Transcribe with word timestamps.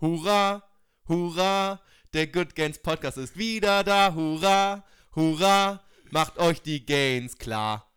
Hurra, 0.00 0.62
hurra, 1.08 1.80
der 2.12 2.28
Good 2.28 2.54
Gains 2.54 2.78
Podcast 2.78 3.18
ist 3.18 3.36
wieder 3.36 3.82
da. 3.82 4.14
Hurra, 4.14 4.84
hurra, 5.16 5.82
macht 6.12 6.38
euch 6.38 6.62
die 6.62 6.86
Gains 6.86 7.36
klar. 7.36 7.92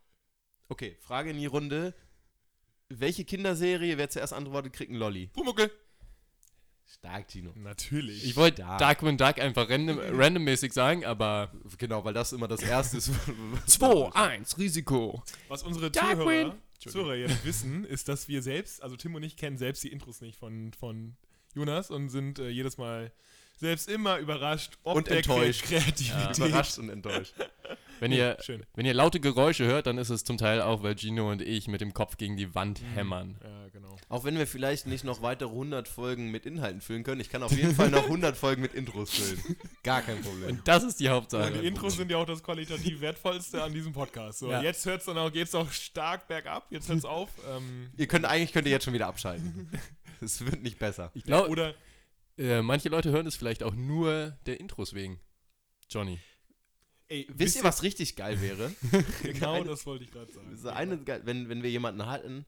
Okay, 0.68 0.98
Frage 1.00 1.30
in 1.30 1.38
die 1.38 1.46
Runde. 1.46 1.94
Welche 2.90 3.24
Kinderserie, 3.24 4.00
wer 4.00 4.10
zuerst 4.10 4.34
antwortet, 4.34 4.74
kriegt 4.74 4.90
einen 4.90 5.00
Lolli? 5.00 5.28
Pumuckel. 5.28 5.70
Stark, 6.88 7.28
Tino. 7.28 7.54
Natürlich. 7.56 8.26
Ich 8.26 8.36
wollte 8.36 8.64
Dark. 8.64 8.80
Darkwing 8.80 9.18
Duck 9.18 9.40
einfach 9.40 9.70
random, 9.70 10.00
randommäßig 10.00 10.74
sagen, 10.74 11.06
aber 11.06 11.52
Genau, 11.78 12.04
weil 12.04 12.16
das 12.16 12.34
immer 12.34 12.48
das 12.48 12.64
Erste 12.64 12.98
ist. 12.98 13.12
2, 13.68 14.16
1, 14.16 14.58
Risiko. 14.58 15.22
Was 15.50 15.62
unsere 15.62 15.92
Darkwing. 15.92 16.54
Zuhörer, 16.80 16.92
Zuhörer 16.92 17.16
jetzt 17.16 17.46
wissen, 17.46 17.86
ist, 17.86 18.10
dass 18.10 18.28
wir 18.28 18.42
selbst, 18.42 18.82
also 18.82 18.96
Tim 18.98 19.14
und 19.14 19.22
ich 19.22 19.38
kennen 19.38 19.60
selbst 19.60 19.84
die 19.84 19.92
Intros 19.92 20.20
nicht 20.20 20.40
von, 20.40 20.74
von 20.74 21.16
Jonas 21.56 21.90
und 21.92 22.10
sind 22.10 22.40
äh, 22.40 22.50
jedes 22.50 22.78
Mal 22.78 23.12
selbst 23.58 23.90
immer 23.90 24.18
überrascht, 24.18 24.80
ob 24.84 24.96
Und 24.98 25.08
der 25.08 25.18
enttäuscht. 25.18 25.64
Kreativität. 25.66 26.38
Überrascht 26.38 26.80
und 26.80 26.90
enttäuscht. 26.90 27.36
Wenn 28.00 28.12
ihr, 28.12 28.38
Schön. 28.42 28.64
wenn 28.74 28.88
ihr 28.88 28.96
laute 28.96 29.20
Geräusche 29.20 29.66
hört, 29.66 29.86
dann 29.86 30.00
ist 30.00 30.10
es 30.10 30.24
zum 30.24 30.40
Teil 30.40 30.60
auch, 30.64 30.82
weil 30.82 30.98
Gino 30.98 31.30
und 31.30 31.44
ich 31.44 31.68
mit 31.68 31.80
dem 31.82 31.94
Kopf 31.94 32.18
gegen 32.18 32.36
die 32.36 32.56
Wand 32.56 32.82
Mhm. 32.82 32.86
hämmern. 32.96 33.36
Ja, 33.44 33.68
genau. 33.72 33.96
Auch 34.10 34.24
wenn 34.24 34.36
wir 34.40 34.48
vielleicht 34.48 34.88
nicht 34.88 35.04
noch 35.04 35.22
weitere 35.22 35.50
100 35.52 35.88
Folgen 35.88 36.32
mit 36.32 36.48
Inhalten 36.48 36.82
füllen 36.82 37.04
können, 37.04 37.22
ich 37.22 37.30
kann 37.30 37.44
auf 37.44 37.52
jeden 37.56 37.76
Fall 37.76 37.92
noch 37.92 38.06
100 38.08 38.36
Folgen 38.36 38.64
mit 38.64 38.74
Intros 38.74 39.12
füllen. 39.12 39.40
Gar 39.84 40.02
kein 40.02 40.20
Problem. 40.24 40.50
Und 40.58 40.68
das 40.68 40.84
ist 40.84 41.00
die 41.00 41.10
Hauptsache. 41.10 41.52
die 41.52 41.68
Intros 41.68 41.98
sind 41.98 42.10
ja 42.10 42.18
auch 42.18 42.26
das 42.26 42.42
qualitativ 42.42 43.00
wertvollste 43.02 43.62
an 43.62 43.72
diesem 43.72 43.94
Podcast. 43.94 44.40
So, 44.40 44.50
Ja. 44.50 44.64
jetzt 44.64 44.84
hört's 44.88 45.06
dann 45.06 45.20
auch, 45.20 45.32
geht's 45.32 45.54
auch 45.54 45.72
stark 45.72 46.28
bergab. 46.28 46.66
Jetzt 46.72 46.90
hört's 46.90 47.06
auf. 47.06 47.30
Ähm, 47.56 47.92
Ihr 47.96 48.08
könnt 48.08 48.26
eigentlich 48.26 48.52
könnt 48.52 48.66
ihr 48.66 48.72
jetzt 48.72 48.86
schon 48.86 48.96
wieder 48.96 49.06
abschalten. 49.06 49.70
Es 50.26 50.46
wird 50.46 50.62
nicht 50.62 50.80
besser. 50.80 51.12
Ich 51.14 51.24
glaube, 51.24 51.50
oder 51.50 51.74
äh, 52.38 52.62
manche 52.62 52.90
Leute 52.90 53.12
hören 53.12 53.28
es 53.28 53.36
vielleicht 53.36 53.64
auch 53.64 53.74
nur 53.76 54.38
der 54.46 54.60
Intros 54.60 54.94
wegen. 54.94 55.20
Johnny. 55.90 56.20
ey, 57.10 57.28
Wisst 57.30 57.58
ihr, 57.58 57.64
was 57.64 57.84
richtig 57.84 58.16
geil 58.16 58.40
wäre? 58.42 58.72
Genau, 59.24 59.54
Eine- 59.56 59.66
das 59.66 59.86
wollte 59.86 60.04
ich 60.06 60.12
gerade 60.12 60.32
sagen. 60.32 60.56
So 60.58 60.70
eine, 60.70 61.00
wenn, 61.26 61.50
wenn 61.50 61.64
wir 61.64 61.70
jemanden 61.70 62.06
hatten, 62.06 62.46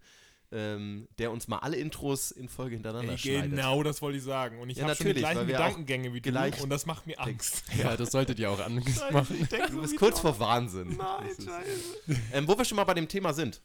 ähm, 0.52 1.08
der 1.18 1.32
uns 1.32 1.48
mal 1.48 1.58
alle 1.58 1.78
Intros 1.78 2.30
in 2.32 2.48
Folge 2.48 2.76
hintereinander 2.76 3.14
Ey, 3.14 3.18
schneidet. 3.18 3.52
genau, 3.52 3.82
das 3.82 4.02
wollte 4.04 4.20
ich 4.20 4.24
sagen. 4.24 4.60
Und 4.60 4.70
ich 4.70 4.78
Ja, 4.78 4.84
habe 4.84 4.96
schon 4.96 5.08
die 5.08 5.10
natürlich, 5.14 5.24
gleichen 5.24 5.40
weil 5.40 5.48
wir 5.48 5.56
auch 5.60 5.64
Gedankengänge 5.66 6.14
wie 6.14 6.22
du 6.22 6.30
gleich 6.32 6.62
und 6.62 6.70
das 6.70 6.86
macht 6.86 7.08
mir 7.08 7.20
Angst. 7.20 7.64
Ja, 7.78 7.98
das 7.98 8.12
solltet 8.12 8.38
ihr 8.40 8.52
auch 8.52 8.60
anders 8.60 9.12
machen. 9.12 9.38
Ich 9.42 9.50
denk 9.50 9.68
Du 9.72 9.82
bist 9.82 9.98
kurz 9.98 10.20
vor 10.20 10.40
Wahnsinn. 10.40 10.96
Nein, 10.96 11.30
scheiße. 11.44 12.22
Ähm, 12.34 12.48
wo 12.48 12.56
wir 12.58 12.66
schon 12.66 12.76
mal 12.76 12.84
bei 12.84 12.94
dem 12.94 13.08
Thema 13.08 13.34
sind. 13.34 13.62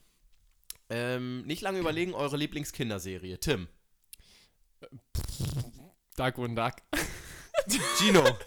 Ähm, 0.89 1.43
nicht 1.45 1.61
lange 1.61 1.77
überlegen, 1.79 2.13
eure 2.15 2.35
Lieblingskinderserie. 2.37 3.39
Tim. 3.39 3.67
Darkwing 6.15 6.55
Duck. 6.55 6.73
Gino. 7.97 8.23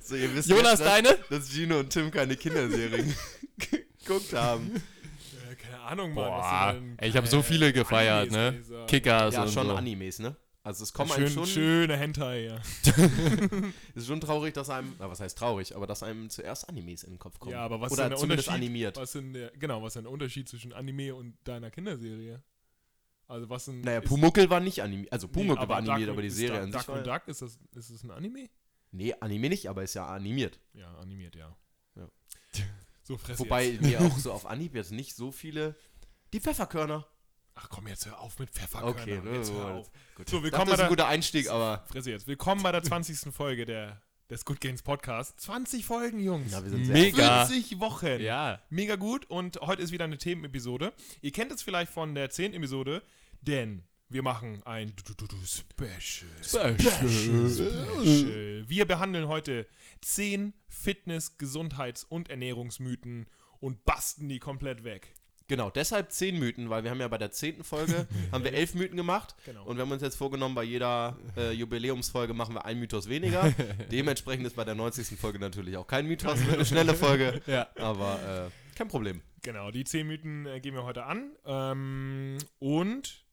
so, 0.00 0.16
ihr 0.16 0.34
wisst 0.34 0.48
Jonas, 0.48 0.80
jetzt, 0.80 0.80
dass, 0.80 0.88
deine? 0.88 1.18
dass 1.30 1.50
Gino 1.50 1.80
und 1.80 1.90
Tim 1.90 2.10
keine 2.10 2.36
Kinderserien 2.36 3.14
geguckt 3.58 4.32
haben. 4.32 4.72
Ja, 4.74 5.54
keine 5.54 5.80
Ahnung, 5.80 6.14
Mann. 6.14 6.24
Boah, 6.26 6.76
ey, 6.98 7.08
ich 7.08 7.16
hab 7.16 7.26
so 7.26 7.42
viele 7.42 7.72
gefeiert, 7.72 8.32
Animes, 8.34 8.68
ne? 8.68 8.86
Kickers 8.86 9.34
ja, 9.34 9.42
und 9.42 9.50
schon 9.50 9.66
so. 9.66 9.74
Animes, 9.74 10.18
ne? 10.18 10.36
Also 10.64 10.84
es 10.84 10.92
kommen 10.92 11.10
Schön, 11.10 11.24
einem 11.24 11.32
schon. 11.34 11.46
schöne 11.46 11.96
Hentai, 11.96 12.44
ja. 12.44 12.56
Es 13.96 14.02
ist 14.02 14.06
schon 14.06 14.20
traurig, 14.20 14.54
dass 14.54 14.70
einem. 14.70 14.94
Na, 15.00 15.10
was 15.10 15.18
heißt 15.18 15.36
traurig? 15.36 15.74
Aber 15.74 15.88
dass 15.88 16.04
einem 16.04 16.30
zuerst 16.30 16.68
Animes 16.68 17.02
in 17.02 17.14
den 17.14 17.18
Kopf 17.18 17.40
kommen. 17.40 17.50
Ja, 17.50 17.62
aber 17.62 17.80
was 17.80 17.88
ist 17.90 17.94
Oder 17.94 18.04
denn 18.04 18.10
der 18.10 18.18
zumindest 18.18 18.48
Unterschied? 18.48 18.66
animiert. 18.68 18.96
Was 18.96 19.10
denn 19.12 19.32
der, 19.32 19.50
genau, 19.58 19.82
was 19.82 19.88
ist 19.88 19.94
denn 19.96 20.04
der 20.04 20.12
Unterschied 20.12 20.48
zwischen 20.48 20.72
Anime 20.72 21.16
und 21.16 21.34
deiner 21.42 21.72
Kinderserie? 21.72 22.44
Also 23.32 23.48
was 23.48 23.64
sind. 23.64 23.82
Naja, 23.84 24.00
Pumuckel 24.02 24.50
war 24.50 24.60
nicht 24.60 24.82
animiert. 24.82 25.10
Also 25.12 25.26
nee, 25.26 25.32
Pumuckel 25.32 25.68
war 25.68 25.78
animiert, 25.78 26.00
Darkwing- 26.08 26.12
aber 26.12 26.22
die 26.22 26.30
Serie 26.30 26.56
Da- 26.58 26.62
an 26.64 26.72
sich 26.72 26.82
Darkwing 26.82 27.06
war. 27.06 27.18
Duck, 27.18 27.28
ist 27.28 27.42
das, 27.42 27.58
ist 27.74 27.90
das 27.90 28.02
ein 28.04 28.10
Anime? 28.10 28.50
Nee, 28.90 29.14
Anime 29.20 29.48
nicht, 29.48 29.68
aber 29.68 29.82
ist 29.82 29.94
ja 29.94 30.06
animiert. 30.06 30.60
Ja, 30.74 30.94
animiert, 30.98 31.34
ja. 31.34 31.56
Ja. 31.96 32.08
So 33.04 33.16
fress 33.16 33.38
Wobei 33.40 33.64
jetzt. 33.70 33.82
mir 33.82 34.00
auch 34.00 34.16
so 34.18 34.32
auf 34.32 34.46
Anhieb 34.46 34.74
jetzt 34.76 34.92
nicht 34.92 35.16
so 35.16 35.32
viele. 35.32 35.74
Die 36.32 36.40
Pfefferkörner. 36.40 37.06
Ach 37.54 37.68
komm, 37.68 37.88
jetzt 37.88 38.06
hör 38.06 38.20
auf 38.20 38.38
mit 38.38 38.50
Pfefferkörner. 38.50 39.00
Okay, 39.00 39.20
ne, 39.20 39.36
jetzt 39.38 39.50
hör 39.52 39.74
auf. 39.74 39.90
Gut. 40.14 40.28
So, 40.28 40.36
Das 40.36 40.44
willkommen 40.44 40.66
bei 40.68 40.74
ist 40.74 40.80
ein 40.80 40.88
guter 40.88 41.08
Einstieg, 41.08 41.50
aber. 41.50 41.84
Fresse 41.88 42.10
jetzt. 42.12 42.26
Willkommen 42.26 42.62
bei 42.62 42.70
der 42.70 42.82
20. 42.82 43.32
Folge 43.34 43.64
der, 43.66 44.00
des 44.30 44.44
Good 44.44 44.60
Games 44.60 44.82
Podcast. 44.82 45.40
20 45.40 45.84
Folgen, 45.84 46.20
Jungs. 46.20 46.52
Ja, 46.52 46.62
wir 46.62 46.70
sind 46.70 46.84
sehr. 46.84 46.94
Mega. 46.94 47.44
40 47.46 47.80
Wochen. 47.80 48.20
Ja. 48.20 48.62
Mega 48.70 48.94
gut 48.96 49.24
und 49.26 49.60
heute 49.62 49.82
ist 49.82 49.90
wieder 49.90 50.04
eine 50.04 50.16
Themenepisode. 50.18 50.92
Ihr 51.22 51.32
kennt 51.32 51.50
es 51.50 51.60
vielleicht 51.62 51.90
von 51.92 52.14
der 52.14 52.30
10. 52.30 52.54
Episode, 52.54 53.02
denn 53.42 53.84
wir 54.08 54.22
machen 54.22 54.62
ein 54.64 54.92
du 55.16 55.26
Special. 55.46 56.30
Special. 56.78 58.64
Wir 58.68 58.84
behandeln 58.86 59.28
heute 59.28 59.66
10 60.02 60.52
Fitness-, 60.68 61.38
Gesundheits- 61.38 62.04
und 62.04 62.28
Ernährungsmythen 62.28 63.26
und 63.60 63.84
basten 63.84 64.28
die 64.28 64.38
komplett 64.38 64.84
weg. 64.84 65.14
Genau, 65.48 65.70
deshalb 65.70 66.12
10 66.12 66.38
Mythen, 66.38 66.70
weil 66.70 66.84
wir 66.84 66.90
haben 66.90 67.00
ja 67.00 67.08
bei 67.08 67.18
der 67.18 67.30
10. 67.30 67.64
Folge 67.64 68.06
haben 68.32 68.44
wir 68.44 68.52
11 68.52 68.74
Mythen 68.74 68.96
gemacht. 68.96 69.34
Genau. 69.44 69.64
Und 69.64 69.76
wir 69.76 69.82
haben 69.82 69.92
uns 69.92 70.02
jetzt 70.02 70.16
vorgenommen, 70.16 70.54
bei 70.54 70.64
jeder 70.64 71.16
äh, 71.36 71.52
Jubiläumsfolge 71.52 72.34
machen 72.34 72.54
wir 72.54 72.64
einen 72.64 72.80
Mythos 72.80 73.08
weniger. 73.08 73.52
Dementsprechend 73.90 74.46
ist 74.46 74.56
bei 74.56 74.64
der 74.64 74.74
90. 74.74 75.18
Folge 75.18 75.38
natürlich 75.38 75.76
auch 75.76 75.86
kein 75.86 76.06
Mythos, 76.06 76.38
eine 76.50 76.64
schnelle 76.64 76.94
Folge. 76.94 77.40
Ja. 77.46 77.66
Aber 77.76 78.48
äh, 78.48 78.76
kein 78.76 78.88
Problem. 78.88 79.20
Genau, 79.42 79.70
die 79.70 79.84
10 79.84 80.06
Mythen 80.06 80.46
äh, 80.46 80.60
gehen 80.60 80.74
wir 80.74 80.84
heute 80.84 81.04
an. 81.04 81.32
Ähm, 81.44 82.38
und 82.58 83.24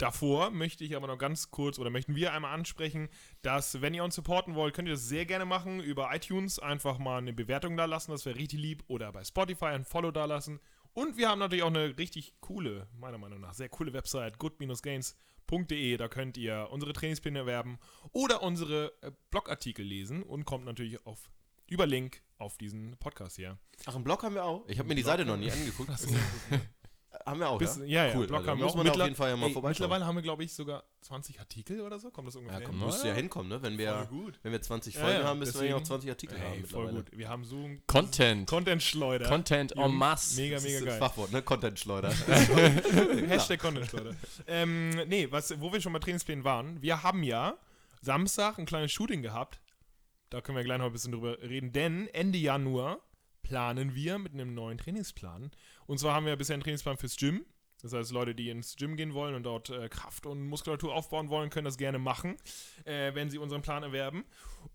davor 0.00 0.50
möchte 0.50 0.84
ich 0.84 0.96
aber 0.96 1.06
noch 1.06 1.18
ganz 1.18 1.50
kurz 1.50 1.78
oder 1.78 1.90
möchten 1.90 2.14
wir 2.16 2.32
einmal 2.32 2.54
ansprechen, 2.54 3.08
dass, 3.42 3.80
wenn 3.80 3.94
ihr 3.94 4.04
uns 4.04 4.14
supporten 4.14 4.54
wollt, 4.54 4.74
könnt 4.74 4.88
ihr 4.88 4.94
das 4.94 5.08
sehr 5.08 5.26
gerne 5.26 5.44
machen. 5.44 5.80
Über 5.80 6.14
iTunes 6.14 6.58
einfach 6.58 6.98
mal 6.98 7.18
eine 7.18 7.32
Bewertung 7.32 7.76
da 7.76 7.84
lassen, 7.84 8.10
das 8.10 8.24
wäre 8.26 8.36
richtig 8.36 8.60
lieb. 8.60 8.84
Oder 8.88 9.12
bei 9.12 9.24
Spotify 9.24 9.66
ein 9.66 9.84
Follow 9.84 10.10
da 10.10 10.24
lassen. 10.24 10.60
Und 10.92 11.16
wir 11.16 11.28
haben 11.28 11.38
natürlich 11.38 11.62
auch 11.62 11.68
eine 11.68 11.96
richtig 11.98 12.34
coole, 12.40 12.88
meiner 12.98 13.18
Meinung 13.18 13.40
nach, 13.40 13.54
sehr 13.54 13.68
coole 13.68 13.92
Website, 13.92 14.38
good-gains.de. 14.38 15.96
Da 15.96 16.08
könnt 16.08 16.36
ihr 16.36 16.68
unsere 16.70 16.92
Trainingspläne 16.92 17.40
erwerben 17.40 17.78
oder 18.12 18.42
unsere 18.42 18.92
äh, 19.02 19.12
Blogartikel 19.30 19.84
lesen 19.84 20.22
und 20.22 20.44
kommt 20.44 20.64
natürlich 20.64 21.06
auf 21.06 21.30
über 21.68 21.86
Link 21.86 22.22
auf 22.38 22.58
diesen 22.58 22.96
Podcast 22.96 23.36
hier. 23.36 23.56
Ach, 23.86 23.94
einen 23.94 24.02
Blog 24.02 24.24
haben 24.24 24.34
wir 24.34 24.44
auch. 24.44 24.66
Ich 24.66 24.78
habe 24.80 24.88
mir 24.88 24.96
die 24.96 25.02
Seite 25.02 25.24
noch 25.24 25.36
nie 25.36 25.52
angeguckt. 25.52 25.90
haben 27.26 27.40
wir 27.40 27.48
auch, 27.48 27.58
Bis, 27.58 27.76
ja? 27.78 27.84
ja, 27.84 28.06
ja, 28.06 28.16
Cool, 28.16 28.26
Blog 28.28 28.38
also 28.38 28.50
haben 28.50 28.58
wir 28.58 28.64
muss 28.64 28.72
auch. 28.72 28.76
man 28.78 28.88
auf 28.90 28.96
jeden 28.98 29.14
Fall 29.16 29.30
ja 29.30 29.36
mal 29.36 29.46
ey, 29.48 29.52
vorbeischauen. 29.52 29.70
Mittlerweile 29.84 30.06
haben 30.06 30.14
wir, 30.16 30.22
glaube 30.22 30.44
ich, 30.44 30.52
sogar 30.52 30.84
20 31.00 31.40
Artikel 31.40 31.80
oder 31.80 31.98
so. 31.98 32.10
Kommt 32.10 32.28
das 32.28 32.36
ungefähr 32.36 32.60
Ja, 32.60 32.66
hin? 32.68 32.78
komm, 32.78 32.86
müsste 32.86 33.08
ja 33.08 33.14
hinkommen, 33.14 33.48
ne? 33.48 33.60
Wenn 33.62 33.72
Voll 33.76 33.78
wir, 33.84 34.06
gut. 34.06 34.38
wenn 34.42 34.52
wir 34.52 34.62
20 34.62 34.94
Ja, 34.94 35.00
Folgen 35.00 35.18
ja, 35.18 35.24
haben, 35.24 35.38
müssen 35.40 35.60
wir 35.60 35.68
ja 35.68 35.74
auch 35.74 35.78
deswegen- 35.80 35.86
20 36.00 36.10
Artikel 36.10 36.38
haben 36.40 36.44
Ey, 36.52 36.60
voll 36.64 36.84
mittlerweile. 36.84 36.92
gut. 37.04 37.18
Wir 37.18 37.28
haben 37.28 37.44
so 37.44 37.56
ein 37.56 37.82
Content. 37.86 38.48
Content-Schleuder. 38.48 39.28
Content 39.28 39.72
en 39.76 39.92
masse. 39.94 40.40
Mega, 40.40 40.54
Das 40.56 40.64
mega 40.64 40.78
ist 40.78 40.84
geil. 40.84 40.98
das 41.00 41.08
Fachwort, 41.08 41.32
ne? 41.32 41.42
Content-Schleuder. 41.42 42.10
Hashtag 43.28 43.58
Content-Schleuder. 43.60 44.14
ähm, 44.46 44.90
nee, 45.08 45.26
was, 45.30 45.58
wo 45.60 45.72
wir 45.72 45.80
schon 45.80 45.92
bei 45.92 45.98
Trainingsplänen 45.98 46.44
waren, 46.44 46.80
wir 46.82 47.02
haben 47.02 47.22
ja 47.22 47.54
Samstag 48.00 48.58
ein 48.58 48.66
kleines 48.66 48.92
Shooting 48.92 49.22
gehabt. 49.22 49.60
Da 50.30 50.40
können 50.40 50.56
wir 50.56 50.64
gleich 50.64 50.78
noch 50.78 50.86
ein 50.86 50.92
bisschen 50.92 51.12
drüber 51.12 51.38
reden, 51.42 51.72
denn 51.72 52.06
Ende 52.08 52.38
Januar 52.38 52.98
planen 53.50 53.96
wir 53.96 54.18
mit 54.18 54.32
einem 54.32 54.54
neuen 54.54 54.78
Trainingsplan. 54.78 55.50
Und 55.88 55.98
zwar 55.98 56.14
haben 56.14 56.24
wir 56.24 56.36
bisher 56.36 56.54
einen 56.54 56.62
Trainingsplan 56.62 56.96
fürs 56.96 57.16
Gym. 57.16 57.44
Das 57.82 57.92
heißt, 57.92 58.12
Leute, 58.12 58.32
die 58.32 58.48
ins 58.48 58.76
Gym 58.76 58.96
gehen 58.96 59.12
wollen 59.12 59.34
und 59.34 59.42
dort 59.42 59.70
äh, 59.70 59.88
Kraft 59.88 60.24
und 60.24 60.46
Muskulatur 60.46 60.94
aufbauen 60.94 61.30
wollen, 61.30 61.50
können 61.50 61.64
das 61.64 61.76
gerne 61.76 61.98
machen, 61.98 62.36
äh, 62.84 63.12
wenn 63.14 63.28
sie 63.28 63.38
unseren 63.38 63.62
Plan 63.62 63.82
erwerben. 63.82 64.24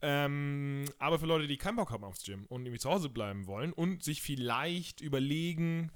Ähm, 0.02 0.84
aber 1.00 1.20
für 1.20 1.26
Leute, 1.26 1.48
die 1.48 1.56
keinen 1.56 1.78
Bock 1.78 1.92
haben 1.92 2.04
aufs 2.04 2.26
Gym 2.26 2.48
und 2.48 2.66
irgendwie 2.66 2.80
zu 2.80 2.90
Hause 2.90 3.08
bleiben 3.08 3.48
wollen 3.48 3.72
und 3.72 4.04
sich 4.04 4.22
vielleicht 4.22 5.00
überlegen, 5.00 5.90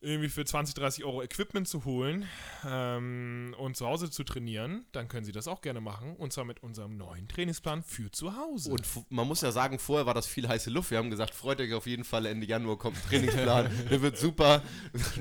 irgendwie 0.00 0.28
für 0.28 0.44
20, 0.44 0.74
30 0.76 1.04
Euro 1.04 1.22
Equipment 1.22 1.66
zu 1.66 1.84
holen 1.84 2.26
ähm, 2.66 3.54
und 3.58 3.76
zu 3.76 3.86
Hause 3.86 4.10
zu 4.10 4.24
trainieren, 4.24 4.86
dann 4.92 5.08
können 5.08 5.24
Sie 5.24 5.32
das 5.32 5.48
auch 5.48 5.60
gerne 5.60 5.80
machen. 5.80 6.14
Und 6.16 6.32
zwar 6.32 6.44
mit 6.44 6.62
unserem 6.62 6.96
neuen 6.96 7.26
Trainingsplan 7.28 7.82
für 7.82 8.10
zu 8.12 8.36
Hause. 8.36 8.70
Und 8.72 8.84
man 9.10 9.26
muss 9.26 9.40
ja 9.40 9.50
sagen, 9.52 9.78
vorher 9.78 10.06
war 10.06 10.14
das 10.14 10.26
viel 10.26 10.46
heiße 10.48 10.70
Luft. 10.70 10.90
Wir 10.90 10.98
haben 10.98 11.10
gesagt, 11.10 11.34
freut 11.34 11.60
euch 11.60 11.72
auf 11.74 11.86
jeden 11.86 12.04
Fall, 12.04 12.26
Ende 12.26 12.46
Januar 12.46 12.78
kommt 12.78 12.96
ein 12.96 13.08
Trainingsplan. 13.08 13.70
Der 13.90 14.02
wird 14.02 14.18
super. 14.18 14.62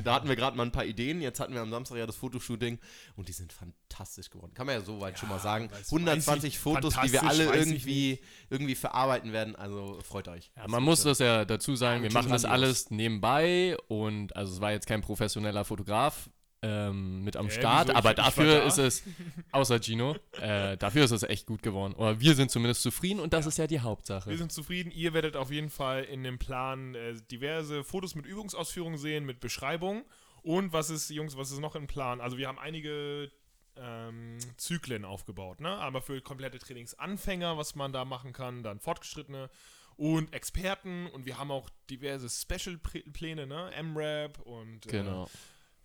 Da 0.04 0.16
hatten 0.16 0.28
wir 0.30 0.36
gerade 0.36 0.56
mal 0.58 0.64
ein 0.66 0.72
paar 0.72 0.86
Ideen. 0.86 1.22
Jetzt 1.22 1.40
hatten 1.40 1.54
wir 1.54 1.62
am 1.62 1.72
Samstag 1.72 1.98
ja 1.98 2.06
das 2.06 2.16
Fotoshooting 2.16 2.80
und 3.16 3.28
die 3.28 3.34
sind 3.34 3.54
fantastisch 3.54 4.30
geworden. 4.30 4.54
Kann 4.54 4.68
man 4.68 4.76
ja 4.76 4.82
soweit 4.82 5.18
schon 5.18 5.30
mal 5.30 5.40
sagen. 5.40 5.68
weiß- 5.70 5.92
120 5.92 6.28
weiß 6.28 6.44
ich- 6.44 6.60
Fotos, 6.60 6.96
die 7.04 7.12
wir 7.12 7.24
alle 7.24 7.46
irgendwie, 7.56 8.20
irgendwie 8.50 8.76
verarbeiten 8.76 9.34
werden. 9.34 9.56
Also 9.56 10.00
freut 10.04 10.28
euch. 10.28 10.52
Ja, 10.56 10.68
man 10.68 10.84
muss 10.84 11.04
das 11.04 11.20
ja 11.20 11.46
dazu 11.46 11.76
sagen, 11.76 12.04
wir 12.04 12.12
machen 12.12 12.30
das 12.32 12.46
alles 12.46 12.92
nebenbei 12.92 13.76
und 13.88 14.36
also 14.36 14.54
es 14.54 14.62
war 14.62 14.67
jetzt 14.72 14.88
kein 14.88 15.02
professioneller 15.02 15.66
Fotograf 15.66 16.30
ähm, 16.62 17.24
mit 17.24 17.38
am 17.38 17.48
Hä, 17.48 17.52
Start, 17.52 17.90
aber 17.92 18.04
war 18.06 18.14
dafür 18.14 18.60
da. 18.60 18.66
ist 18.66 18.78
es, 18.78 19.04
außer 19.52 19.80
Gino, 19.80 20.16
äh, 20.42 20.76
dafür 20.78 21.06
ist 21.06 21.12
es 21.12 21.24
echt 21.24 21.46
gut 21.46 21.62
geworden. 21.62 21.94
Oder 21.94 22.20
wir 22.20 22.36
sind 22.36 22.50
zumindest 22.50 22.82
zufrieden 22.82 23.20
und 23.20 23.34
das 23.34 23.46
ist 23.46 23.58
ja 23.58 23.68
die 23.68 23.80
Hauptsache. 23.80 24.30
wir 24.30 24.38
sind 24.38 24.52
zufrieden. 24.52 24.92
Ihr 24.92 25.14
werdet 25.14 25.36
auf 25.36 25.52
jeden 25.52 25.70
Fall 25.70 26.04
in 26.04 26.24
dem 26.24 26.40
Plan 26.40 26.96
äh, 26.96 27.16
diverse 27.32 27.84
Fotos 27.84 28.16
mit 28.16 28.26
Übungsausführungen 28.26 28.98
sehen, 28.98 29.26
mit 29.26 29.40
Beschreibung. 29.40 30.04
Und 30.42 30.74
was 30.74 30.90
ist, 30.90 31.10
Jungs, 31.10 31.38
was 31.38 31.52
ist 31.52 31.60
noch 31.60 31.76
im 31.76 31.88
Plan? 31.88 32.22
Also 32.22 32.38
wir 32.38 32.48
haben 32.48 32.60
einige 32.60 33.32
ähm, 33.76 34.38
Zyklen 34.58 35.06
aufgebaut, 35.06 35.60
ne? 35.60 35.70
Aber 35.70 36.02
für 36.02 36.22
komplette 36.22 36.58
Trainingsanfänger, 36.58 37.58
was 37.58 37.76
man 37.76 37.92
da 37.92 38.06
machen 38.06 38.34
kann, 38.34 38.64
dann 38.64 38.80
Fortgeschrittene 38.80 39.50
und 39.98 40.34
Experten 40.34 41.08
und 41.08 41.26
wir 41.26 41.38
haben 41.38 41.52
auch 41.52 41.70
diverse 41.90 42.30
Special-Pläne, 42.30 43.48
ne? 43.48 43.72
M-Rap 43.76 44.40
und 44.42 44.86
äh, 44.86 44.90
Genau. 44.92 45.30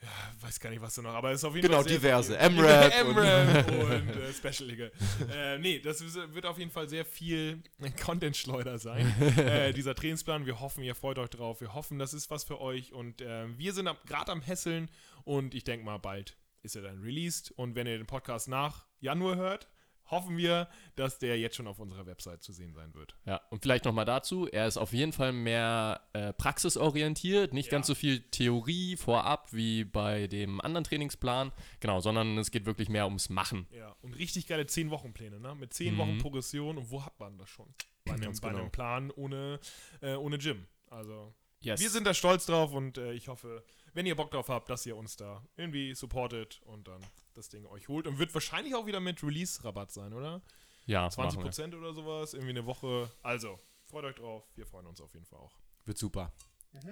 ja, 0.03 0.09
weiß 0.41 0.61
gar 0.61 0.71
nicht, 0.71 0.83
was 0.83 0.95
da 0.95 1.03
noch, 1.03 1.15
aber 1.15 1.31
es 1.31 1.41
ist 1.41 1.45
auf 1.45 1.55
jeden 1.55 1.67
Genau, 1.67 1.81
Fall 1.81 1.89
sehr 1.89 1.99
diverse. 1.99 2.33
viel. 2.39 2.47
M-Rap 2.47 2.93
und- 3.07 3.17
M-Rap 3.17 3.69
und, 3.71 4.09
äh, 4.17 4.33
Special 4.33 4.69
Liga. 4.69 4.91
äh, 5.33 5.59
nee, 5.59 5.79
das 5.81 6.01
ist- 6.01 6.17
wird 6.35 6.45
auf 6.47 6.59
jeden 6.59 6.71
Fall 6.71 6.89
sehr 6.89 7.05
viel 7.05 7.63
Content-Schleuder 8.05 8.79
sein, 8.79 9.07
äh, 9.39 9.73
dieser 9.75 9.95
Trainingsplan. 9.95 10.45
Wir 10.47 10.61
hoffen, 10.61 10.83
ihr 10.85 10.95
freut 10.95 11.19
euch 11.19 11.31
drauf. 11.31 11.61
Wir 11.61 11.73
hoffen, 11.75 11.99
das 11.99 12.13
ist 12.15 12.31
was 12.31 12.45
für 12.45 12.61
euch 12.61 12.93
und 12.93 13.21
äh, 13.23 13.47
wir 13.59 13.73
sind 13.73 13.89
gerade 14.07 14.31
am 14.33 14.43
Hässeln 14.43 14.91
und 15.25 15.55
ich 15.55 15.65
denke 15.65 15.85
mal, 15.87 15.99
bald 15.99 16.37
ist 16.63 16.77
er 16.77 16.83
dann 16.83 17.01
released 17.03 17.51
und 17.53 17.75
wenn 17.75 17.87
ihr 17.87 17.97
den 17.99 18.07
Podcast 18.07 18.47
nach 18.49 18.87
Januar 19.01 19.37
hört, 19.37 19.69
hoffen 20.13 20.37
wir, 20.37 20.69
dass 20.95 21.19
der 21.19 21.37
jetzt 21.41 21.57
schon 21.57 21.67
auf 21.67 21.81
unserer 21.81 22.07
Website 22.07 22.43
zu 22.45 22.53
sehen 22.53 22.73
sein 22.75 22.95
wird. 22.95 23.17
Ja, 23.25 23.41
und 23.51 23.63
vielleicht 23.63 23.85
nochmal 23.85 24.05
dazu, 24.05 24.47
er 24.47 24.69
ist 24.69 24.77
auf 24.77 24.93
jeden 24.93 25.13
Fall 25.13 25.33
mehr 25.33 26.01
äh, 26.13 26.33
praxisorientiert, 26.33 27.53
nicht 27.53 27.67
Ja. 27.67 27.73
ganz 27.73 27.89
so 27.89 27.95
viel 27.97 28.21
Theorie 28.31 28.97
vorab 28.97 29.53
wie 29.53 29.85
bei 29.85 30.27
dem 30.29 30.61
anderen 30.61 30.85
Trainingsplan, 30.85 31.51
genau, 31.81 32.01
sondern 32.01 32.39
es 32.39 32.51
geht 32.51 32.67
wirklich 32.67 32.89
mehr 32.89 33.07
ums 33.07 33.29
Machen. 33.29 33.67
Ja, 33.71 33.97
und 34.03 34.13
richtig 34.15 34.47
geile 34.47 34.63
10-Wochen-Pläne, 34.65 35.41
ne? 35.41 35.55
Mit 35.55 35.73
10 35.75 35.95
Mhm. 35.95 35.99
Wochen 35.99 36.19
Progression 36.19 36.79
und 36.79 36.91
wo 36.91 37.05
hat 37.05 37.19
man 37.19 37.39
das 37.39 37.49
schon? 37.49 37.67
Bei 38.05 38.13
einem, 38.15 38.33
bei 38.41 38.49
genau. 38.51 38.61
einem 38.63 38.71
Plan 38.71 39.11
ohne, 39.13 39.59
äh, 40.01 40.15
ohne 40.15 40.39
Gym. 40.39 40.67
Also, 40.91 41.35
Yes. 41.61 41.81
wir 41.81 41.91
sind 41.91 42.07
da 42.07 42.13
stolz 42.13 42.45
drauf 42.47 42.73
und 42.73 42.99
äh, 42.99 43.13
ich 43.13 43.29
hoffe, 43.29 43.63
wenn 43.95 44.05
ihr 44.05 44.17
Bock 44.17 44.31
drauf 44.33 44.49
habt, 44.49 44.69
dass 44.69 44.85
ihr 44.85 44.97
uns 44.97 45.17
da 45.17 45.43
irgendwie 45.57 45.95
supportet 45.95 46.61
und 46.65 46.89
dann 46.89 47.01
das 47.35 47.49
Ding 47.49 47.67
euch 47.67 47.89
holt. 47.89 48.07
Und 48.07 48.19
wird 48.19 48.35
wahrscheinlich 48.35 48.75
auch 48.75 48.87
wieder 48.87 49.01
mit 49.01 49.23
Release-Rabatt 49.23 49.93
sein, 49.93 50.13
oder? 50.13 50.43
ja, 50.87 51.09
machen 51.17 51.43
wir. 51.43 51.51
20% 51.53 51.77
oder 51.77 51.93
sowas, 51.93 52.35
irgendwie 52.35 52.51
eine 52.51 52.67
Woche. 52.67 53.11
Also, 53.23 53.59
freut 53.87 54.05
euch 54.05 54.15
drauf. 54.17 54.45
Wir 54.55 54.67
freuen 54.67 54.87
uns 54.87 55.01
auf 55.01 55.13
jeden 55.15 55.27
Fall 55.27 55.39
auch. 55.39 55.57
Wird 55.85 55.99
super. 55.99 56.33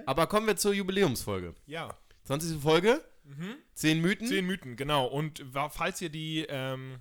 Aber 0.06 0.26
kommen 0.26 0.46
wir 0.46 0.56
zur 0.56 0.74
Jubiläumsfolge. 0.74 1.54
Ja, 1.66 1.96
20. 2.24 2.60
Folge, 2.60 3.02
mhm. 3.24 3.56
10 3.74 4.00
Mythen. 4.00 4.26
Zehn 4.26 4.46
Mythen, 4.46 4.76
genau. 4.76 5.06
Und 5.06 5.42
falls 5.70 6.00
ihr 6.02 6.10
die 6.10 6.44
ähm, 6.48 7.00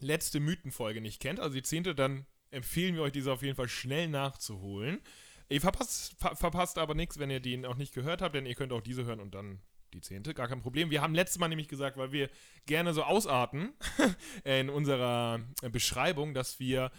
letzte 0.00 0.38
Mythenfolge 0.40 1.00
nicht 1.00 1.20
kennt, 1.20 1.40
also 1.40 1.54
die 1.54 1.62
zehnte, 1.62 1.94
dann 1.94 2.26
empfehlen 2.50 2.94
wir 2.94 3.02
euch 3.02 3.12
diese 3.12 3.32
auf 3.32 3.42
jeden 3.42 3.56
Fall 3.56 3.68
schnell 3.68 4.08
nachzuholen. 4.08 5.00
Ihr 5.48 5.60
verpasst, 5.60 6.14
ver 6.18 6.36
verpasst 6.36 6.78
aber 6.78 6.94
nichts, 6.94 7.18
wenn 7.18 7.30
ihr 7.30 7.40
die 7.40 7.56
noch 7.56 7.76
nicht 7.76 7.94
gehört 7.94 8.22
habt, 8.22 8.34
denn 8.34 8.46
ihr 8.46 8.54
könnt 8.54 8.72
auch 8.72 8.82
diese 8.82 9.04
hören 9.04 9.20
und 9.20 9.34
dann 9.34 9.60
die 9.92 10.00
zehnte, 10.00 10.34
gar 10.34 10.48
kein 10.48 10.62
Problem. 10.62 10.90
Wir 10.90 11.02
haben 11.02 11.14
letztes 11.14 11.38
Mal 11.38 11.48
nämlich 11.48 11.68
gesagt, 11.68 11.96
weil 11.96 12.12
wir 12.12 12.30
gerne 12.66 12.94
so 12.94 13.02
ausarten 13.02 13.72
in 14.44 14.70
unserer 14.70 15.40
Beschreibung, 15.70 16.34
dass 16.34 16.60
wir 16.60 16.90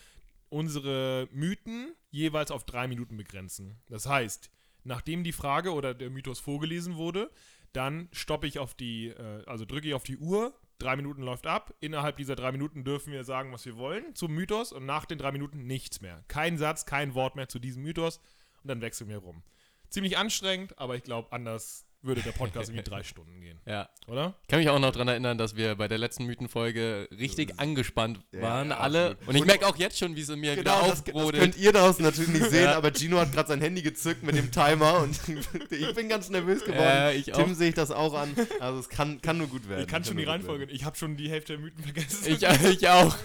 unsere 0.50 1.28
Mythen 1.32 1.96
jeweils 2.10 2.52
auf 2.52 2.66
drei 2.66 2.88
Minuten 2.88 3.18
begrenzen. 3.18 3.80
Das 3.88 4.06
heißt, 4.06 4.52
nachdem 4.84 5.24
die 5.24 5.32
Frage 5.32 5.74
oder 5.74 5.94
der 5.94 6.10
Mythos 6.10 6.40
vorgelesen 6.40 6.98
wurde, 6.98 7.32
dann 7.74 8.10
stoppe 8.12 8.48
ich 8.48 8.60
auf 8.60 8.74
die, 8.74 9.08
äh, 9.08 9.44
also 9.46 9.66
drücke 9.66 9.88
ich 9.88 9.94
auf 9.94 10.04
die 10.04 10.18
Uhr, 10.18 10.54
drei 10.78 10.96
Minuten 10.96 11.22
läuft 11.22 11.48
ab. 11.48 11.74
Innerhalb 11.80 12.18
dieser 12.18 12.36
drei 12.36 12.52
Minuten 12.52 12.84
dürfen 12.84 13.14
wir 13.14 13.24
sagen, 13.24 13.54
was 13.54 13.66
wir 13.66 13.78
wollen 13.78 14.16
zum 14.16 14.34
Mythos 14.34 14.74
und 14.74 14.86
nach 14.86 15.06
den 15.06 15.18
drei 15.18 15.32
Minuten 15.32 15.66
nichts 15.66 16.02
mehr. 16.02 16.24
Kein 16.28 16.58
Satz, 16.58 16.86
kein 16.86 17.14
Wort 17.14 17.36
mehr 17.36 17.48
zu 17.48 17.60
diesem 17.60 17.84
Mythos 17.84 18.18
und 18.64 18.68
dann 18.68 18.82
wechseln 18.82 19.10
wir 19.10 19.20
rum. 19.20 19.44
Ziemlich 19.90 20.18
anstrengend, 20.18 20.78
aber 20.80 20.96
ich 20.96 21.04
glaube, 21.04 21.32
anders 21.32 21.86
würde 22.04 22.22
der 22.22 22.32
Podcast 22.32 22.70
irgendwie 22.70 22.84
drei 22.90 23.04
Stunden 23.04 23.42
gehen, 23.42 23.60
Ja. 23.66 23.90
oder? 24.08 24.34
Ich 24.42 24.48
kann 24.48 24.60
mich 24.60 24.70
auch 24.70 24.80
noch 24.80 24.92
daran 24.92 25.08
erinnern, 25.08 25.38
dass 25.38 25.56
wir 25.56 25.76
bei 25.76 25.88
der 25.88 25.98
letzten 25.98 26.26
Mythenfolge 26.26 27.08
richtig 27.18 27.60
angespannt 27.60 28.20
Ja, 28.32 28.42
waren, 28.42 28.70
ja, 28.70 28.78
alle. 28.78 29.12
absolut. 29.12 29.28
Und 29.30 29.36
ich 29.36 29.46
merke 29.46 29.68
auch 29.68 29.76
jetzt 29.76 29.98
schon, 30.00 30.16
wie 30.16 30.22
es 30.22 30.30
in 30.30 30.40
mir 30.40 30.56
Genau, 30.56 30.80
wieder 30.80 30.90
das, 30.90 31.04
das 31.04 31.32
könnt 31.32 31.58
ihr 31.58 31.72
daraus 31.74 32.00
natürlich 32.00 32.32
nicht 32.32 32.50
sehen, 32.50 32.64
Ja. 32.66 32.78
aber 32.78 32.92
Gino 32.94 33.18
hat 33.20 33.32
gerade 33.32 33.50
sein 33.50 33.62
Handy 33.62 33.82
gezückt 33.82 34.24
mit 34.24 34.36
dem 34.36 34.52
Timer 34.52 35.00
und 35.02 35.20
ich 35.70 35.94
bin 35.96 36.10
ganz 36.10 36.30
nervös 36.30 36.62
geworden. 36.66 36.82
Äh, 36.82 37.14
ich 37.16 37.26
Tim 37.26 37.34
auch. 37.52 37.54
sehe 37.54 37.70
ich 37.70 37.76
das 37.76 37.92
auch 37.92 38.14
an. 38.14 38.34
Also 38.60 38.80
es 38.80 38.90
kann, 38.90 39.22
kann 39.22 39.38
nur 39.38 39.48
gut 39.48 39.70
werden. 39.70 39.82
Ich 39.82 39.88
kann 39.88 40.04
schon 40.04 40.18
die 40.18 40.24
Reihenfolge. 40.24 40.66
Ich 40.66 40.84
habe 40.86 40.98
schon 40.98 41.18
die 41.18 41.30
Hälfte 41.30 41.54
der 41.54 41.62
Mythen 41.62 41.84
vergessen. 41.84 42.26
Ich, 42.32 42.42
ich 42.70 42.90
auch. 42.90 43.16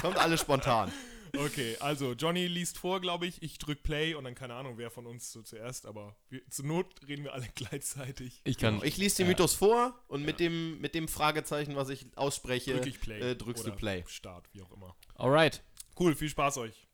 Kommt 0.00 0.16
alles 0.16 0.40
spontan. 0.40 0.90
Okay, 1.36 1.76
also 1.80 2.12
Johnny 2.12 2.46
liest 2.46 2.76
vor, 2.78 3.00
glaube 3.00 3.26
ich. 3.26 3.42
Ich 3.42 3.58
drück 3.58 3.82
Play 3.82 4.14
und 4.14 4.24
dann 4.24 4.34
keine 4.34 4.54
Ahnung, 4.54 4.76
wer 4.76 4.90
von 4.90 5.06
uns 5.06 5.32
so 5.32 5.40
zuerst, 5.42 5.86
aber 5.86 6.14
wir, 6.28 6.42
zur 6.50 6.66
Not 6.66 6.86
reden 7.08 7.24
wir 7.24 7.32
alle 7.32 7.48
gleichzeitig. 7.54 8.40
Ich 8.44 8.58
kann. 8.58 8.74
Genau. 8.74 8.84
Ich 8.84 8.96
lese 8.98 9.16
den 9.18 9.26
Ja. 9.26 9.30
Mythos 9.30 9.54
vor 9.54 9.98
und 10.08 10.24
mit, 10.24 10.40
dem, 10.40 10.80
mit 10.80 10.94
dem 10.94 11.08
Fragezeichen, 11.08 11.74
was 11.74 11.88
ich 11.88 12.06
ausspreche, 12.16 12.74
Drück 12.74 12.86
ich 12.86 13.00
Play. 13.00 13.20
äh, 13.20 13.34
drückst 13.36 13.66
du 13.66 13.72
Play. 13.72 14.04
Start, 14.06 14.48
wie 14.52 14.60
auch 14.62 14.70
immer. 14.72 14.94
Alright. 15.14 15.62
Cool, 15.98 16.14
viel 16.14 16.28
Spaß 16.28 16.58
euch. 16.58 16.86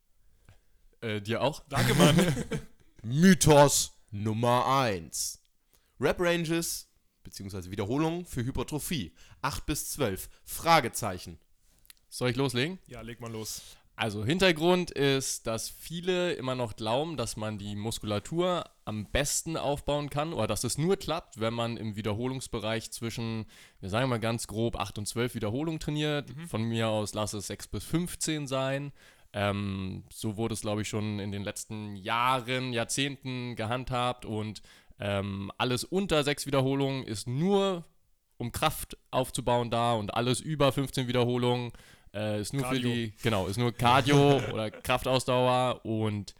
Äh, 1.00 1.20
dir 1.20 1.42
auch? 1.42 1.64
Danke, 1.68 1.94
Mann. 1.94 2.16
Mythos 3.02 3.92
Nummer 4.10 4.66
1. 4.82 5.40
Rap 6.00 6.20
Ranges 6.20 6.88
bzw. 7.24 7.70
Wiederholungen 7.70 8.24
für 8.24 8.44
Hypertrophie. 8.44 9.14
8 9.42 9.66
bis 9.66 9.90
12. 9.90 10.28
Fragezeichen. 10.44 11.38
Soll 12.08 12.30
ich 12.30 12.36
loslegen? 12.36 12.78
ja, 12.86 13.00
leg 13.02 13.20
mal 13.20 13.30
los. 13.30 13.62
Also 13.98 14.24
Hintergrund 14.24 14.92
ist, 14.92 15.48
dass 15.48 15.68
viele 15.68 16.34
immer 16.34 16.54
noch 16.54 16.76
glauben, 16.76 17.16
dass 17.16 17.36
man 17.36 17.58
die 17.58 17.74
Muskulatur 17.74 18.62
am 18.84 19.06
besten 19.06 19.56
aufbauen 19.56 20.08
kann 20.08 20.32
oder 20.32 20.46
dass 20.46 20.62
es 20.62 20.78
nur 20.78 20.96
klappt, 20.96 21.40
wenn 21.40 21.52
man 21.52 21.76
im 21.76 21.96
Wiederholungsbereich 21.96 22.92
zwischen, 22.92 23.46
wir 23.80 23.88
sagen 23.88 24.08
mal 24.08 24.20
ganz 24.20 24.46
grob, 24.46 24.76
8 24.76 24.98
und 24.98 25.06
12 25.06 25.34
Wiederholungen 25.34 25.80
trainiert. 25.80 26.30
Von 26.46 26.62
mir 26.62 26.88
aus 26.88 27.12
lass 27.12 27.32
es 27.32 27.48
6 27.48 27.66
bis 27.66 27.82
15 27.86 28.46
sein. 28.46 28.92
Ähm, 29.32 30.04
so 30.10 30.36
wurde 30.36 30.54
es, 30.54 30.60
glaube 30.60 30.82
ich, 30.82 30.88
schon 30.88 31.18
in 31.18 31.32
den 31.32 31.42
letzten 31.42 31.96
Jahren, 31.96 32.72
Jahrzehnten 32.72 33.56
gehandhabt 33.56 34.24
und 34.24 34.62
ähm, 35.00 35.50
alles 35.58 35.82
unter 35.82 36.22
6 36.22 36.46
Wiederholungen 36.46 37.02
ist 37.02 37.26
nur 37.26 37.84
um 38.36 38.52
Kraft 38.52 38.96
aufzubauen 39.10 39.70
da 39.70 39.94
und 39.94 40.14
alles 40.14 40.38
über 40.38 40.70
15 40.70 41.08
Wiederholungen 41.08 41.72
äh, 42.14 42.40
ist 42.40 42.52
nur 42.52 42.62
Cardio. 42.62 42.80
für 42.90 42.96
die, 42.96 43.12
genau, 43.22 43.46
ist 43.46 43.58
nur 43.58 43.72
Cardio 43.72 44.40
oder 44.52 44.70
Kraftausdauer 44.70 45.84
und 45.84 46.34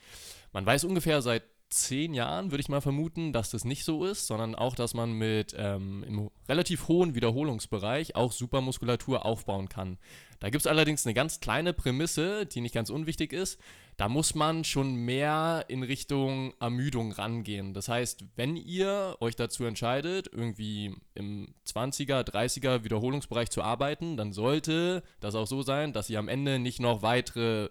man 0.53 0.65
weiß 0.67 0.85
ungefähr 0.85 1.23
seit 1.23 1.43
zehn 1.71 2.15
Jahren, 2.15 2.51
würde 2.51 2.61
ich 2.61 2.69
mal 2.69 2.81
vermuten, 2.81 3.33
dass 3.33 3.51
das 3.51 3.65
nicht 3.65 3.85
so 3.85 4.05
ist, 4.05 4.27
sondern 4.27 4.55
auch, 4.55 4.75
dass 4.75 4.95
man 4.95 5.13
mit 5.13 5.55
ähm, 5.57 6.03
im 6.07 6.31
relativ 6.49 6.89
hohen 6.89 7.15
Wiederholungsbereich 7.15 8.17
auch 8.17 8.33
Supermuskulatur 8.33 9.27
aufbauen 9.27 9.69
kann. 9.69 9.99
Da 10.41 10.51
gibt 10.51 10.63
es 10.63 10.67
allerdings 10.67 11.05
eine 11.05 11.15
ganz 11.15 11.41
kleine 11.41 11.73
Prämisse, 11.73 12.47
die 12.47 12.61
nicht 12.61 12.75
ganz 12.75 12.91
unwichtig 12.91 13.33
ist. 13.33 13.61
Da 13.97 14.09
muss 14.09 14.35
man 14.35 14.63
schon 14.65 14.95
mehr 14.95 15.65
in 15.69 15.83
Richtung 15.83 16.55
Ermüdung 16.61 17.13
rangehen. 17.13 17.75
Das 17.75 17.89
heißt, 17.89 18.25
wenn 18.37 18.57
ihr 18.57 19.17
euch 19.21 19.35
dazu 19.35 19.65
entscheidet, 19.65 20.31
irgendwie 20.33 20.95
im 21.15 21.55
20er, 21.67 22.23
30er 22.23 22.85
Wiederholungsbereich 22.85 23.51
zu 23.51 23.63
arbeiten, 23.63 24.17
dann 24.17 24.33
sollte 24.33 25.03
das 25.21 25.35
auch 25.35 25.47
so 25.49 25.63
sein, 25.63 25.93
dass 25.93 26.09
ihr 26.09 26.21
am 26.21 26.29
Ende 26.29 26.61
nicht 26.61 26.81
noch 26.81 27.03
weitere 27.03 27.71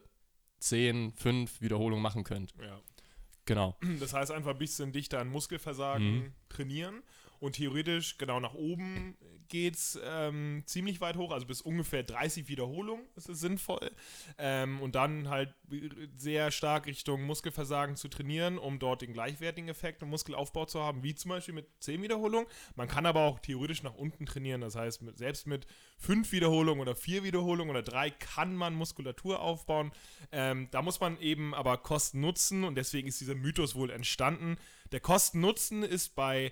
10, 0.60 1.14
5 1.14 1.62
Wiederholungen 1.62 2.04
machen 2.04 2.24
könnt. 2.24 2.54
Ja. 2.62 2.82
Genau. 3.48 3.76
Das 4.00 4.14
heißt 4.14 4.32
einfach 4.32 4.52
ein 4.52 4.58
bisschen 4.60 4.92
dichter 4.92 5.20
an 5.20 5.30
Muskelversagen 5.30 6.34
trainieren 6.50 7.02
und 7.40 7.54
theoretisch 7.54 8.18
genau 8.18 8.40
nach 8.40 8.54
oben 8.54 9.18
geht's 9.48 10.00
ähm, 10.04 10.64
ziemlich 10.66 11.02
weit 11.02 11.18
hoch, 11.18 11.32
also 11.32 11.46
bis 11.46 11.62
ungefähr 11.62 12.04
30 12.04 12.48
Wiederholungen 12.48 13.06
ist 13.16 13.30
es 13.30 13.40
sinnvoll 13.40 13.92
ähm, 14.38 14.82
und 14.82 14.96
dann 14.96 15.30
halt 15.30 15.54
sehr 16.16 16.52
stark 16.52 16.86
Richtung 16.86 17.24
Muskelversagen 17.24 17.96
zu 17.96 18.08
trainieren, 18.08 18.58
um 18.58 18.80
dort 18.80 19.02
den 19.02 19.14
gleichwertigen 19.14 19.70
Effekt 19.70 20.02
im 20.02 20.10
Muskelaufbau 20.10 20.66
zu 20.66 20.82
haben, 20.82 21.04
wie 21.04 21.16
zum 21.16 21.30
Beispiel 21.30 21.54
mit 21.54 21.68
10 21.80 22.02
Wiederholungen. 22.02 22.48
Man 22.76 22.88
kann 22.88 23.06
aber 23.06 23.22
auch 23.22 23.40
theoretisch 23.40 23.84
nach 23.84 23.96
unten 23.96 24.26
trainieren, 24.26 24.62
das 24.62 24.76
heißt 24.76 25.02
mit, 25.02 25.18
selbst 25.18 25.48
mit 25.48 25.66
5 25.98 26.32
Wiederholungen 26.32 26.82
oder 26.82 26.96
4 26.96 27.24
Wiederholungen 27.24 27.70
oder 27.70 27.84
3 27.84 28.12
kann 28.12 28.56
man 28.56 28.74
Muskulatur 28.74 29.40
aufbauen. 29.40 29.92
Ähm, 30.32 30.68
da 30.72 30.82
muss 30.82 31.00
man 31.00 31.20
eben 31.20 31.54
aber 31.54 31.78
Kosten 31.78 32.20
nutzen 32.20 32.64
und 32.64 32.76
deswegen 32.76 33.08
ist 33.08 33.22
dieser 33.22 33.36
Mythos 33.36 33.76
wohl 33.76 33.90
entstanden. 33.90 34.58
Der 34.92 35.00
Kosten-Nutzen 35.00 35.84
ist 35.84 36.16
bei 36.16 36.52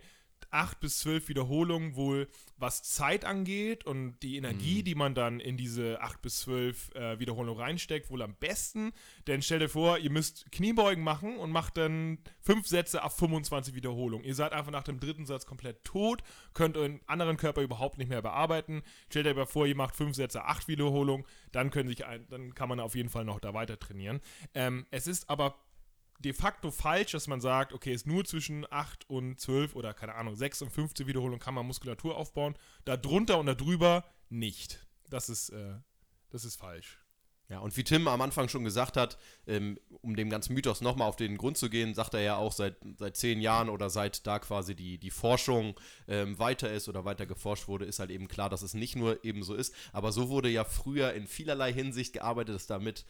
8 0.55 0.79
bis 0.79 0.99
12 0.99 1.27
Wiederholungen 1.27 1.95
wohl, 1.95 2.29
was 2.57 2.81
Zeit 2.81 3.25
angeht 3.25 3.85
und 3.85 4.17
die 4.19 4.37
Energie, 4.37 4.83
die 4.83 4.95
man 4.95 5.13
dann 5.13 5.41
in 5.41 5.57
diese 5.57 6.01
8 6.01 6.21
bis 6.21 6.39
12 6.39 6.95
äh, 6.95 7.19
Wiederholungen 7.19 7.61
reinsteckt, 7.61 8.09
wohl 8.09 8.21
am 8.21 8.35
besten. 8.35 8.93
Denn 9.27 9.41
stell 9.41 9.59
dir 9.59 9.67
vor, 9.67 9.97
ihr 9.97 10.09
müsst 10.09 10.49
Kniebeugen 10.53 11.03
machen 11.03 11.37
und 11.37 11.51
macht 11.51 11.75
dann 11.75 12.19
5 12.39 12.65
Sätze 12.67 13.03
ab 13.03 13.11
25 13.17 13.75
Wiederholungen. 13.75 14.25
Ihr 14.25 14.35
seid 14.35 14.53
einfach 14.53 14.71
nach 14.71 14.83
dem 14.83 15.01
dritten 15.01 15.25
Satz 15.25 15.45
komplett 15.45 15.83
tot, 15.83 16.23
könnt 16.53 16.77
euren 16.77 17.01
anderen 17.05 17.35
Körper 17.35 17.61
überhaupt 17.61 17.97
nicht 17.97 18.07
mehr 18.07 18.21
bearbeiten. 18.21 18.83
Stellt 19.09 19.27
euch 19.27 19.35
mal 19.35 19.45
vor, 19.45 19.67
ihr 19.67 19.75
macht 19.75 19.95
5 19.95 20.15
Sätze, 20.15 20.45
8 20.45 20.69
Wiederholungen, 20.69 21.25
dann, 21.51 21.69
können 21.69 21.89
sich 21.89 22.05
ein, 22.05 22.25
dann 22.29 22.55
kann 22.55 22.69
man 22.69 22.79
auf 22.79 22.95
jeden 22.95 23.09
Fall 23.09 23.25
noch 23.25 23.41
da 23.41 23.53
weiter 23.53 23.77
trainieren. 23.77 24.21
Ähm, 24.53 24.85
es 24.91 25.07
ist 25.07 25.29
aber 25.29 25.55
de 26.19 26.33
facto 26.33 26.71
falsch, 26.71 27.11
dass 27.11 27.27
man 27.27 27.41
sagt, 27.41 27.73
okay, 27.73 27.93
ist 27.93 28.07
nur 28.07 28.25
zwischen 28.25 28.65
8 28.69 29.09
und 29.09 29.39
12 29.39 29.75
oder 29.75 29.93
keine 29.93 30.15
Ahnung, 30.15 30.35
6 30.35 30.63
und 30.63 30.71
15 30.71 31.07
Wiederholungen 31.07 31.39
kann 31.39 31.53
man 31.53 31.65
Muskulatur 31.65 32.17
aufbauen. 32.17 32.55
Da 32.85 32.97
drunter 32.97 33.39
und 33.39 33.45
da 33.45 33.55
drüber 33.55 34.05
nicht. 34.29 34.85
Das 35.09 35.29
ist, 35.29 35.49
äh, 35.49 35.75
das 36.29 36.45
ist 36.45 36.55
falsch. 36.55 37.05
Ja, 37.47 37.59
und 37.59 37.77
wie 37.77 37.83
Tim 37.83 38.07
am 38.07 38.21
Anfang 38.21 38.49
schon 38.49 38.63
gesagt 38.63 38.97
hat, 38.97 39.19
ähm, 39.45 39.77
um 40.01 40.15
dem 40.15 40.31
ganzen 40.31 40.55
Mythos 40.55 40.81
nochmal 40.81 41.07
auf 41.07 41.15
den 41.15 41.37
Grund 41.37 41.57
zu 41.57 41.69
gehen, 41.69 41.93
sagt 41.93 42.15
er 42.15 42.21
ja 42.21 42.37
auch 42.37 42.51
seit, 42.51 42.77
seit 42.97 43.17
zehn 43.17 43.39
Jahren 43.39 43.69
oder 43.69 43.91
seit 43.91 44.25
da 44.25 44.39
quasi 44.39 44.73
die, 44.75 44.97
die 44.97 45.11
Forschung 45.11 45.79
ähm, 46.07 46.39
weiter 46.39 46.71
ist 46.71 46.89
oder 46.89 47.05
weiter 47.05 47.27
geforscht 47.27 47.67
wurde, 47.67 47.85
ist 47.85 47.99
halt 47.99 48.09
eben 48.09 48.27
klar, 48.27 48.49
dass 48.49 48.63
es 48.63 48.73
nicht 48.73 48.95
nur 48.95 49.23
eben 49.23 49.43
so 49.43 49.53
ist. 49.53 49.75
Aber 49.93 50.11
so 50.11 50.29
wurde 50.29 50.49
ja 50.49 50.63
früher 50.63 51.13
in 51.13 51.27
vielerlei 51.27 51.71
Hinsicht 51.71 52.13
gearbeitet, 52.13 52.55
dass 52.55 52.65
damit 52.65 53.05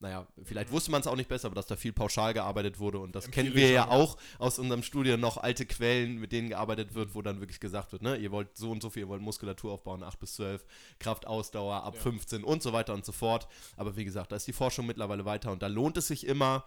naja, 0.00 0.28
vielleicht 0.44 0.70
wusste 0.70 0.92
man 0.92 1.00
es 1.00 1.08
auch 1.08 1.16
nicht 1.16 1.28
besser, 1.28 1.46
aber 1.46 1.56
dass 1.56 1.66
da 1.66 1.74
viel 1.74 1.92
pauschal 1.92 2.32
gearbeitet 2.32 2.78
wurde 2.78 3.00
und 3.00 3.16
das 3.16 3.30
kennen 3.32 3.54
wir 3.54 3.66
ja, 3.66 3.72
ja 3.72 3.88
auch 3.88 4.16
aus 4.38 4.60
unserem 4.60 4.84
Studium 4.84 5.18
noch 5.18 5.38
alte 5.38 5.66
Quellen, 5.66 6.18
mit 6.18 6.30
denen 6.30 6.50
gearbeitet 6.50 6.94
wird, 6.94 7.16
wo 7.16 7.22
dann 7.22 7.40
wirklich 7.40 7.58
gesagt 7.58 7.90
wird, 7.90 8.02
ne, 8.02 8.16
ihr 8.16 8.30
wollt 8.30 8.56
so 8.56 8.70
und 8.70 8.80
so 8.80 8.90
viel, 8.90 9.02
ihr 9.02 9.08
wollt 9.08 9.22
Muskulatur 9.22 9.72
aufbauen, 9.72 10.04
8 10.04 10.20
bis 10.20 10.34
12, 10.36 10.64
Kraftausdauer 11.00 11.82
ab 11.82 11.94
Ja. 11.96 12.00
15 12.00 12.44
und 12.44 12.62
so 12.62 12.72
weiter 12.72 12.94
und 12.94 13.04
so 13.04 13.10
fort. 13.10 13.48
Aber 13.76 13.96
wie 13.96 14.04
gesagt, 14.04 14.30
da 14.30 14.36
ist 14.36 14.46
die 14.46 14.52
Forschung 14.52 14.86
mittlerweile 14.86 15.24
weiter 15.24 15.50
und 15.50 15.62
da 15.62 15.66
lohnt 15.66 15.96
es 15.96 16.06
sich 16.06 16.26
immer, 16.26 16.64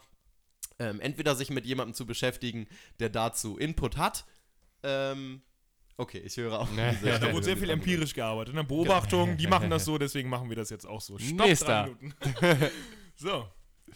ähm, 0.79 0.99
entweder 0.99 1.35
sich 1.35 1.51
mit 1.51 1.65
jemandem 1.65 1.93
zu 1.93 2.05
beschäftigen, 2.05 2.67
der 2.99 3.09
dazu 3.09 3.57
Input 3.57 3.95
hat. 3.95 4.25
Ähm, 4.83 5.41
okay, 5.95 6.19
ich 6.19 6.35
höre 6.35 6.59
auch. 6.59 6.69
Nee. 6.71 6.91
diese 6.95 7.07
Ja, 7.07 7.19
da 7.19 7.31
wurde 7.31 7.45
sehr 7.45 7.57
viel 7.57 7.69
empirisch 7.69 8.13
gearbeitet. 8.13 8.55
Ne? 8.55 8.63
Beobachtung, 8.65 9.37
die 9.37 9.47
machen 9.47 9.69
das 9.69 9.85
so, 9.85 9.97
deswegen 9.97 10.27
machen 10.29 10.49
wir 10.49 10.57
das 10.57 10.69
jetzt 10.69 10.85
auch 10.85 10.99
so. 10.99 11.17
Stopp, 11.17 11.47
Nächster. 11.47 11.89
so, 13.21 13.47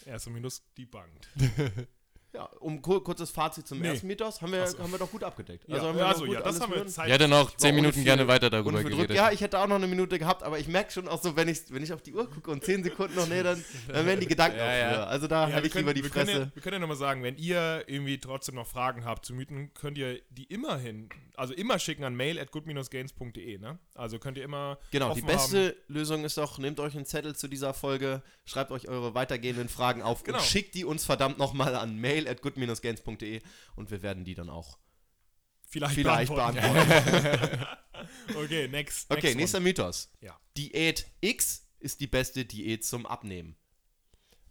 erster 0.06 0.30
Minus 0.30 0.62
debunked. 0.78 1.88
Ja, 2.36 2.50
um 2.60 2.82
kur 2.82 3.02
kurzes 3.04 3.30
Fazit 3.32 3.66
zum 3.66 3.80
Nee. 3.80 3.88
ersten 3.88 4.08
Mythos, 4.08 4.42
haben 4.42 4.52
wir, 4.52 4.64
Ach 4.64 4.68
so. 4.68 4.80
haben 4.80 4.92
wir 4.92 5.00
doch 5.00 5.10
gut 5.10 5.24
abgedeckt. 5.24 5.64
Ja, 5.68 5.80
haben 5.82 5.98
wir 5.98 6.06
also, 6.06 6.26
ja, 6.26 6.34
das 6.42 6.48
alles 6.48 6.62
haben 6.62 6.74
wir. 6.74 6.88
Zeit. 6.88 7.08
Ich 7.08 7.14
hätte 7.14 7.28
noch 7.30 7.50
war 7.52 7.58
10 7.58 7.68
ohne 7.70 7.76
Minuten 7.78 7.94
viel 7.96 8.04
gerne 8.04 8.28
weiter 8.28 8.50
darüber 8.50 8.84
geredet. 8.84 9.16
Ja, 9.16 9.32
ich 9.32 9.40
hätte 9.42 9.58
auch 9.60 9.68
noch 9.68 9.76
eine 9.78 9.88
Minute 9.88 10.20
gehabt, 10.20 10.44
aber 10.44 10.60
ich 10.60 10.68
merke 10.68 10.92
schon 10.92 11.08
auch 11.08 11.22
so, 11.24 11.36
wenn 11.38 11.48
ich, 11.48 11.62
wenn 11.70 11.82
ich 11.82 11.94
auf 11.94 12.02
die 12.02 12.14
Uhr 12.14 12.30
gucke 12.30 12.52
und 12.52 12.64
10 12.64 12.84
Sekunden 12.84 13.16
noch 13.16 13.28
näher, 13.28 13.44
dann, 13.44 13.64
dann 13.88 14.06
werden 14.06 14.20
die 14.20 14.28
Gedanken 14.28 14.58
Ja, 14.58 14.66
auch 14.66 14.92
ja. 14.92 15.04
Also 15.06 15.28
da 15.28 15.48
Ja, 15.48 15.56
habe 15.56 15.66
ich 15.66 15.72
können, 15.72 15.84
lieber 15.86 15.94
die 15.94 16.04
wir 16.04 16.10
können 16.10 16.26
Fresse. 16.28 16.40
Ja, 16.42 16.52
wir 16.54 16.62
können 16.62 16.74
ja 16.74 16.80
nochmal 16.80 16.98
sagen, 16.98 17.24
wenn 17.24 17.38
ihr 17.38 17.84
irgendwie 17.88 18.18
trotzdem 18.20 18.56
noch 18.56 18.68
Fragen 18.68 19.06
habt 19.06 19.26
zu 19.26 19.34
Mythen, 19.34 19.74
könnt 19.74 19.98
ihr 19.98 20.20
die 20.30 20.44
immerhin, 20.44 21.08
also 21.38 21.54
immer 21.54 21.80
schicken 21.80 22.04
an 22.04 22.16
mail 22.16 22.38
at 22.40 22.52
good-gains.de, 22.52 23.58
ne? 23.60 23.80
Also 23.94 24.20
könnt 24.20 24.38
ihr 24.38 24.44
immer 24.44 24.78
Genau, 24.92 25.14
die 25.14 25.22
beste 25.22 25.76
Lösung 25.88 26.24
ist 26.26 26.38
doch, 26.38 26.58
nehmt 26.58 26.80
euch 26.80 26.96
einen 26.96 27.06
Zettel 27.06 27.36
zu 27.36 27.48
dieser 27.48 27.74
Folge, 27.74 28.22
schreibt 28.46 28.72
euch 28.72 28.88
eure 28.88 29.14
weitergehenden 29.16 29.70
Fragen 29.70 30.02
auf 30.02 30.24
Genau. 30.24 30.38
und 30.38 30.44
schickt 30.44 30.76
die 30.76 30.86
uns 30.86 31.06
verdammt 31.06 31.38
nochmal 31.38 31.76
an 31.76 31.98
mail 32.00 32.25
at 32.28 32.42
good-gains.de 32.42 33.42
und 33.76 33.92
wir 33.92 34.02
werden 34.02 34.24
die 34.26 34.36
dann 34.36 34.50
auch 34.50 34.80
vielleicht, 35.68 35.96
vielleicht 35.96 36.34
beantworten. 36.34 36.88
beantworten. 36.88 37.66
Okay, 38.36 38.68
next. 38.68 39.10
Okay, 39.10 39.22
next 39.28 39.38
nächster 39.38 39.58
one. 39.60 39.64
Mythos. 39.64 40.12
Ja. 40.22 40.38
Diät 40.58 41.08
X 41.22 41.66
ist 41.80 42.02
die 42.02 42.08
beste 42.08 42.46
Diät 42.46 42.84
zum 42.86 43.06
Abnehmen. 43.06 43.56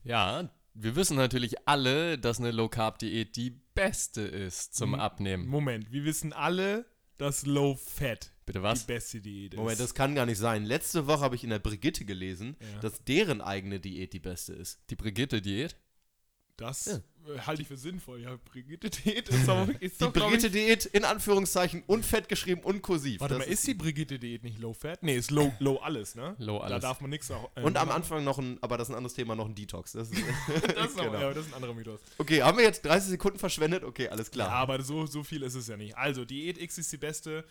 Ja, 0.02 0.50
wir 0.74 0.96
wissen 0.96 1.16
natürlich 1.16 1.68
alle, 1.68 2.18
dass 2.18 2.40
eine 2.40 2.50
Low 2.50 2.68
Carb 2.68 2.98
Diät 2.98 3.36
die 3.36 3.50
beste 3.74 4.22
ist 4.22 4.74
zum. 4.74 4.94
Abnehmen. 4.94 5.46
Moment, 5.46 5.92
wir 5.92 6.04
wissen 6.04 6.32
alle, 6.32 6.86
dass 7.18 7.46
Low 7.46 7.76
Fat 7.76 8.32
Bitte 8.46 8.60
die 8.60 8.86
beste 8.86 9.20
Diät 9.20 9.54
ist. 9.54 9.58
Moment, 9.58 9.78
das 9.80 9.94
kann 9.94 10.14
gar 10.14 10.26
nicht 10.26 10.38
sein. 10.38 10.64
Letzte 10.64 11.06
Woche 11.06 11.20
habe 11.20 11.36
ich 11.36 11.44
in 11.44 11.50
der 11.50 11.58
Brigitte 11.58 12.04
gelesen, 12.04 12.56
Ja. 12.60 12.80
dass 12.80 13.04
deren 13.04 13.40
eigene 13.40 13.78
Diät 13.80 14.12
die 14.12 14.18
beste 14.20 14.52
ist. 14.52 14.80
Die 14.90 14.96
Brigitte 14.96 15.40
Diät? 15.40 15.76
Das 16.56 16.84
Ja. 16.86 17.32
äh, 17.34 17.38
halte 17.40 17.62
ich 17.62 17.68
für 17.68 17.76
sinnvoll. 17.76 18.20
Ja, 18.20 18.36
Brigitte 18.44 18.88
Diät 18.90 19.28
ist 19.28 19.48
doch, 19.48 19.68
ist 19.80 19.80
Die 20.00 20.04
doch 20.04 20.12
glaub 20.12 20.28
Brigitte 20.28 20.46
ich, 20.46 20.52
Diät 20.52 20.84
in 20.86 21.04
Anführungszeichen 21.04 21.82
und 21.88 22.06
fett 22.06 22.28
geschrieben 22.28 22.60
und 22.62 22.80
kursiv. 22.82 23.20
Warte 23.20 23.34
Das 23.38 23.46
mal, 23.46 23.52
ist 23.52 23.66
die 23.66 23.74
Brigitte 23.74 24.18
Diät 24.20 24.44
nicht 24.44 24.60
Low 24.60 24.72
Fat? 24.72 25.02
Nee, 25.02 25.16
ist 25.16 25.30
Low, 25.32 25.52
low 25.58 25.78
alles, 25.78 26.14
ne? 26.14 26.36
Low 26.38 26.58
Da 26.58 26.64
alles. 26.66 26.82
darf 26.82 27.00
man 27.00 27.10
nichts 27.10 27.30
auch. 27.30 27.50
äh, 27.56 27.62
und 27.62 27.76
am. 27.76 27.90
Anfang 27.90 28.22
noch 28.24 28.38
ein, 28.38 28.58
aber 28.60 28.76
das 28.78 28.88
ist 28.88 28.92
ein 28.94 28.96
anderes 28.98 29.14
Thema, 29.14 29.34
noch 29.34 29.46
ein 29.46 29.54
Detox. 29.54 29.92
Das 29.92 30.10
ist, 30.10 30.22
Das 30.76 30.90
ist, 30.90 30.96
genau. 30.96 31.12
ja, 31.14 31.32
das 31.32 31.44
ist 31.46 31.52
ein 31.52 31.54
anderer 31.56 31.74
Mythos. 31.74 32.00
Okay, 32.18 32.42
haben 32.42 32.56
wir 32.58 32.64
jetzt 32.64 32.84
30 32.84 33.10
Sekunden 33.10 33.38
verschwendet? 33.38 33.82
Okay, 33.84 34.08
alles 34.08 34.30
klar. 34.30 34.48
Ja, 34.48 34.54
aber 34.54 34.80
so, 34.82 35.06
so 35.06 35.22
viel 35.24 35.42
ist 35.42 35.54
es 35.54 35.66
ja 35.68 35.76
nicht. 35.76 35.96
Also, 35.96 36.24
Diät 36.24 36.58
X 36.60 36.78
ist 36.78 36.92
die 36.92 36.96
beste. 36.98 37.44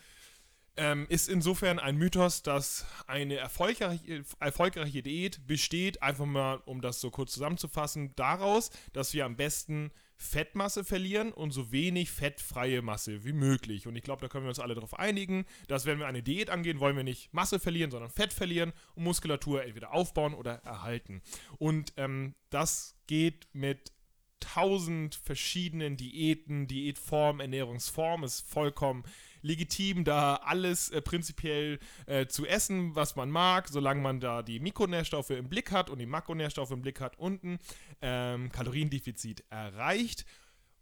Ähm, 0.76 1.06
ist 1.08 1.28
insofern 1.28 1.78
ein 1.78 1.96
Mythos, 1.96 2.42
dass 2.42 2.84
eine 3.06 3.36
erfolgreiche, 3.36 4.24
erfolgreiche 4.40 5.02
Diät 5.04 5.46
besteht, 5.46 6.02
einfach 6.02 6.26
mal, 6.26 6.56
um 6.66 6.80
das 6.80 7.00
so 7.00 7.10
kurz 7.10 7.32
zusammenzufassen, 7.32 8.12
daraus, 8.16 8.70
dass 8.92 9.14
wir 9.14 9.24
am 9.24 9.36
besten 9.36 9.92
Fettmasse 10.16 10.84
verlieren 10.84 11.32
und 11.32 11.52
so 11.52 11.70
wenig 11.70 12.10
fettfreie 12.10 12.82
Masse 12.82 13.24
wie 13.24 13.32
möglich. 13.32 13.86
Und 13.86 13.96
ich 13.96 14.02
glaube, 14.02 14.22
da 14.22 14.28
können 14.28 14.44
wir 14.44 14.48
uns 14.48 14.58
alle 14.58 14.74
darauf 14.74 14.98
einigen, 14.98 15.44
dass 15.68 15.86
wenn 15.86 15.98
wir 15.98 16.06
eine 16.06 16.22
Diät 16.22 16.50
angehen, 16.50 16.80
wollen 16.80 16.96
wir 16.96 17.04
nicht 17.04 17.32
Masse 17.32 17.58
verlieren, 17.58 17.90
sondern 17.90 18.10
Fett 18.10 18.32
verlieren 18.32 18.72
und 18.94 19.04
Muskulatur 19.04 19.64
entweder 19.64 19.92
aufbauen 19.92 20.34
oder 20.34 20.54
erhalten. 20.64 21.22
Und 21.58 21.92
ähm, 21.96 22.34
das 22.50 22.96
geht 23.06 23.48
mit 23.52 23.92
tausend 24.40 25.14
verschiedenen 25.14 25.96
Diäten, 25.96 26.66
Diätformen, 26.66 27.40
Ernährungsformen 27.40 28.24
ist 28.24 28.40
vollkommen 28.40 29.04
legitim, 29.44 30.04
da 30.04 30.36
alles 30.36 30.90
äh, 30.90 31.00
prinzipiell 31.00 31.78
äh, 32.06 32.26
zu 32.26 32.46
essen, 32.46 32.96
was 32.96 33.14
man 33.14 33.30
mag, 33.30 33.68
solange 33.68 34.00
man 34.00 34.18
da 34.18 34.42
die 34.42 34.58
Mikronährstoffe 34.58 35.30
im 35.30 35.48
Blick 35.48 35.70
hat 35.70 35.90
und 35.90 35.98
die 35.98 36.06
Makronährstoffe 36.06 36.70
im 36.70 36.82
Blick 36.82 37.00
hat 37.00 37.18
und 37.18 37.44
ein 37.44 37.58
ähm, 38.00 38.50
Kaloriendefizit 38.50 39.44
erreicht. 39.50 40.24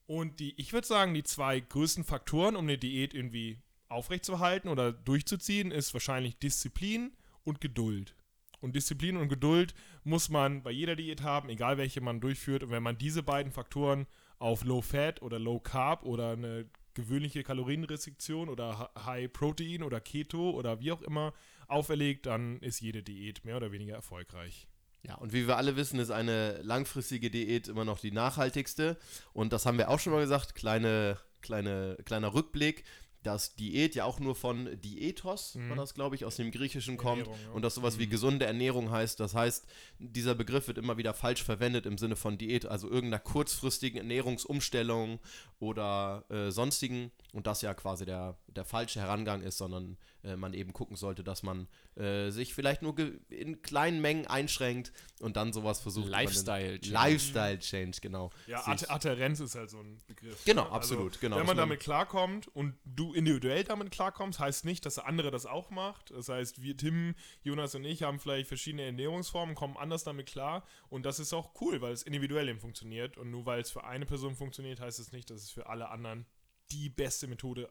Und 0.07 0.41
die, 0.41 0.55
ich 0.61 0.73
würde 0.73 0.87
sagen, 0.87 1.13
die 1.13 1.25
zwei 1.25 1.61
größten 1.61 2.05
Faktoren, 2.05 2.57
um 2.57 2.65
eine 2.65 2.79
Diät 2.79 3.15
irgendwie 3.15 3.59
aufrechtzuerhalten 3.89 4.69
oder 4.69 4.93
durchzuziehen, 4.93 5.71
ist 5.71 5.93
wahrscheinlich 5.93 6.39
Disziplin 6.39 7.13
und 7.45 7.61
Geduld. 7.61 8.15
Und 8.61 8.77
Disziplin 8.77 9.17
und 9.17 9.29
Geduld 9.29 9.75
muss 10.05 10.29
man 10.29 10.63
bei 10.63 10.71
jeder 10.71 10.95
Diät 10.95 11.23
haben, 11.23 11.49
egal 11.49 11.79
welche 11.79 12.01
man 12.01 12.21
durchführt. 12.21 12.63
Und 12.63 12.71
wenn 12.71 12.83
man 12.83 12.97
diese 12.97 13.25
beiden 13.25 13.51
Faktoren 13.51 14.07
auf 14.39 14.65
Low 14.65 14.83
Fat 14.83 15.21
oder 15.21 15.41
Low 15.41 15.59
Carb 15.59 16.05
oder 16.05 16.33
eine 16.33 16.67
gewöhnliche 16.95 17.43
Kalorienrestriktion 17.43 18.49
oder 18.49 18.79
Hi- 18.79 19.05
High 19.05 19.33
Protein 19.33 19.83
oder 19.83 20.01
Keto 20.01 20.51
oder 20.51 20.81
wie 20.81 20.93
auch 20.93 21.03
immer 21.03 21.33
auferlegt, 21.69 22.27
dann 22.27 22.59
ist 22.61 22.81
jede 22.81 23.03
Diät 23.03 23.45
mehr 23.45 23.57
oder 23.57 23.73
weniger 23.73 23.95
erfolgreich. 23.95 24.69
Ja, 25.05 25.17
und 25.17 25.33
wie 25.33 25.49
wir 25.49 25.57
alle 25.57 25.75
wissen, 25.77 25.99
ist 25.99 26.11
eine 26.11 26.63
langfristige 26.63 27.31
Diät 27.31 27.67
immer 27.67 27.85
noch 27.85 27.99
die 27.99 28.13
nachhaltigste. 28.13 28.99
Und 29.33 29.53
das 29.53 29.67
haben 29.67 29.79
wir 29.79 29.89
auch 29.91 29.99
schon 29.99 30.13
mal 30.13 30.21
gesagt. 30.21 30.55
Kleine, 30.55 31.19
kleine, 31.41 31.97
kleiner 32.05 32.35
Rückblick, 32.35 32.85
dass 33.23 33.55
Diät 33.55 33.95
ja 33.95 34.05
auch 34.05 34.19
nur 34.21 34.35
von 34.35 34.81
Diätos, 34.81 35.55
Mhm. 35.55 35.69
war 35.71 35.77
das, 35.77 35.95
glaube 35.95 36.17
ich, 36.17 36.25
aus 36.25 36.37
dem 36.37 36.51
Griechischen 36.51 36.97
kommt. 36.97 37.21
Ernährung, 37.27 37.39
ja. 37.47 37.51
Und 37.53 37.63
dass 37.63 37.75
sowas 37.75 37.99
wie 37.99 38.07
gesunde 38.09 38.45
Ernährung 38.47 38.91
heißt. 38.91 39.21
Das 39.21 39.35
heißt, 39.35 39.65
dieser 39.99 40.35
Begriff 40.35 40.67
wird 40.69 40.79
immer 40.79 40.97
wieder 40.99 41.15
falsch 41.15 41.43
verwendet 41.43 41.87
im 41.87 41.99
Sinne 41.99 42.17
von 42.17 42.39
Diät, 42.39 42.67
also 42.67 42.89
irgendeiner 42.91 43.21
kurzfristigen 43.23 43.99
Ernährungsumstellung 43.99 45.21
oder 45.59 46.25
äh, 46.29 46.51
sonstigen. 46.51 47.11
Und 47.33 47.47
das 47.47 47.63
ja 47.63 47.73
quasi 47.75 48.05
der, 48.05 48.37
der 48.49 48.65
falsche 48.65 49.01
Herangang 49.01 49.43
ist, 49.43 49.59
sondern 49.59 49.97
äh, 50.25 50.37
man 50.37 50.55
eben 50.55 50.73
gucken 50.73 50.97
sollte, 50.97 51.25
dass 51.25 51.43
man 51.43 51.69
äh, 51.97 52.31
sich 52.31 52.55
vielleicht 52.55 52.83
nur 52.83 52.95
in 53.29 53.63
kleinen 53.63 54.01
Mengen 54.01 54.27
einschränkt 54.27 54.93
und 55.21 55.37
dann 55.37 55.53
sowas 55.53 55.81
versucht. 55.81 56.09
über 56.09 56.17
einen 56.17 56.27
Lifestyle-Change. 56.29 56.91
Lifestyle-Change, 56.93 57.99
genau. 58.01 58.31
Ja, 58.47 58.65
Adherenz 58.89 59.41
ist 59.41 59.55
halt 59.55 59.71
so 59.71 59.79
ein 59.81 60.01
Begriff. 60.07 60.45
Genau, 60.45 60.65
ne? 60.65 60.71
absolut, 60.71 61.21
genau, 61.21 61.37
Wenn 61.39 61.47
man- 61.47 61.57
damit 61.57 61.81
klarkommt 61.81 62.49
und 62.49 62.75
du 62.85 63.12
individuell 63.13 63.65
damit 63.65 63.91
klarkommst, 63.91 64.39
heißt 64.39 64.65
nicht, 64.65 64.85
dass 64.87 64.97
der 64.97 65.07
andere 65.07 65.31
das 65.31 65.47
auch 65.47 65.71
macht. 65.71 66.11
Das 66.11 66.29
heißt, 66.29 66.63
wir, 66.63 66.77
Tim, 66.77 67.15
Jonas 67.43 67.75
und 67.75 67.85
ich 67.85 68.03
haben 68.03 68.19
vielleicht 68.19 68.49
verschiedene 68.49 68.83
Ernährungsformen, 68.85 69.55
kommen 69.55 69.77
anders 69.77 70.05
damit 70.05 70.27
klar 70.27 70.65
und 70.89 71.05
das 71.07 71.19
ist 71.19 71.33
auch 71.33 71.53
cool, 71.61 71.81
weil 71.81 71.93
es 71.93 72.03
individuell 72.03 72.49
eben 72.49 72.61
funktioniert 72.61 73.17
und 73.19 73.31
nur 73.31 73.47
weil 73.47 73.61
es 73.61 73.71
für 73.71 73.85
eine 73.85 74.07
Person 74.07 74.35
funktioniert, 74.35 74.81
heißt 74.81 74.99
es 75.01 75.13
nicht, 75.13 75.31
dass 75.31 75.43
es 75.43 75.51
für 75.51 75.67
alle 75.69 75.91
anderen 75.91 76.27
die 76.71 76.89
beste 76.89 77.27
Methode 77.27 77.69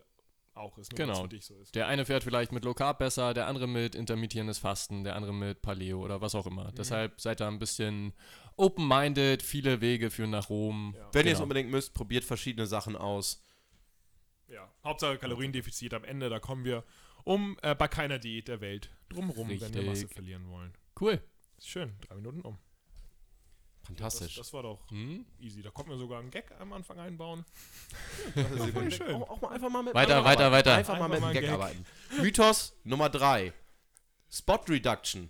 auch 0.54 0.78
ist, 0.78 0.92
nur 0.92 1.00
weil 1.00 1.10
es 1.10 1.16
Genau. 1.18 1.24
für 1.24 1.30
dich 1.30 1.46
so 1.46 1.56
ist. 1.60 1.74
Der 1.76 1.88
eine 1.88 2.06
fährt 2.06 2.24
vielleicht 2.26 2.52
mit 2.52 2.66
Low 2.66 2.74
Carb 2.74 3.00
besser, 3.00 3.34
der 3.34 3.48
andere 3.48 3.68
mit 3.68 3.96
intermittierendes 3.96 4.58
Fasten, 4.60 5.06
der 5.06 5.16
andere 5.16 5.34
mit 5.34 5.62
Paleo 5.62 6.04
oder 6.04 6.20
was 6.20 6.36
auch 6.36 6.46
immer. 6.46 6.66
Mhm. 6.72 6.76
Deshalb 6.76 7.22
seid 7.22 7.40
da 7.40 7.48
ein 7.48 7.58
bisschen 7.58 8.14
open-minded, 8.58 9.42
viele 9.44 9.82
Wege 9.82 10.10
führen 10.12 10.30
nach 10.32 10.50
Rom. 10.50 10.94
Ja. 10.98 11.10
Wenn 11.14 11.26
ihr 11.26 11.32
es 11.32 11.38
Genau. 11.38 11.44
unbedingt 11.44 11.72
müsst, 11.72 11.94
probiert 11.94 12.24
verschiedene 12.24 12.68
Sachen 12.68 12.96
aus. 12.96 13.42
Ja, 14.52 14.70
Hauptsache 14.84 15.18
Kaloriendefizit 15.18 15.94
am 15.94 16.04
Ende, 16.04 16.30
da 16.30 16.40
kommen 16.40 16.66
wir 16.66 16.84
um 17.24 17.58
äh, 17.62 17.74
bei 17.76 17.88
keiner 17.88 18.20
Diät 18.20 18.48
der 18.48 18.60
Welt 18.62 18.90
drumherum, 19.10 19.50
wenn 19.50 19.74
wir. 19.74 19.84
Masse 19.84 20.08
verlieren 20.10 20.50
wollen. 20.50 20.74
Cool. 21.00 21.22
Schön, 21.64 21.94
drei 22.02 22.16
Minuten 22.16 22.42
um. 22.42 22.58
Fantastisch. 23.84 24.36
Das, 24.36 24.48
das 24.48 24.54
war 24.54 24.64
doch 24.64 24.90
Hm? 24.90 25.26
easy. 25.40 25.62
Da 25.62 25.72
konnten 25.72 25.92
wir 25.92 25.98
sogar 25.98 26.20
einen 26.20 26.32
Gag 26.32 26.52
am 26.60 26.74
Anfang 26.74 27.00
einbauen. 27.00 27.46
Das 28.36 28.52
ist 28.52 28.70
voll 28.74 28.92
schön. 28.92 29.16
Auch, 29.16 29.30
auch 29.30 29.42
mal 29.42 29.50
einfach 29.50 29.70
mal 29.70 29.84
mit 29.84 29.94
Weiter, 29.94 30.24
weiter, 30.24 30.46
arbeiten. 30.46 30.52
weiter. 30.70 30.76
Einfach, 30.76 30.94
mal 31.00 31.06
Einfach 31.06 31.16
mit 31.16 31.22
mal 31.22 31.30
dem 31.30 31.34
Gag, 31.34 31.42
Gag. 31.44 31.52
arbeiten. 31.52 31.86
Mythos 32.22 32.74
Nummer 32.84 33.10
3. 33.10 33.54
Spot 34.30 34.60
Reduction. 34.70 35.30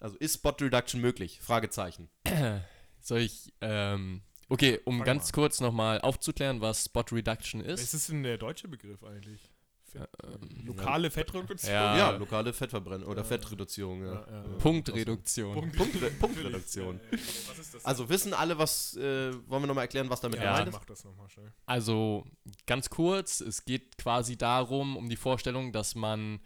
Also 0.00 0.16
ist 0.16 0.34
Spot 0.34 0.54
Reduction 0.60 1.00
möglich? 1.00 1.40
Fragezeichen. 1.40 2.08
Soll 3.00 3.20
ich 3.20 3.52
ähm, 3.60 4.22
Okay, 4.50 4.80
um 4.84 4.98
Fang 4.98 5.06
ganz 5.06 5.28
mal. 5.28 5.32
kurz 5.32 5.60
nochmal 5.60 6.00
aufzuklären, 6.00 6.60
was 6.60 6.84
Spot 6.84 7.04
Reduction 7.12 7.60
Was 7.66 7.80
ist. 7.80 7.94
ist 7.94 8.08
denn 8.10 8.22
der 8.22 8.36
deutsche 8.36 8.68
Begriff 8.68 9.02
eigentlich? 9.04 9.40
Fett, 9.84 10.08
ähm, 10.22 10.66
lokale 10.66 11.10
Fettreduktion? 11.10 11.72
Ja. 11.72 11.96
Ja, 11.98 12.10
lokale 12.10 12.52
Fettverbrennung 12.52 13.08
oder 13.08 13.22
Ja. 13.22 13.24
Fettreduzierung, 13.26 14.02
ja. 14.04 14.12
Ja, 14.12 14.26
ja, 14.30 14.42
ja. 14.44 14.56
Punktreduktion. 14.58 15.54
Punkt- 15.54 15.76
Punkt- 15.76 16.18
Punktreduktion. 16.20 17.00
Ja, 17.10 17.16
ja, 17.18 17.24
ja. 17.24 17.48
Was 17.48 17.58
ist 17.58 17.74
das? 17.74 17.84
Also 17.84 18.08
wissen 18.08 18.32
alle, 18.34 18.56
was, 18.58 18.96
äh, 18.96 19.32
wollen 19.48 19.62
wir 19.62 19.66
nochmal 19.66 19.84
erklären, 19.84 20.08
was 20.10 20.20
damit 20.20 20.38
Ja. 20.38 20.52
gemeint 20.52 20.68
ist? 20.68 20.74
mach 20.74 20.84
das 20.84 21.04
nochmal 21.04 21.28
schnell. 21.28 21.52
Also 21.66 22.24
ganz 22.66 22.88
kurz, 22.90 23.40
es 23.40 23.64
geht 23.64 23.98
quasi 23.98 24.36
darum, 24.36 24.96
um 24.96 25.08
die 25.08 25.16
Vorstellung, 25.16 25.72
dass 25.72 25.96
man 25.96 26.38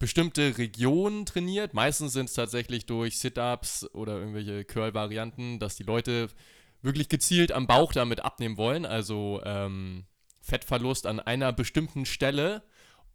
bestimmte 0.00 0.56
Regionen 0.58 1.26
trainiert. 1.26 1.74
Meistens 1.74 2.12
sind 2.14 2.26
es 2.28 2.34
tatsächlich 2.34 2.86
durch 2.86 3.18
Sit-Ups 3.18 3.86
oder 3.94 4.18
irgendwelche 4.18 4.64
Curl-Varianten, 4.64 5.58
dass 5.60 5.76
die 5.76 5.82
Leute 5.84 6.28
wirklich 6.82 7.08
gezielt 7.08 7.52
am 7.52 7.66
Bauch 7.66 7.92
damit 7.92 8.24
abnehmen 8.24 8.56
wollen. 8.56 8.86
Also 8.86 9.40
ähm, 9.44 10.04
Fettverlust 10.40 11.06
an 11.06 11.20
einer 11.20 11.52
bestimmten 11.52 12.06
Stelle. 12.06 12.62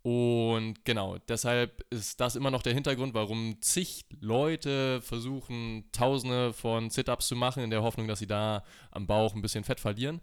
Und 0.01 0.85
genau, 0.85 1.17
deshalb 1.27 1.83
ist 1.89 2.19
das 2.21 2.35
immer 2.35 2.51
noch 2.51 2.61
der 2.61 2.75
Hintergrund, 2.75 3.15
warum 3.15 3.59
zig 3.61 4.05
Leute 4.19 5.01
versuchen, 5.01 5.89
Tausende 5.91 6.53
von 6.53 6.91
Sit-Ups 6.91 7.27
zu 7.27 7.35
machen, 7.35 7.63
in 7.63 7.71
der 7.71 7.81
Hoffnung, 7.81 8.07
dass 8.07 8.19
sie 8.19 8.27
da 8.27 8.63
am 8.91 9.07
Bauch 9.07 9.33
ein 9.33 9.41
bisschen 9.41 9.63
Fett 9.63 9.79
verlieren. 9.79 10.21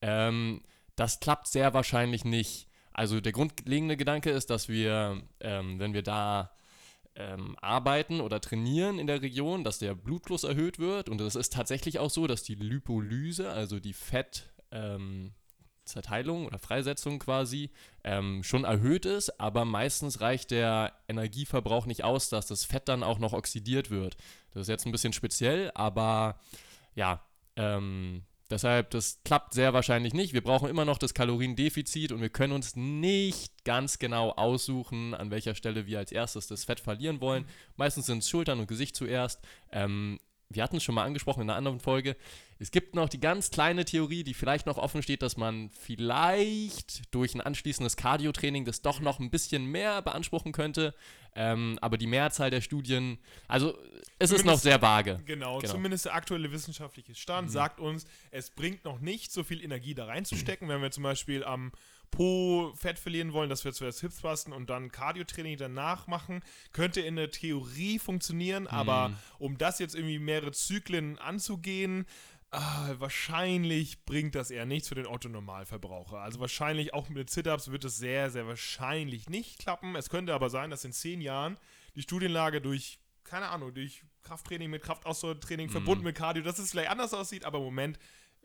Ähm, 0.00 0.62
das 0.94 1.18
klappt 1.18 1.48
sehr 1.48 1.74
wahrscheinlich 1.74 2.24
nicht. 2.24 2.68
Also 2.92 3.20
der 3.20 3.32
grundlegende 3.32 3.96
Gedanke 3.96 4.30
ist, 4.30 4.48
dass 4.48 4.68
wir, 4.68 5.22
ähm, 5.40 5.80
wenn 5.80 5.92
wir 5.92 6.02
da 6.02 6.55
ähm, 7.16 7.56
arbeiten 7.60 8.20
oder 8.20 8.40
trainieren 8.40 8.98
in 8.98 9.06
der 9.06 9.22
Region, 9.22 9.64
dass 9.64 9.78
der 9.78 9.94
Blutfluss 9.94 10.44
erhöht 10.44 10.78
wird. 10.78 11.08
Und 11.08 11.20
es 11.20 11.34
ist 11.34 11.52
tatsächlich 11.52 11.98
auch 11.98 12.10
so, 12.10 12.26
dass 12.26 12.42
die 12.42 12.54
Lipolyse, 12.54 13.50
also 13.50 13.80
die 13.80 13.94
Fettzerteilung 13.94 16.46
oder 16.46 16.58
Freisetzung 16.58 17.18
quasi, 17.18 17.70
ähm, 18.04 18.42
schon 18.42 18.64
erhöht 18.64 19.06
ist. 19.06 19.40
Aber 19.40 19.64
meistens 19.64 20.20
reicht 20.20 20.50
der 20.50 20.92
Energieverbrauch 21.08 21.86
nicht 21.86 22.04
aus, 22.04 22.28
dass 22.28 22.46
das 22.46 22.64
Fett 22.64 22.88
dann 22.88 23.02
auch 23.02 23.18
noch 23.18 23.32
oxidiert 23.32 23.90
wird. 23.90 24.16
Das 24.52 24.62
ist 24.62 24.68
jetzt 24.68 24.86
ein 24.86 24.92
bisschen 24.92 25.12
speziell, 25.12 25.70
aber 25.74 26.38
ja, 26.94 27.22
ähm, 27.56 28.22
Deshalb, 28.48 28.90
das 28.90 29.20
klappt 29.24 29.54
sehr 29.54 29.72
wahrscheinlich 29.72 30.14
nicht. 30.14 30.32
Wir 30.32 30.42
brauchen 30.42 30.68
immer 30.68 30.84
noch 30.84 30.98
das 30.98 31.14
Kaloriendefizit 31.14 32.12
und 32.12 32.20
wir 32.20 32.28
können 32.28 32.52
uns 32.52 32.76
nicht 32.76 33.64
ganz 33.64 33.98
genau 33.98 34.30
aussuchen, 34.30 35.14
an 35.14 35.32
welcher 35.32 35.56
Stelle 35.56 35.86
wir 35.86 35.98
als 35.98 36.12
erstes 36.12 36.46
das 36.46 36.64
Fett 36.64 36.78
verlieren 36.78 37.20
wollen. 37.20 37.44
Meistens 37.76 38.06
sind 38.06 38.18
es 38.18 38.30
Schultern 38.30 38.60
und 38.60 38.68
Gesicht 38.68 38.94
zuerst. 38.94 39.40
Ähm, 39.72 40.20
wir 40.48 40.62
hatten 40.62 40.76
es 40.76 40.84
schon 40.84 40.94
mal 40.94 41.04
angesprochen 41.04 41.42
in 41.42 41.50
einer 41.50 41.58
anderen 41.58 41.80
Folge. 41.80 42.16
Es 42.58 42.70
gibt 42.70 42.94
noch 42.94 43.08
die 43.10 43.20
ganz 43.20 43.50
kleine 43.50 43.84
Theorie, 43.84 44.24
die 44.24 44.32
vielleicht 44.32 44.64
noch 44.66 44.78
offen 44.78 45.02
steht, 45.02 45.20
dass 45.22 45.36
man 45.36 45.68
vielleicht 45.70 47.14
durch 47.14 47.34
ein 47.34 47.40
anschließendes 47.42 47.96
Cardio-Training 47.96 48.64
das 48.64 48.80
doch 48.82 49.00
noch 49.00 49.18
ein 49.20 49.30
bisschen 49.30 49.66
mehr 49.66 50.00
beanspruchen 50.02 50.52
könnte. 50.52 50.94
Ähm, 51.34 51.78
aber 51.82 51.98
die 51.98 52.06
Mehrzahl 52.06 52.48
der 52.50 52.62
Studien, 52.62 53.18
also 53.46 53.76
es 54.18 54.30
ist 54.30 54.38
noch 54.38 54.38
Zumindest- 54.58 54.62
sehr 54.62 54.80
vage. 54.80 55.20
Genau, 55.26 55.58
Genau. 55.58 55.70
zumindest 55.72 56.06
der 56.06 56.14
aktuelle 56.14 56.50
wissenschaftliche 56.50 57.14
Stand 57.14 57.50
sagt 57.50 57.78
uns, 57.78 58.06
es 58.30 58.48
bringt 58.48 58.84
noch 58.86 59.00
nicht 59.00 59.30
so 59.32 59.44
viel 59.44 59.62
Energie 59.62 59.94
da 59.94 60.06
reinzustecken, 60.06 60.68
wenn 60.70 60.80
wir 60.80 60.90
zum 60.90 61.02
Beispiel 61.02 61.44
am 61.44 61.72
Po 62.12 62.72
Fett 62.76 62.98
verlieren 63.00 63.32
wollen, 63.32 63.50
dass 63.50 63.64
wir 63.64 63.72
zuerst 63.72 64.00
Hips 64.00 64.20
basten 64.22 64.52
und 64.52 64.70
dann 64.70 64.92
Cardio-Training 64.92 65.58
danach 65.58 66.06
machen, 66.06 66.40
könnte 66.72 67.00
in 67.00 67.16
der 67.16 67.32
Theorie 67.32 67.98
funktionieren, 67.98 68.66
aber 68.68 69.12
um 69.40 69.58
das 69.58 69.80
jetzt 69.80 69.94
irgendwie 69.96 70.20
mehrere 70.20 70.52
Zyklen 70.52 71.18
anzugehen, 71.18 72.06
ah, 72.50 72.94
wahrscheinlich 72.98 74.04
bringt 74.04 74.34
das 74.34 74.50
eher 74.50 74.66
nichts 74.66 74.88
für 74.88 74.94
den 74.94 75.06
Otto-Normalverbraucher. 75.06 76.18
Also 76.18 76.40
wahrscheinlich 76.40 76.94
auch 76.94 77.08
mit 77.08 77.30
Sit-Ups 77.30 77.70
wird 77.70 77.84
es 77.84 77.96
sehr, 77.96 78.30
sehr 78.30 78.46
wahrscheinlich 78.46 79.28
nicht 79.28 79.58
klappen. 79.58 79.96
Es 79.96 80.10
könnte 80.10 80.34
aber 80.34 80.50
sein, 80.50 80.70
dass 80.70 80.84
in 80.84 80.92
zehn 80.92 81.20
Jahren 81.20 81.58
die 81.94 82.02
Studienlage 82.02 82.60
durch, 82.60 82.98
keine 83.24 83.48
Ahnung, 83.48 83.74
durch 83.74 84.04
Krafttraining 84.22 84.70
mit 84.70 84.82
Kraftausdauertraining 84.82 85.70
verbunden 85.70 86.04
mit 86.04 86.16
Cardio, 86.16 86.42
dass 86.42 86.58
es 86.58 86.70
vielleicht 86.70 86.90
anders 86.90 87.14
aussieht, 87.14 87.44
aber 87.44 87.58
im 87.58 87.64
Moment 87.64 87.98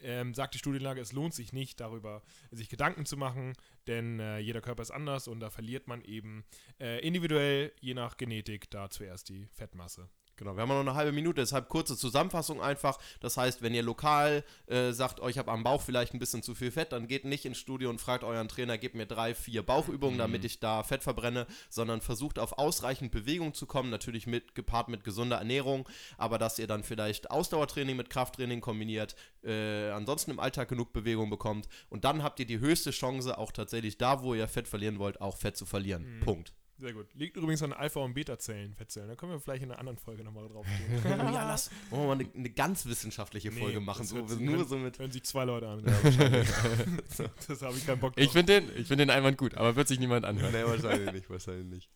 ähm, 0.04 0.34
sagt 0.34 0.54
die 0.54 0.60
Studienlage, 0.60 1.02
es 1.02 1.12
lohnt 1.12 1.34
sich 1.34 1.54
nicht, 1.54 1.80
darüber 1.80 2.23
sich 2.52 2.69
Gedanken 2.69 3.06
zu 3.06 3.17
machen, 3.17 3.54
denn 3.88 4.19
äh, 4.19 4.39
jeder 4.39 4.62
Körper 4.62 4.82
ist 4.82 4.91
anders 4.91 5.28
und 5.28 5.39
da 5.39 5.49
verliert 5.49 5.88
man 5.88 6.02
eben 6.04 6.45
äh, 6.80 6.99
individuell, 7.06 7.71
je 7.80 7.93
nach 7.93 8.17
Genetik, 8.17 8.69
da 8.71 8.89
zuerst 8.89 9.30
die 9.30 9.47
Fettmasse. 9.54 10.10
Genau, 10.38 10.56
wir 10.56 10.62
haben 10.62 10.70
noch 10.70 10.80
eine 10.80 10.96
halbe 10.96 11.12
Minute, 11.12 11.41
deshalb 11.41 11.70
kurze 11.70 11.96
Zusammenfassung 11.96 12.62
einfach. 12.62 12.98
Das 13.20 13.38
heißt, 13.38 13.62
wenn 13.62 13.74
ihr 13.74 13.84
lokal 13.84 14.44
äh, 14.65 14.91
sagt, 14.91 15.22
oh, 15.22 15.28
ich 15.28 15.38
habe 15.38 15.52
am 15.52 15.63
Bauch 15.63 15.82
vielleicht 15.82 16.13
ein 16.13 16.20
bisschen 16.20 16.41
zu 16.41 16.56
viel 16.56 16.72
Fett, 16.72 16.94
dann 16.94 17.08
geht 17.08 17.26
nicht 17.26 17.46
ins 17.46 17.60
Studio 17.60 17.89
und 17.89 18.02
fragt 18.02 18.24
euren 18.24 18.48
Trainer, 18.48 18.78
gebt 18.78 18.96
mir 18.96 19.06
drei, 19.06 19.36
vier 19.36 19.63
Bauchübungen, 19.63 20.17
damit 20.17 20.44
ich 20.44 20.60
da 20.60 20.84
Fett 20.84 21.04
verbrenne, 21.04 21.46
sondern 21.70 22.02
versucht 22.02 22.39
auf 22.39 22.58
ausreichend 22.58 23.12
Bewegung 23.12 23.54
zu 23.54 23.65
kommen, 23.65 23.89
natürlich 23.89 24.26
mit, 24.26 24.56
gepaart 24.56 24.89
mit 24.89 25.04
gesunder 25.04 25.38
Ernährung, 25.38 25.88
aber 26.17 26.38
dass 26.38 26.58
ihr 26.58 26.67
dann 26.67 26.84
vielleicht 26.84 27.30
Ausdauertraining 27.30 27.96
mit 27.96 28.10
Krafttraining 28.10 28.62
kombiniert, 28.62 29.15
äh, 29.44 29.89
ansonsten 29.89 30.32
im 30.32 30.39
Alltag 30.39 30.70
genug 30.70 30.94
Bewegung 30.94 31.30
bekommt 31.30 31.67
und 31.89 32.04
dann 32.04 32.24
habt 32.24 32.39
ihr 32.39 32.48
die 32.48 32.60
höchste 32.60 32.91
Chance, 32.91 33.38
auch 33.38 33.52
tatsächlich 33.52 33.98
da, 33.98 34.24
wo 34.24 34.34
ihr 34.34 34.48
Fett 34.48 34.67
verlieren 34.67 35.00
wollt, 35.00 35.22
auch 35.22 35.38
Fett 35.38 35.58
zu 35.58 35.65
verlieren. 35.65 36.22
Punkt. 36.22 36.54
Sehr 36.82 36.94
gut. 36.94 37.13
Liegt 37.13 37.38
übrigens 37.38 37.62
an 37.62 37.74
Alpha- 37.74 38.00
und 38.00 38.15
Beta-Zellen, 38.15 38.74
Fettzellen. 38.74 39.08
Da 39.08 39.15
können 39.15 39.32
wir 39.34 39.39
vielleicht 39.39 39.62
in 39.62 39.70
einer 39.70 39.78
anderen 39.78 40.00
Folge 40.00 40.24
nochmal 40.24 40.48
drauf 40.50 40.65
gehen. 40.65 41.04
ja, 41.20 41.48
lass 41.48 41.70
wollen 41.91 42.02
wir 42.02 42.08
mal 42.08 42.20
eine, 42.20 42.30
eine 42.36 42.50
ganz 42.50 42.88
wissenschaftliche 42.88 43.52
Folge 43.52 43.80
Nee, 43.80 43.86
machen, 43.86 44.00
das 44.00 44.10
so, 44.10 44.36
nur 44.39 44.65
so 44.65 44.78
mit 44.80 44.98
Hören 44.98 45.12
sich 45.12 45.24
zwei 45.24 45.46
Leute 45.46 45.67
an. 45.67 45.84
das 47.48 47.62
habe 47.62 47.78
ich 47.78 47.86
keinen 47.86 48.00
Bock 48.00 48.15
drauf. 48.15 48.26
Ich 48.26 48.32
finde 48.32 48.62
den, 48.62 48.76
ich 48.76 48.88
find 48.88 49.00
den 49.00 49.12
Einwand 49.12 49.38
gut, 49.38 49.54
aber 49.54 49.76
wird 49.76 49.89
sich 49.89 50.00
niemand 50.00 50.26
anhören. 50.26 50.52
Nee, 50.52 50.63
wahrscheinlich 50.63 51.12
nicht, 51.13 51.30
wahrscheinlich 51.30 51.67
nicht. 51.67 51.89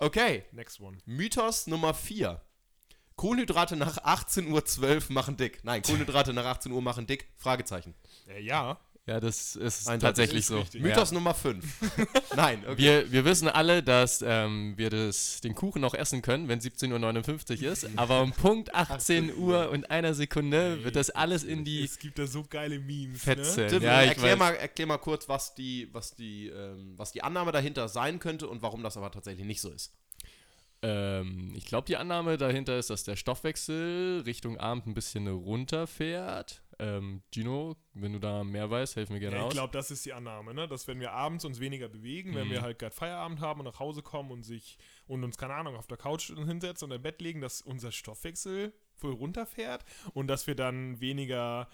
Okay, 0.00 0.42
Next 0.50 0.80
one. 0.80 0.98
Mythos 1.04 1.68
Nummer 1.68 1.94
4. 1.94 2.40
Kohlenhydrate 3.14 3.76
nach 3.76 3.98
18.12 3.98 5.10
Uhr 5.10 5.14
machen 5.14 5.36
dick. 5.36 5.60
Nein, 5.62 5.82
Kohlenhydrate 5.82 6.32
nach 6.32 6.46
18 6.46 6.72
Uhr 6.72 6.82
machen 6.82 7.06
dick. 7.06 7.28
Fragezeichen. 7.36 7.94
Äh, 8.26 8.42
ja. 8.42 8.80
Ja, 9.06 9.18
das 9.18 9.56
ist 9.56 9.88
Eindeutig. 9.88 10.00
tatsächlich 10.08 10.40
Ist 10.40 10.46
so. 10.48 10.78
Mythos 10.78 11.10
Ja. 11.10 11.14
Nummer 11.14 11.34
5. 11.34 11.64
Nein, 12.36 12.62
okay. 12.64 12.78
Wir, 12.78 13.10
wir 13.10 13.24
wissen 13.24 13.48
alle, 13.48 13.82
dass 13.82 14.22
ähm, 14.24 14.74
wir 14.76 14.88
das, 14.90 15.40
den 15.40 15.54
Kuchen 15.54 15.80
noch 15.80 15.94
essen 15.94 16.22
können, 16.22 16.46
wenn 16.48 16.60
17.59 16.60 17.64
Uhr 17.64 17.72
ist, 17.72 17.88
aber 17.96 18.20
um 18.22 18.30
Punkt 18.32 18.72
18 18.74 19.34
Uhr 19.36 19.70
und 19.70 19.90
einer 19.90 20.14
Sekunde 20.14 20.84
wird 20.84 20.94
das 20.96 21.10
alles 21.10 21.42
in 21.44 21.64
die 21.64 21.82
Es 21.82 21.98
gibt 21.98 22.18
da 22.20 22.26
so 22.26 22.44
geile 22.48 22.78
Memes. 22.78 23.22
Fettzellen. 23.24 23.70
Tim, 23.70 23.82
Ja, 23.82 24.02
ich 24.02 24.10
erklär, 24.10 24.32
weiß. 24.32 24.38
mal, 24.38 24.54
erklär 24.54 24.86
mal 24.86 24.98
kurz, 24.98 25.28
was 25.28 25.54
die, 25.54 25.88
was, 25.92 26.14
die, 26.14 26.48
ähm, 26.48 26.92
was 26.96 27.10
die 27.10 27.22
Annahme 27.22 27.50
dahinter 27.52 27.88
sein 27.88 28.18
könnte 28.20 28.46
und 28.48 28.62
warum 28.62 28.82
das 28.84 28.96
aber 28.96 29.10
tatsächlich 29.10 29.46
nicht 29.46 29.60
so 29.62 29.70
ist. 29.70 29.92
Ähm, 30.82 31.52
ich 31.56 31.64
glaube, 31.66 31.86
die 31.86 31.96
Annahme 31.96 32.36
dahinter 32.38 32.78
ist, 32.78 32.90
dass 32.90 33.02
der 33.04 33.16
Stoffwechsel 33.16 34.22
Richtung 34.24 34.56
Abend 34.58 34.86
ein 34.86 34.94
bisschen 34.94 35.26
runterfährt. 35.26 36.62
Ähm, 36.80 37.22
Gino, 37.32 37.76
wenn 37.94 38.12
du 38.14 38.18
da 38.18 38.42
mehr 38.42 38.70
weißt, 38.70 38.96
helf 38.96 39.10
mir 39.10 39.20
gerne 39.20 39.36
Ja, 39.36 39.42
ich 39.42 39.46
aus. 39.48 39.52
glaube, 39.52 39.72
das 39.72 39.90
ist 39.90 40.04
die 40.06 40.12
Annahme, 40.12 40.54
ne? 40.54 40.66
dass 40.66 40.88
wenn 40.88 40.98
wir 41.00 41.12
abends 41.12 41.44
uns 41.44 41.60
weniger 41.60 41.88
bewegen, 41.88 42.34
wenn 42.34 42.46
Mhm. 42.48 42.52
wir 42.52 42.62
halt 42.62 42.78
gerade 42.78 42.94
Feierabend 42.94 43.40
haben 43.40 43.60
und 43.60 43.66
nach 43.66 43.78
Hause 43.78 44.02
kommen 44.02 44.30
und 44.30 44.42
sich 44.44 44.78
und 45.06 45.22
uns, 45.24 45.36
keine 45.36 45.54
Ahnung, 45.54 45.76
auf 45.76 45.86
der 45.86 45.96
Couch 45.98 46.32
hinsetzen 46.32 46.86
und 46.90 46.96
im 46.96 47.02
Bett 47.02 47.20
legen, 47.20 47.40
dass 47.40 47.60
unser 47.60 47.92
Stoffwechsel 47.92 48.72
voll 48.96 49.12
runterfährt 49.12 49.84
und 50.14 50.26
dass 50.28 50.46
wir 50.46 50.54
dann 50.54 51.00
weniger 51.00 51.68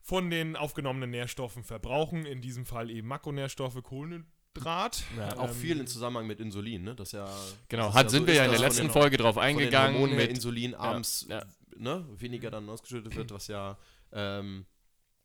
von 0.00 0.30
den 0.30 0.56
aufgenommenen 0.56 1.10
Nährstoffen 1.10 1.62
verbrauchen, 1.64 2.26
in 2.26 2.40
diesem 2.40 2.66
Fall 2.66 2.90
eben 2.90 3.06
Makronährstoffe, 3.08 3.80
Kohlenhydrat. 3.82 5.04
Ja, 5.16 5.38
Auch 5.38 5.48
Ähm, 5.48 5.54
viel 5.54 5.80
in 5.80 5.86
Zusammenhang 5.86 6.26
mit 6.26 6.40
Insulin, 6.40 6.82
ne? 6.82 6.94
Das 6.94 7.08
ist 7.08 7.12
ja. 7.12 7.28
genau, 7.68 7.86
das 7.86 7.94
hat, 7.94 8.06
ist 8.06 8.12
sind 8.12 8.22
so 8.22 8.26
wir 8.28 8.34
ja 8.34 8.44
in 8.44 8.50
der 8.50 8.60
letzten 8.60 8.82
den- 8.86 8.90
Folge 8.90 9.16
drauf 9.16 9.34
von 9.34 9.42
den 9.44 9.50
eingegangen. 9.58 10.16
Mit, 10.16 10.30
Insulin 10.30 10.74
abends 10.74 11.26
ja. 11.28 11.44
Ne, 11.76 12.04
weniger 12.18 12.50
dann 12.50 12.68
ausgeschüttet 12.68 13.16
wird, 13.16 13.30
was 13.32 13.46
ja 13.48 13.78
ähm, 14.12 14.66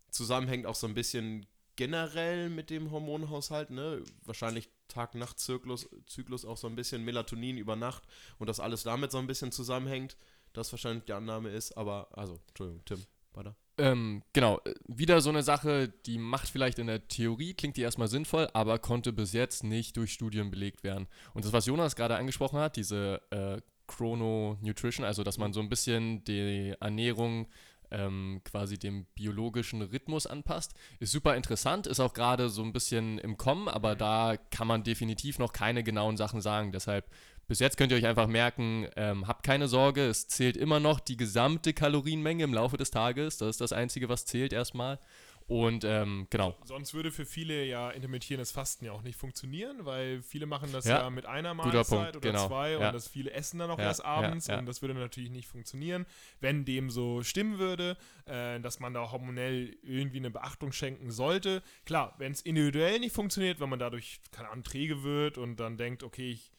zusammenhängt 0.10 0.66
auch 0.66 0.76
so 0.76 0.88
ein 0.88 0.94
bisschen 0.94 1.46
generell 1.76 2.50
mit 2.50 2.70
dem 2.70 2.92
Hormonhaushalt, 2.92 3.70
ne? 3.70 4.02
Wahrscheinlich 4.26 4.70
Tag-Nacht-Zyklus 4.88 5.90
Zyklus 6.08 6.46
auch 6.46 6.58
so 6.58 6.68
ein 6.68 6.76
bisschen 6.76 7.04
Melatonin 7.04 7.58
über 7.58 7.76
Nacht 7.76 8.04
und 8.40 8.48
das 8.48 8.60
alles 8.60 8.84
damit 8.84 9.12
so 9.12 9.20
ein 9.20 9.28
bisschen 9.28 9.52
zusammenhängt, 9.52 10.18
das 10.54 10.72
wahrscheinlich 10.72 11.06
die 11.06 11.14
Annahme 11.14 11.50
ist, 11.50 11.78
aber, 11.78 12.08
also, 12.12 12.40
Entschuldigung, 12.50 12.84
Tim, 12.86 13.06
weiter. 13.34 13.56
Ähm, 13.80 14.24
genau, 14.34 14.60
äh, 14.66 14.74
wieder 14.88 15.22
so 15.22 15.30
eine 15.30 15.44
Sache, 15.44 15.90
die 16.06 16.18
macht 16.18 16.50
vielleicht 16.50 16.80
in 16.80 16.88
der 16.88 17.08
Theorie, 17.08 17.54
klingt 17.54 17.78
die 17.78 17.82
erstmal 17.82 18.08
sinnvoll, 18.08 18.50
aber 18.54 18.80
konnte 18.80 19.14
bis 19.14 19.34
jetzt 19.34 19.64
nicht 19.64 19.96
durch 19.98 20.14
Studien 20.14 20.50
belegt 20.50 20.84
werden. 20.84 21.08
Und 21.36 21.46
das, 21.46 21.54
was 21.54 21.68
Jonas 21.68 21.96
gerade 21.96 22.16
angesprochen 22.16 22.58
hat, 22.58 22.76
diese 22.76 23.22
äh, 23.30 23.62
Chrono 23.86 24.58
Nutrition, 24.62 25.06
also 25.06 25.24
dass 25.24 25.38
man 25.38 25.54
so 25.54 25.60
ein 25.60 25.70
bisschen 25.70 26.24
die 26.24 26.74
Ernährung 26.80 27.48
ähm, 27.92 28.42
quasi 28.44 28.78
dem 28.78 29.06
biologischen 29.16 29.82
Rhythmus 29.82 30.28
anpasst, 30.28 30.74
ist 31.00 31.12
super 31.12 31.36
interessant, 31.36 31.88
ist 31.88 32.00
auch 32.00 32.14
gerade 32.14 32.50
so 32.50 32.64
ein 32.64 32.74
bisschen 32.74 33.18
im 33.20 33.38
Kommen, 33.38 33.68
aber 33.68 33.96
da 33.96 34.38
kann 34.52 34.68
man 34.68 34.84
definitiv 34.84 35.40
noch 35.40 35.54
keine 35.54 35.84
genauen 35.84 36.18
Sachen 36.18 36.42
sagen. 36.42 36.72
Deshalb 36.72 37.06
bis 37.48 37.60
jetzt 37.60 37.78
könnt 37.78 37.94
ihr 37.94 37.98
euch 37.98 38.06
einfach 38.06 38.28
merken, 38.28 38.88
ähm, 38.98 39.28
habt 39.28 39.44
keine 39.44 39.70
Sorge, 39.70 40.06
es 40.08 40.28
zählt 40.28 40.58
immer 40.58 40.82
noch 40.82 41.00
die 41.00 41.16
gesamte 41.16 41.74
Kalorienmenge 41.74 42.44
im 42.44 42.54
Laufe 42.54 42.76
des 42.76 42.92
Tages. 42.92 43.38
Das 43.38 43.50
ist 43.50 43.62
das 43.62 43.72
Einzige, 43.72 44.10
was 44.10 44.26
zählt 44.26 44.52
erstmal. 44.52 45.00
Und 45.48 45.86
ähm, 45.86 46.28
genau. 46.30 46.56
Sonst 46.66 46.94
würde 46.94 47.10
für 47.10 47.26
viele 47.26 47.64
ja 47.64 47.90
intermittierendes 47.90 48.52
Fasten 48.52 48.84
ja 48.84 48.92
auch 48.92 49.02
nicht 49.02 49.18
funktionieren, 49.18 49.86
weil 49.86 50.22
viele 50.22 50.46
machen 50.46 50.74
das 50.74 50.84
ja, 50.86 51.00
Ja, 51.00 51.10
mit 51.10 51.26
einer 51.26 51.54
Mahlzeit 51.54 51.88
Punkt, 51.88 52.18
oder 52.18 52.32
genau, 52.32 52.48
zwei 52.48 52.72
ja. 52.72 52.88
und 52.88 52.94
das 52.94 53.08
viele 53.08 53.32
essen 53.32 53.60
dann 53.60 53.72
auch 53.72 53.80
Ja, 53.80 53.86
erst 53.86 54.04
abends 54.04 54.50
und 54.50 54.66
das 54.66 54.82
würde 54.82 54.94
natürlich 54.94 55.30
nicht 55.30 55.48
funktionieren, 55.48 56.06
wenn 56.42 56.66
dem 56.66 56.90
so 56.90 57.24
stimmen 57.24 57.60
würde, 57.60 57.98
äh, 58.26 58.60
dass 58.60 58.82
man 58.82 58.94
da 58.94 59.10
hormonell 59.10 59.78
irgendwie 59.84 60.18
eine 60.18 60.32
Beachtung 60.32 60.74
schenken 60.74 61.12
sollte. 61.12 61.64
Klar, 61.86 62.14
wenn 62.18 62.34
es 62.34 62.42
individuell 62.42 63.00
nicht 63.00 63.16
funktioniert, 63.16 63.62
wenn 63.62 63.70
man 63.70 63.80
dadurch, 63.80 64.20
keine 64.32 64.50
Ahnung, 64.50 64.66
träge 64.66 65.04
wird 65.04 65.38
und 65.38 65.62
dann 65.62 65.78
denkt, 65.78 66.04
okay, 66.04 66.32
ich 66.32 66.52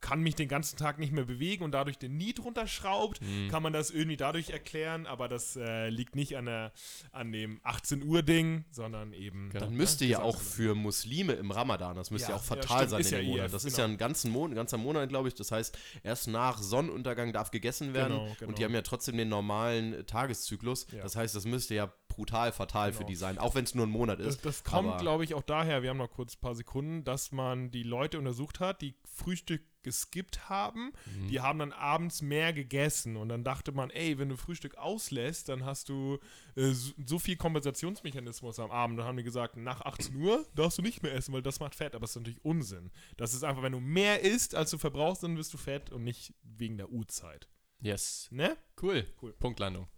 kann 0.00 0.20
mich 0.20 0.34
den 0.34 0.48
ganzen 0.48 0.76
Tag 0.76 0.98
nicht 0.98 1.12
mehr 1.12 1.24
bewegen 1.24 1.64
und 1.64 1.72
dadurch 1.72 1.96
den 1.98 2.16
Niet 2.18 2.38
runterschraubt, 2.44 3.20
Mhm. 3.22 3.48
kann 3.48 3.62
man 3.62 3.72
das 3.72 3.90
irgendwie 3.90 4.16
dadurch 4.18 4.50
erklären, 4.50 5.06
aber 5.06 5.28
das 5.28 5.56
äh, 5.56 5.88
liegt 5.88 6.14
nicht 6.14 6.36
an, 6.36 6.44
der, 6.46 6.72
an 7.12 7.32
dem 7.32 7.58
18 7.62 8.02
Uhr 8.02 8.22
Ding, 8.22 8.64
sondern 8.70 9.12
eben 9.14 9.48
Genau. 9.50 9.64
Dann 9.64 9.72
ne, 9.72 9.78
müsste 9.78 10.04
ja 10.04 10.20
auch 10.20 10.40
für 10.40 10.74
Muslime 10.74 11.32
im 11.34 11.50
Ramadan, 11.50 11.96
das 11.96 12.10
müsste 12.10 12.32
ja, 12.32 12.36
Ja, 12.36 12.40
auch 12.42 12.50
ja, 12.50 12.56
fatal 12.56 12.76
stimmt, 12.78 12.90
sein 12.90 13.00
ist 13.00 13.06
in 13.06 13.12
ja 13.12 13.18
dem 13.20 13.26
IF, 13.28 13.36
Monat. 13.36 13.52
Das 13.54 13.64
ist 13.64 13.76
genau. 13.76 13.86
ja 13.88 13.92
ein, 13.94 13.98
ganzen 13.98 14.30
Mon 14.30 14.50
ein 14.52 14.54
ganzer 14.54 14.76
Monat, 14.76 15.08
glaube 15.08 15.28
ich. 15.28 15.34
Das 15.34 15.50
heißt, 15.50 15.78
erst 16.02 16.28
nach 16.28 16.58
Sonnenuntergang 16.58 17.32
darf 17.32 17.50
gegessen 17.50 17.94
werden. 17.94 18.12
Genau, 18.18 18.36
genau. 18.38 18.48
Und 18.48 18.58
die 18.58 18.64
haben 18.64 18.74
ja 18.74 18.82
trotzdem 18.82 19.16
den 19.16 19.28
normalen 19.28 20.06
Tageszyklus. 20.06 20.86
Ja. 20.92 21.02
Das 21.02 21.16
heißt, 21.16 21.34
das 21.34 21.44
müsste 21.46 21.74
ja 21.74 21.92
brutal 22.14 22.52
fatal 22.52 22.92
für 22.92 22.98
Genau. 22.98 23.08
die 23.08 23.16
sein, 23.16 23.38
auch 23.38 23.54
wenn 23.54 23.64
es 23.64 23.74
nur 23.74 23.86
ein 23.86 23.90
Monat 23.90 24.20
Das, 24.20 24.36
ist. 24.36 24.44
das 24.44 24.64
kommt, 24.64 24.88
aber- 24.88 24.98
glaube 25.00 25.24
ich, 25.24 25.34
auch 25.34 25.42
daher, 25.42 25.82
wir 25.82 25.90
haben 25.90 25.98
noch 25.98 26.10
kurz 26.10 26.36
ein 26.36 26.40
paar 26.40 26.54
Sekunden, 26.54 27.04
dass 27.04 27.32
man 27.32 27.70
die 27.70 27.82
Leute 27.82 28.18
untersucht 28.18 28.60
hat, 28.60 28.82
die 28.82 28.94
Frühstück 29.04 29.62
geskippt 29.82 30.48
haben, 30.48 30.92
Mhm. 31.14 31.28
die 31.28 31.40
haben 31.40 31.58
dann 31.58 31.72
abends 31.72 32.22
mehr 32.22 32.54
gegessen 32.54 33.16
und 33.18 33.28
dann 33.28 33.44
dachte 33.44 33.70
man, 33.72 33.90
ey, 33.90 34.18
wenn 34.18 34.30
du 34.30 34.36
Frühstück 34.38 34.76
auslässt, 34.78 35.50
dann 35.50 35.66
hast 35.66 35.90
du 35.90 36.18
äh, 36.56 36.70
so, 36.70 36.92
so 37.04 37.18
viel 37.18 37.36
Kompensationsmechanismus 37.36 38.58
am 38.60 38.70
Abend. 38.70 38.98
Dann 38.98 39.06
haben 39.06 39.16
die 39.18 39.22
gesagt, 39.24 39.56
nach 39.58 39.82
18 39.82 40.16
Uhr 40.16 40.46
darfst 40.54 40.78
du 40.78 40.82
nicht 40.82 41.02
mehr 41.02 41.12
essen, 41.14 41.34
weil 41.34 41.42
das 41.42 41.60
macht 41.60 41.74
Fett, 41.74 41.94
aber 41.94 42.02
das 42.02 42.10
ist 42.12 42.16
natürlich 42.16 42.42
Unsinn. 42.44 42.90
Das 43.18 43.34
ist 43.34 43.44
einfach, 43.44 43.62
wenn 43.62 43.72
du 43.72 43.80
mehr 43.80 44.22
isst, 44.22 44.54
als 44.54 44.70
du 44.70 44.78
verbrauchst, 44.78 45.22
dann 45.22 45.36
wirst 45.36 45.52
du 45.52 45.58
fett 45.58 45.90
und 45.90 46.02
nicht 46.04 46.32
wegen 46.42 46.78
der 46.78 46.88
Uhrzeit. 46.90 47.48
Yes. 47.80 48.28
Ne? 48.30 48.56
Cool. 48.80 49.04
Cool. 49.20 49.32
Punktlandung. 49.34 49.88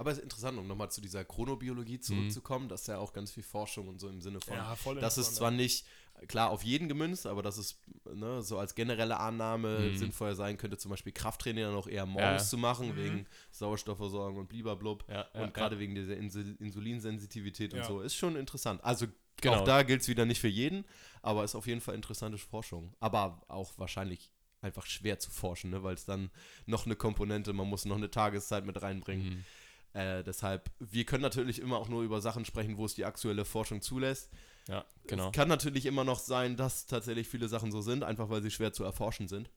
Aber 0.00 0.12
es 0.12 0.16
ist 0.16 0.22
interessant, 0.24 0.56
um 0.58 0.66
nochmal 0.66 0.90
zu 0.90 1.02
dieser 1.02 1.26
Chronobiologie 1.26 2.00
zurückzukommen, 2.00 2.70
dass 2.70 2.86
ja 2.86 2.96
auch 2.96 3.12
ganz 3.12 3.32
viel 3.32 3.42
Forschung 3.42 3.86
und 3.86 3.98
so 4.00 4.08
im 4.08 4.22
Sinne 4.22 4.40
von, 4.40 4.56
voll 4.76 4.94
das 4.98 5.18
ist 5.18 5.26
interessant, 5.28 5.36
zwar 5.36 5.50
nicht 5.50 5.84
klar 6.26 6.48
auf 6.48 6.62
jeden 6.64 6.88
gemünzt, 6.88 7.26
aber 7.26 7.42
dass 7.42 7.58
es 7.58 7.78
ne, 8.10 8.40
so 8.40 8.56
als 8.56 8.74
generelle 8.74 9.18
Annahme 9.20 9.90
Mhm. 9.90 9.96
sinnvoll 9.98 10.34
sein 10.36 10.56
könnte, 10.56 10.78
zum 10.78 10.90
Beispiel 10.90 11.12
Krafttraining 11.12 11.64
dann 11.64 11.74
auch 11.74 11.86
eher 11.86 12.06
morgens 12.06 12.44
Ja. 12.44 12.48
zu 12.48 12.56
machen, 12.56 12.88
Mhm. 12.92 12.96
wegen 12.96 13.26
Sauerstoffversorgung 13.50 14.38
und 14.38 14.48
bliblablub. 14.48 15.04
Ja, 15.06 15.26
ja, 15.34 15.42
und 15.42 15.52
gerade 15.52 15.78
wegen 15.78 15.94
dieser 15.94 16.16
Insul 16.16 16.56
Insulinsensitivität 16.60 17.74
und 17.74 17.80
Ja. 17.80 17.86
so. 17.86 18.00
Ist 18.00 18.14
schon 18.14 18.36
interessant. 18.36 18.82
Also 18.82 19.06
Genau. 19.42 19.56
auch 19.56 19.64
da 19.64 19.82
gilt 19.82 20.00
es 20.00 20.08
wieder 20.08 20.24
nicht 20.24 20.40
für 20.40 20.48
jeden, 20.48 20.86
aber 21.20 21.44
ist 21.44 21.54
auf 21.54 21.66
jeden 21.66 21.82
Fall 21.82 21.94
interessante 21.94 22.38
Forschung. 22.38 22.94
Aber 23.00 23.42
auch 23.48 23.74
wahrscheinlich 23.76 24.32
einfach 24.62 24.86
schwer 24.86 25.18
zu 25.18 25.30
forschen, 25.30 25.70
ne? 25.70 25.82
weil 25.82 25.94
es 25.94 26.04
dann 26.04 26.30
noch 26.66 26.84
eine 26.86 26.96
Komponente, 26.96 27.52
man 27.54 27.66
muss 27.66 27.84
noch 27.86 27.96
eine 27.96 28.10
Tageszeit 28.10 28.66
mit 28.66 28.80
reinbringen. 28.82 29.44
Äh, 29.92 30.22
deshalb, 30.22 30.70
wir 30.78 31.04
können 31.04 31.22
natürlich 31.22 31.60
immer 31.60 31.78
auch 31.78 31.88
nur 31.88 32.02
über 32.02 32.20
Sachen 32.20 32.44
sprechen, 32.44 32.76
wo 32.76 32.84
es 32.84 32.94
die 32.94 33.04
aktuelle 33.04 33.44
Forschung 33.44 33.82
zulässt. 33.82 34.30
Ja, 34.68 34.84
genau. 35.06 35.26
Es 35.28 35.32
kann 35.32 35.48
natürlich 35.48 35.86
immer 35.86 36.04
noch 36.04 36.18
sein, 36.18 36.56
dass 36.56 36.86
tatsächlich 36.86 37.28
viele 37.28 37.48
Sachen 37.48 37.72
so 37.72 37.80
sind, 37.80 38.04
einfach 38.04 38.30
weil 38.30 38.42
sie 38.42 38.50
schwer 38.50 38.72
zu 38.72 38.84
erforschen 38.84 39.26
sind. 39.26 39.50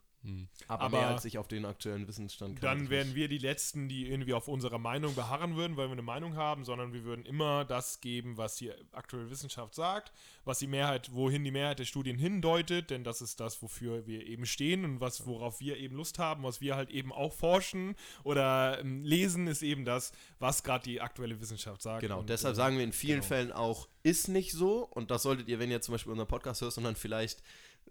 Aber, 0.67 0.83
Aber 0.83 0.97
mehr 0.97 1.07
als 1.09 1.25
ich 1.25 1.37
auf 1.37 1.49
den 1.49 1.65
aktuellen 1.65 2.07
Wissensstand 2.07 2.61
kann. 2.61 2.79
Dann 2.79 2.89
wären 2.89 3.07
nicht. 3.07 3.15
wir 3.15 3.27
die 3.27 3.39
Letzten, 3.39 3.89
die 3.89 4.09
irgendwie 4.09 4.33
auf 4.33 4.47
unserer 4.47 4.77
Meinung 4.77 5.15
beharren 5.15 5.57
würden, 5.57 5.75
weil 5.75 5.87
wir 5.87 5.93
eine 5.93 6.01
Meinung 6.01 6.35
haben, 6.35 6.63
sondern 6.63 6.93
wir 6.93 7.03
würden 7.03 7.25
immer 7.25 7.65
das 7.65 7.99
geben, 7.99 8.37
was 8.37 8.55
die 8.55 8.71
aktuelle 8.93 9.29
Wissenschaft 9.29 9.75
sagt, 9.75 10.13
was 10.45 10.59
die 10.59 10.67
Mehrheit, 10.67 11.13
wohin 11.13 11.43
die 11.43 11.51
Mehrheit 11.51 11.79
der 11.79 11.85
Studien 11.85 12.17
hindeutet, 12.17 12.89
denn 12.89 13.03
das 13.03 13.21
ist 13.21 13.41
das, 13.41 13.61
wofür 13.61 14.07
wir 14.07 14.25
eben 14.25 14.45
stehen 14.45 14.85
und 14.85 15.01
was, 15.01 15.25
worauf 15.27 15.59
wir 15.59 15.77
eben 15.77 15.97
Lust 15.97 16.19
haben, 16.19 16.43
was 16.43 16.61
wir 16.61 16.77
halt 16.77 16.89
eben 16.89 17.11
auch 17.11 17.33
forschen 17.33 17.95
oder 18.23 18.79
ähm, 18.79 19.03
lesen, 19.03 19.47
ist 19.47 19.61
eben 19.61 19.83
das, 19.83 20.13
was 20.39 20.63
gerade 20.63 20.85
die 20.85 21.01
aktuelle 21.01 21.41
Wissenschaft 21.41 21.81
sagt. 21.81 22.01
Genau, 22.01 22.19
Und, 22.19 22.29
deshalb 22.29 22.53
äh, 22.53 22.55
sagen 22.55 22.77
wir 22.77 22.83
in 22.85 22.93
vielen 22.93 23.19
genau. 23.19 23.27
Fällen 23.27 23.51
auch, 23.51 23.89
ist 24.03 24.27
nicht 24.27 24.51
so. 24.51 24.85
Und 24.85 25.11
das 25.11 25.23
solltet 25.23 25.47
ihr, 25.47 25.59
wenn 25.59 25.71
ihr 25.71 25.81
zum 25.81 25.93
Beispiel 25.93 26.11
unseren 26.11 26.27
Podcast 26.27 26.61
hört 26.61 26.77
und 26.77 26.83
dann 26.83 26.95
vielleicht 26.95 27.41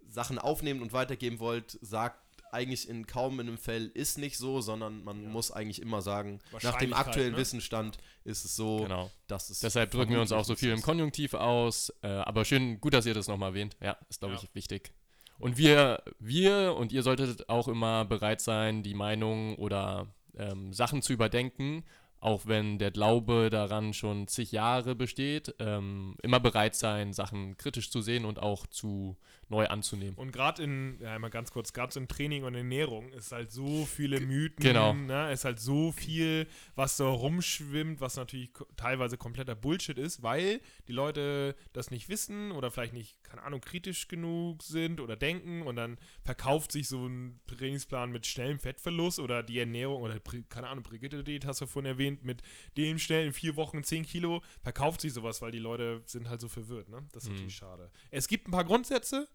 Sachen 0.08 0.38
aufnehmen 0.38 0.82
und 0.82 0.92
weitergeben 0.92 1.38
wollt, 1.40 1.78
sagt 1.80 2.18
eigentlich 2.50 2.86
in 2.86 3.06
kaum 3.06 3.40
in 3.40 3.48
einem 3.48 3.56
Fell 3.56 3.86
ist 3.94 4.18
nicht 4.18 4.36
so, 4.36 4.60
sondern 4.60 5.02
man 5.04 5.22
Ja. 5.22 5.28
muss 5.30 5.50
eigentlich 5.50 5.80
immer 5.80 6.02
sagen, 6.02 6.38
nach 6.62 6.76
dem 6.76 6.92
aktuellen 6.92 7.32
ne? 7.32 7.38
Wissensstand 7.38 7.96
ist 8.24 8.44
es 8.44 8.54
so, 8.56 8.82
Genau. 8.82 9.10
dass 9.26 9.48
es 9.48 9.60
Deshalb 9.60 9.90
drücken 9.90 10.12
wir 10.12 10.20
uns 10.20 10.32
auch 10.32 10.44
so 10.44 10.54
viel 10.54 10.70
im 10.70 10.82
Konjunktiv 10.82 11.32
aus. 11.32 11.90
Äh, 12.02 12.08
aber 12.08 12.44
schön, 12.44 12.78
gut, 12.78 12.92
dass 12.92 13.06
ihr 13.06 13.14
das 13.14 13.26
nochmal 13.26 13.50
erwähnt. 13.50 13.76
Ja, 13.80 13.96
ist, 14.10 14.20
glaube 14.20 14.34
Ja. 14.34 14.40
ich, 14.42 14.54
wichtig. 14.54 14.92
Und 15.38 15.56
wir, 15.56 16.02
wir 16.18 16.74
und 16.76 16.92
ihr 16.92 17.02
solltet 17.02 17.48
auch 17.48 17.68
immer 17.68 18.04
bereit 18.04 18.42
sein, 18.42 18.82
die 18.82 18.94
Meinung 18.94 19.56
oder 19.56 20.14
ähm, 20.36 20.74
Sachen 20.74 21.00
zu 21.00 21.14
überdenken, 21.14 21.84
auch 22.20 22.46
wenn 22.46 22.78
der 22.78 22.92
Glaube 22.92 23.48
daran 23.50 23.94
schon 23.94 24.28
zig 24.28 24.52
Jahre 24.52 24.94
besteht. 24.94 25.54
Ähm, 25.58 26.16
immer 26.22 26.38
bereit 26.38 26.76
sein, 26.76 27.12
Sachen 27.14 27.56
kritisch 27.56 27.90
zu 27.90 28.02
sehen 28.02 28.24
und 28.26 28.38
auch 28.40 28.66
zu 28.68 29.16
neu 29.52 29.66
anzunehmen. 29.68 30.14
Und 30.16 30.32
gerade 30.32 30.62
in, 30.64 30.98
ja, 31.00 31.16
mal 31.18 31.28
ganz 31.30 31.52
kurz, 31.52 31.72
gerade 31.72 31.96
in 31.98 32.08
Training 32.08 32.42
und 32.44 32.54
Ernährung 32.54 33.12
ist 33.12 33.30
halt 33.32 33.52
so 33.52 33.84
viele 33.86 34.18
Mythen, 34.20 34.62
Genau. 34.64 34.94
ne? 34.94 35.30
ist 35.32 35.44
halt 35.44 35.60
so 35.60 35.92
viel, 35.92 36.48
was 36.74 36.96
so 36.96 37.12
rumschwimmt, 37.12 38.00
was 38.00 38.16
natürlich 38.16 38.50
teilweise 38.76 39.16
kompletter 39.18 39.54
Bullshit 39.54 39.98
ist, 39.98 40.22
weil 40.22 40.60
die 40.88 40.92
Leute 40.92 41.54
das 41.72 41.90
nicht 41.90 42.08
wissen 42.08 42.50
oder 42.52 42.70
vielleicht 42.70 42.94
nicht, 42.94 43.22
keine 43.22 43.42
Ahnung, 43.42 43.60
kritisch 43.60 44.08
genug 44.08 44.62
sind 44.62 45.00
oder 45.00 45.16
denken 45.16 45.62
und 45.62 45.76
dann 45.76 45.98
verkauft 46.24 46.72
sich 46.72 46.88
so 46.88 47.06
ein 47.06 47.40
Trainingsplan 47.46 48.10
mit 48.10 48.26
schnellem 48.26 48.58
Fettverlust 48.58 49.18
oder 49.20 49.42
die 49.42 49.58
Ernährung 49.58 50.02
oder, 50.02 50.18
keine 50.48 50.68
Ahnung, 50.68 50.82
Brigitte 50.82 51.22
Diät 51.22 51.44
hast 51.46 51.60
du 51.60 51.66
vorhin 51.66 51.90
erwähnt, 51.92 52.24
mit 52.24 52.42
dem 52.78 52.98
schnell 52.98 53.26
in 53.26 53.32
vier 53.32 53.56
Wochen 53.56 53.84
10 53.84 54.04
Kilo, 54.06 54.42
verkauft 54.62 55.02
sich 55.02 55.12
sowas, 55.12 55.42
weil 55.42 55.52
die 55.52 55.58
Leute 55.58 56.02
sind 56.06 56.28
halt 56.30 56.40
so 56.40 56.48
verwirrt, 56.48 56.88
ne? 56.88 57.06
Das 57.12 57.24
ist 57.24 57.28
Mhm. 57.28 57.34
natürlich 57.36 57.56
schade. 57.56 57.90
Es 58.10 58.28
gibt 58.28 58.48
ein 58.48 58.50
paar 58.52 58.64
Grundsätze, 58.64 59.28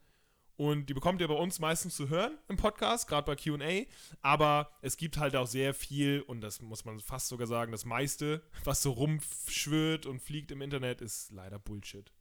und 0.57 0.87
die 0.87 0.93
bekommt 0.93 1.21
ihr 1.21 1.27
bei 1.27 1.33
uns 1.35 1.59
meistens 1.59 1.95
zu 1.95 2.09
hören 2.09 2.37
im 2.49 2.57
Podcast, 2.57 3.07
gerade 3.07 3.25
bei 3.25 3.35
QA. 3.35 3.85
Aber 4.21 4.71
es 4.81 4.97
gibt 4.97 5.17
halt 5.17 5.35
auch 5.35 5.47
sehr 5.47 5.73
viel, 5.73 6.21
und 6.21 6.41
das 6.41 6.61
muss 6.61 6.83
man 6.83 6.99
fast 6.99 7.27
sogar 7.29 7.47
sagen, 7.47 7.71
das 7.71 7.85
meiste, 7.85 8.41
was 8.63 8.81
so 8.81 8.91
rumschwirrt 8.91 10.05
und 10.05 10.19
fliegt 10.19 10.51
im 10.51 10.61
Internet, 10.61 11.01
ist 11.01 11.31
leider 11.31 11.59
Bullshit. 11.59 12.11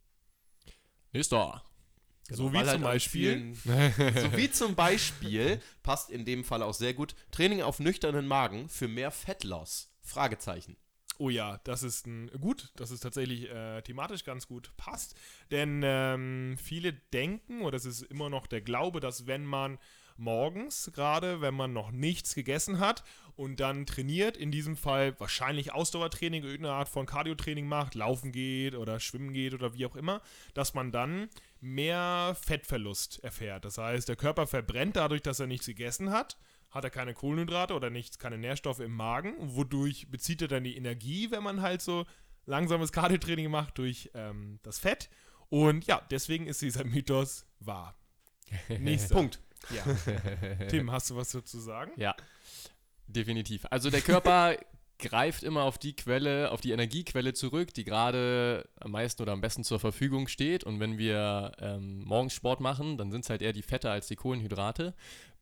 Nächster. 1.13 1.63
so 2.29 2.51
wie 2.53 2.57
zum 2.59 2.67
halt 2.67 2.81
Beispiel. 2.83 3.55
vielen- 3.63 3.91
so 4.21 4.37
wie 4.37 4.51
zum 4.51 4.75
Beispiel 4.75 5.61
passt 5.83 6.09
in 6.09 6.25
dem 6.25 6.43
Fall 6.43 6.61
auch 6.61 6.73
sehr 6.73 6.93
gut 6.93 7.15
Training 7.31 7.61
auf 7.61 7.79
nüchternen 7.79 8.27
Magen 8.27 8.69
für 8.69 8.87
mehr 8.87 9.11
Fettloss. 9.11 9.91
Fragezeichen. 10.01 10.77
Oh 11.19 11.29
ja, 11.29 11.59
das 11.63 11.83
ist 11.83 12.05
ein, 12.05 12.29
gut, 12.39 12.71
dass 12.75 12.91
es 12.91 12.99
tatsächlich 12.99 13.49
äh, 13.49 13.81
thematisch 13.81 14.23
ganz 14.23 14.47
gut 14.47 14.71
passt. 14.77 15.15
Denn 15.49 15.81
ähm, 15.83 16.57
viele 16.61 16.93
denken, 16.93 17.61
oder 17.61 17.77
es 17.77 17.85
ist 17.85 18.03
immer 18.03 18.29
noch 18.29 18.45
der 18.45 18.61
Glaube, 18.61 18.99
dass 18.99 19.25
wenn 19.25 19.45
man 19.45 19.79
morgens, 20.17 20.91
gerade 20.93 21.41
wenn 21.41 21.53
man 21.53 21.73
noch 21.73 21.91
nichts 21.91 22.35
gegessen 22.35 22.79
hat 22.79 23.03
und 23.35 23.59
dann 23.59 23.85
trainiert, 23.85 24.37
in 24.37 24.51
diesem 24.51 24.75
Fall 24.75 25.19
wahrscheinlich 25.19 25.73
Ausdauertraining, 25.73 26.43
irgendeine 26.43 26.73
Art 26.73 26.89
von 26.89 27.05
Cardiotraining 27.05 27.67
macht, 27.67 27.95
laufen 27.95 28.31
geht 28.31 28.75
oder 28.75 28.99
schwimmen 28.99 29.33
geht 29.33 29.53
oder 29.53 29.73
wie 29.73 29.85
auch 29.85 29.95
immer, 29.95 30.21
dass 30.53 30.73
man 30.73 30.91
dann 30.91 31.29
mehr 31.61 32.35
Fettverlust 32.39 33.23
erfährt. 33.23 33.65
Das 33.65 33.77
heißt, 33.77 34.09
der 34.09 34.15
Körper 34.15 34.47
verbrennt 34.47 34.95
dadurch, 34.95 35.21
dass 35.21 35.39
er 35.39 35.47
nichts 35.47 35.67
gegessen 35.67 36.11
hat 36.11 36.37
hat 36.69 36.83
er 36.83 36.89
keine 36.89 37.13
Kohlenhydrate 37.13 37.73
oder 37.73 37.89
nichts, 37.89 38.19
keine 38.19 38.37
Nährstoffe 38.37 38.79
im 38.79 38.93
Magen, 38.93 39.33
wodurch 39.39 40.09
bezieht 40.09 40.41
er 40.41 40.47
dann 40.47 40.63
die 40.63 40.75
Energie, 40.75 41.31
wenn 41.31 41.43
man 41.43 41.61
halt 41.61 41.81
so 41.81 42.05
langsames 42.45 42.91
Cardiotraining 42.91 43.49
macht, 43.49 43.77
durch 43.77 44.11
ähm, 44.13 44.59
das 44.63 44.79
Fett. 44.79 45.09
Und 45.49 45.85
ja, 45.85 46.01
deswegen 46.11 46.47
ist 46.47 46.61
dieser 46.61 46.83
Mythos 46.83 47.45
wahr. 47.59 47.95
Nächster. 48.69 49.15
Punkt. 49.15 49.41
Ja. 49.69 49.83
Tim, 50.69 50.91
hast 50.91 51.09
du 51.09 51.15
was 51.15 51.31
dazu 51.31 51.59
sagen? 51.59 51.91
Ja, 51.97 52.15
definitiv. 53.07 53.65
Also 53.69 53.89
der 53.89 54.01
Körper 54.01 54.55
greift 54.99 55.43
immer 55.43 55.63
auf 55.63 55.77
die 55.77 55.95
Quelle, 55.95 56.51
auf 56.51 56.61
die 56.61 56.71
Energiequelle 56.71 57.33
zurück, 57.33 57.73
die 57.73 57.83
gerade 57.83 58.67
am 58.79 58.91
meisten 58.91 59.21
oder 59.21 59.33
am 59.33 59.41
besten 59.41 59.63
zur 59.63 59.79
Verfügung 59.79 60.27
steht. 60.27 60.63
Und 60.63 60.79
wenn 60.79 60.97
wir 60.97 61.51
ähm, 61.59 62.03
morgens 62.03 62.33
Sport 62.33 62.59
machen, 62.59 62.97
dann 62.97 63.11
sind 63.11 63.23
es 63.23 63.29
halt 63.29 63.41
eher 63.41 63.53
die 63.53 63.61
Fette 63.61 63.91
als 63.91 64.07
die 64.07 64.15
Kohlenhydrate. 64.15 64.93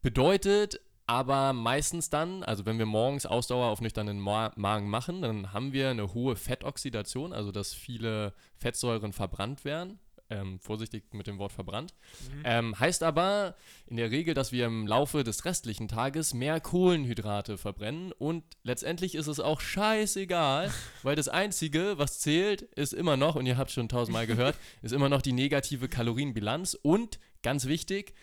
Bedeutet 0.01 0.81
aber 1.07 1.53
meistens 1.53 2.09
dann, 2.09 2.43
also 2.43 2.65
wenn 2.65 2.79
wir 2.79 2.85
morgens 2.85 3.25
Ausdauer 3.25 3.67
auf 3.67 3.81
nüchternen 3.81 4.19
Ma 4.19 4.51
Magen 4.55 4.89
machen, 4.89 5.21
dann 5.21 5.53
haben 5.53 5.71
wir 5.73 5.89
eine 5.89 6.13
hohe 6.13 6.35
Fettoxidation, 6.35 7.33
also 7.33 7.51
dass 7.51 7.73
viele 7.73 8.33
Fettsäuren 8.57 9.13
verbrannt 9.13 9.65
werden. 9.65 9.99
ähm, 10.29 10.59
vorsichtig 10.59 11.13
mit 11.13 11.27
dem 11.27 11.37
Wort 11.37 11.51
verbrannt. 11.51 11.93
Mhm. 12.33 12.41
Ähm, 12.45 12.79
heißt 12.79 13.03
aber 13.03 13.55
in 13.85 13.97
der 13.97 14.11
Regel, 14.11 14.33
dass 14.33 14.51
wir 14.51 14.65
im 14.65 14.87
Laufe 14.87 15.23
des 15.23 15.45
restlichen 15.45 15.87
Tages 15.87 16.33
mehr 16.33 16.59
Kohlenhydrate 16.59 17.57
verbrennen 17.57 18.11
und 18.11 18.43
letztendlich 18.63 19.15
ist 19.15 19.27
es 19.27 19.39
auch 19.39 19.61
scheißegal, 19.61 20.71
weil 21.03 21.15
das 21.15 21.27
Einzige, 21.27 21.97
was 21.97 22.19
zählt, 22.19 22.63
ist 22.63 22.93
immer 22.93 23.17
noch, 23.17 23.35
und 23.35 23.45
ihr 23.45 23.57
habt 23.57 23.71
schon 23.71 23.89
tausendmal 23.89 24.27
gehört, 24.27 24.55
ist 24.81 24.93
immer 24.93 25.09
noch 25.09 25.21
die 25.21 25.33
negative 25.33 25.87
Kalorienbilanz 25.87 26.73
und 26.81 27.19
ganz 27.43 27.67
wichtig, 27.67 28.15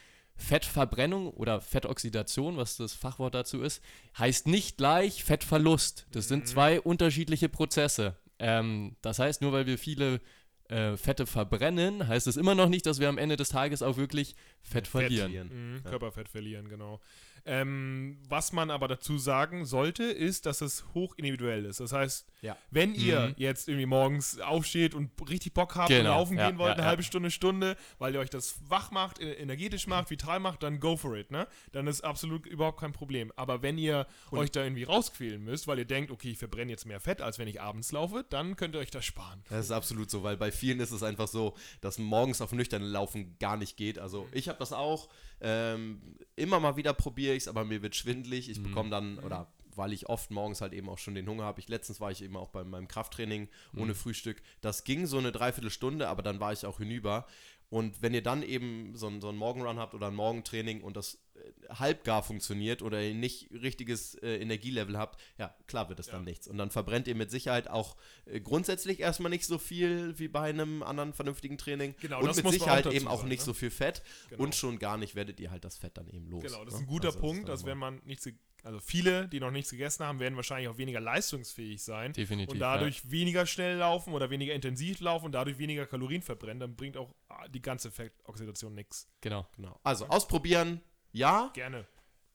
Fettverbrennung 0.42 1.28
oder 1.31 1.61
Fettoxidation, 1.61 2.57
was 2.57 2.76
das 2.76 2.92
Fachwort 2.92 3.35
dazu 3.35 3.62
ist, 3.62 3.83
heißt 4.18 4.46
nicht 4.46 4.76
gleich 4.76 5.24
Fettverlust. 5.24 6.07
Das 6.12 6.28
sind 6.28 6.46
zwei 6.48 6.81
unterschiedliche 6.81 7.48
Prozesse. 7.48 8.16
Ähm, 8.38 8.96
das 9.02 9.18
heißt, 9.18 9.40
nur 9.40 9.52
weil 9.52 9.66
wir 9.66 9.78
viele 9.78 10.20
äh, 10.68 10.96
Fette 10.96 11.26
verbrennen, 11.26 12.07
heißt 12.09 12.26
es 12.26 12.37
immer 12.37 12.55
noch 12.55 12.68
nicht, 12.68 12.87
dass 12.87 12.98
wir 12.98 13.09
am 13.09 13.18
Ende 13.18 13.37
des 13.37 13.50
Tages 13.50 13.83
auch 13.83 13.96
wirklich 13.96 14.35
Fett 14.62 14.87
verlieren. 14.88 15.33
Mhm, 15.33 15.81
Ja. 15.85 15.90
Körperfett 15.90 16.28
verlieren, 16.28 16.68
genau. 16.68 17.00
Ähm, 17.44 18.18
was 18.28 18.52
man 18.52 18.70
aber 18.70 18.87
dazu 18.88 19.18
sagen 19.18 19.64
sollte, 19.64 20.05
ist, 20.05 20.46
dass 20.46 20.61
es 20.61 20.85
hoch 20.94 21.14
individuell 21.16 21.64
ist. 21.64 21.81
Das 21.81 21.92
heißt, 21.92 22.26
Ja. 22.40 22.57
wenn 22.70 22.94
ihr 22.94 23.20
Mhm. 23.28 23.35
jetzt 23.37 23.68
irgendwie 23.68 23.87
morgens 23.87 24.38
aufsteht 24.40 24.94
und 24.94 25.11
richtig 25.28 25.52
Bock 25.52 25.74
habt 25.74 25.90
und 25.90 25.96
Genau, 25.96 26.11
laufen 26.11 26.38
ja, 26.38 26.48
gehen 26.48 26.59
wollt, 26.59 26.70
ja, 26.70 26.74
eine 26.78 26.85
halbe 26.87 27.02
Stunde, 27.02 27.31
Stunde, 27.31 27.76
weil 27.98 28.14
ihr 28.14 28.20
euch 28.20 28.31
das 28.31 28.57
wach 28.68 28.90
macht, 28.92 29.20
energetisch 29.20 29.87
macht, 29.87 30.11
vital 30.11 30.38
macht, 30.40 30.62
dann 30.62 30.78
go 30.81 30.96
for 30.96 31.16
it, 31.16 31.31
ne? 31.31 31.48
Dann 31.72 31.87
ist 31.88 32.02
absolut 32.02 32.46
überhaupt 32.46 32.78
kein 32.81 32.92
Problem. 32.92 33.33
Aber 33.37 33.62
wenn 33.62 33.76
ihr 33.78 34.07
euch 34.31 34.50
da 34.52 34.62
irgendwie 34.62 34.85
rausquälen 34.85 35.42
müsst, 35.42 35.66
weil 35.66 35.78
ihr 35.78 35.85
denkt, 35.85 36.11
okay, 36.11 36.31
ich 36.31 36.38
verbrenne 36.38 36.70
jetzt 36.70 36.87
mehr 36.87 37.00
Fett, 37.00 37.20
als 37.20 37.38
wenn 37.38 37.48
ich 37.48 37.61
abends 37.61 37.90
laufe, 37.92 38.24
dann 38.31 38.55
könnt 38.57 38.74
ihr 38.76 38.78
euch 38.81 38.90
das 38.90 39.05
sparen. 39.05 39.42
Das 39.48 39.64
ist 39.66 39.72
absolut 39.72 40.11
so, 40.11 40.22
weil 40.22 40.37
bei 40.37 40.52
vielen 40.52 40.78
ist 40.81 40.92
es 40.92 41.02
einfach 41.02 41.28
so, 41.28 41.55
dass 41.81 41.98
morgens 41.98 42.40
auf 42.40 42.52
nüchterne 42.52 42.87
Laufen 42.87 43.37
gar 43.38 43.57
nicht 43.57 43.76
geht. 43.76 43.98
Also 43.98 44.28
ich 44.33 44.48
habe 44.48 44.59
das 44.59 44.72
auch. 44.72 45.09
Ähm, 45.42 46.00
immer 46.37 46.61
mal 46.61 46.76
wieder 46.76 46.94
probiere 46.94 47.35
ich 47.35 47.42
es, 47.44 47.48
aber 47.48 47.64
mir 47.64 47.83
wird 47.83 47.96
schwindlig. 47.96 48.48
Ich 48.48 48.62
bekomme 48.62 48.90
dann, 48.90 49.18
oder 49.18 49.52
weil 49.74 49.92
ich 49.92 50.09
oft 50.09 50.31
morgens 50.31 50.61
halt 50.61 50.72
eben 50.72 50.88
auch 50.88 50.98
schon 50.98 51.14
den 51.14 51.26
Hunger 51.28 51.44
habe. 51.44 51.59
Ich 51.61 51.68
letztens 51.68 52.00
war 52.00 52.11
ich 52.11 52.22
eben 52.22 52.37
auch 52.37 52.48
bei 52.50 52.62
meinem 52.62 52.88
Krafttraining 52.88 53.48
ohne 53.76 53.94
Frühstück. 53.94 54.42
Das 54.61 54.85
ging 54.85 55.07
so 55.07 55.18
eine 55.18 55.33
Dreiviertelstunde, 55.33 56.09
aber 56.09 56.22
dann 56.22 56.40
war 56.40 56.52
ich 56.52 56.64
auch 56.66 56.78
hinüber. 56.78 57.26
Und 57.70 58.02
wenn 58.02 58.12
ihr 58.12 58.22
dann 58.22 58.42
eben 58.42 58.94
so, 58.94 59.07
einen- 59.07 59.20
so 59.22 59.31
einen 59.31 59.38
Morgenrun 59.38 59.78
habt 59.78 59.94
oder 59.94 60.09
ein 60.09 60.14
Morgentraining 60.14 60.83
und 60.83 60.94
das 60.96 61.18
halbgar 61.68 62.23
funktioniert 62.23 62.83
oder 62.83 63.03
ihr 63.03 63.14
nicht 63.14 63.51
richtiges 63.51 64.14
äh, 64.16 64.37
Energielevel 64.37 64.99
habt, 64.99 65.21
ja, 65.38 65.55
klar 65.66 65.88
wird 65.88 65.99
es 66.01 66.07
dann 66.07 66.25
nichts. 66.25 66.47
Und 66.47 66.59
dann 66.59 66.71
verbrennt 66.71 67.09
ihr 67.09 67.14
mit 67.14 67.31
Sicherheit 67.31 67.68
auch 67.68 67.97
äh, 68.27 68.40
grundsätzlich 68.40 69.01
erstmal 69.01 69.31
nicht 69.31 69.47
so 69.47 69.59
viel 69.59 70.18
wie 70.18 70.29
bei 70.29 70.51
einem 70.51 70.83
anderen 70.83 71.12
vernünftigen 71.12 71.59
Training. 71.59 71.95
Genau, 72.01 72.21
und 72.21 72.27
das 72.27 72.42
mit 72.42 72.53
Sicherheit 72.53 72.87
auch 72.87 72.92
eben 72.92 73.09
auch 73.09 73.25
nicht 73.25 73.40
ne? 73.40 73.45
so 73.45 73.55
viel 73.55 73.71
Fett. 73.71 74.03
Genau. 74.31 74.42
Und 74.42 74.55
schon 74.55 74.79
gar 74.79 74.97
nicht 74.99 75.14
werdet 75.14 75.40
ihr 75.40 75.51
halt 75.51 75.64
das 75.64 75.77
Fett 75.77 75.97
dann 75.97 76.09
eben 76.09 76.29
los. 76.29 76.42
Genau, 76.42 76.64
das 76.64 76.75
ist 76.75 76.81
ne? 76.81 76.87
ein 76.87 76.88
guter 76.88 77.09
Also 77.09 77.21
Punkt, 77.21 77.49
dass 77.49 77.64
wenn 77.64 77.79
man 77.79 78.01
nichts, 78.05 78.29
also 78.62 78.79
viele, 78.79 79.29
die 79.29 79.40
noch 79.40 79.51
nichts 79.51 79.71
gegessen 79.71 80.05
haben, 80.05 80.21
werden 80.21 80.37
wahrscheinlich 80.37 80.68
auch 80.68 80.79
weniger 80.79 81.01
leistungsfähig 81.01 81.83
sein 81.83 82.12
Definitiv. 82.12 82.53
und 82.53 82.61
dadurch 82.61 83.11
weniger 83.11 83.47
schnell 83.47 83.79
laufen 83.79 84.12
oder 84.12 84.31
weniger 84.31 84.55
intensiv 84.55 85.01
laufen 85.01 85.27
und 85.27 85.33
dadurch 85.33 85.59
weniger 85.59 85.87
Kalorien 85.87 86.23
verbrennen, 86.23 86.61
dann 86.61 86.77
bringt 86.77 86.97
auch 86.97 87.14
ah, 87.29 87.49
die 87.49 87.62
ganze 87.62 87.90
Fettoxidation 87.90 88.75
nichts. 88.75 89.09
Ja, 89.09 89.18
genau. 89.23 89.47
Genau. 89.57 89.81
Also 89.83 90.07
ausprobieren, 90.07 90.81
ja, 91.12 91.51
Gerne. 91.55 91.87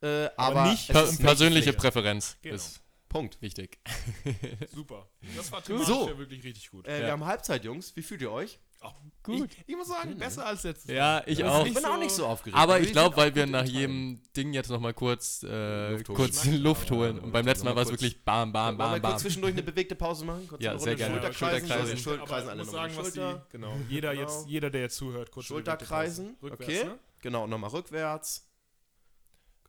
äh, 0.01 0.29
aber, 0.37 0.69
nicht 0.71 0.89
es 0.89 0.93
Per 0.95 1.05
nicht 1.07 1.19
persönliche 1.21 1.63
Pflicht. 1.73 1.79
Präferenz 1.79 2.37
Genau. 2.41 2.55
ist 2.55 2.81
Punkt. 3.09 3.41
wichtig. 3.41 3.79
Super. 4.73 5.07
Das 5.35 5.51
war 5.51 5.63
thematisch 5.63 5.87
So. 5.87 6.07
ja 6.09 6.17
wirklich 6.17 6.43
richtig 6.43 6.69
gut. 6.71 6.87
Äh, 6.87 6.99
Ja. 6.99 7.05
Wir 7.05 7.11
haben 7.13 7.25
Halbzeit, 7.25 7.63
Jungs. 7.63 7.95
Wie 7.95 8.01
fühlt 8.01 8.21
ihr 8.21 8.31
euch? 8.31 8.59
Ach, 8.79 8.93
Gut. 9.23 9.49
Ich, 9.51 9.63
ich 9.69 9.75
muss 9.75 9.87
sagen, 9.87 10.15
besser 10.19 10.45
als 10.45 10.61
letztes 10.63 10.91
Ja, 10.91 11.15
Mal. 11.15 11.23
ich 11.25 11.43
auch. 11.43 11.65
Ich 11.65 11.73
bin 11.73 11.81
so- 11.81 11.89
auch 11.89 11.97
nicht 11.97 12.11
so 12.11 12.25
aufgeregt. 12.27 12.55
Aber 12.57 12.79
ich 12.79 12.91
glaube, 12.91 13.17
weil 13.17 13.33
wir 13.33 13.47
nach 13.47 13.65
jedem 13.65 14.21
Ding 14.35 14.53
jetzt 14.53 14.69
nochmal 14.69 14.93
kurz, 14.93 15.41
äh, 15.43 15.91
Luft 15.93 16.09
holen. 16.09 16.15
kurz. 16.15 16.45
Luft 16.45 16.91
holen. 16.91 17.19
Und 17.19 17.31
beim 17.31 17.45
letzten 17.45 17.65
Mal 17.65 17.75
war 17.75 17.81
es 17.83 17.89
kurz- 17.89 18.01
wirklich 18.01 18.23
bam, 18.23 18.53
bam, 18.53 18.77
Wollen 18.77 18.77
wir 18.77 18.83
bam, 18.83 19.01
kurz 19.01 19.01
bam. 19.13 19.17
zwischendurch 19.19 19.53
eine 19.53 19.63
bewegte 19.63 19.95
Pause 19.95 20.25
machen? 20.25 20.47
Kurz 20.47 20.61
Ja, 20.63 20.77
sehr 20.77 20.95
gerne. 20.95 21.15
Schulterkreisen. 21.15 21.67
Schulterkreisen. 21.67 21.97
Schulterkreisen 21.97 22.49
Aber 22.49 22.51
alle 22.51 22.61
ich 22.61 22.65
muss 22.67 22.73
nochmal 22.75 22.89
sagen, 22.91 23.01
was 23.05 23.13
die, 23.13 23.19
Schulter. 23.19 23.47
genau, 23.49 23.73
jeder, 23.89 24.11
Genau. 24.13 24.21
jetzt, 24.21 24.47
jeder, 24.47 24.69
der 24.69 24.81
jetzt 24.81 24.95
zuhört, 24.97 25.31
kurz 25.31 25.45
Schulterkreisen. 25.47 26.37
Rückwärts, 26.43 26.63
Okay. 26.63 26.83
ne? 26.85 26.99
Genau, 27.21 27.43
und 27.45 27.49
nochmal 27.49 27.71
rückwärts. 27.71 28.46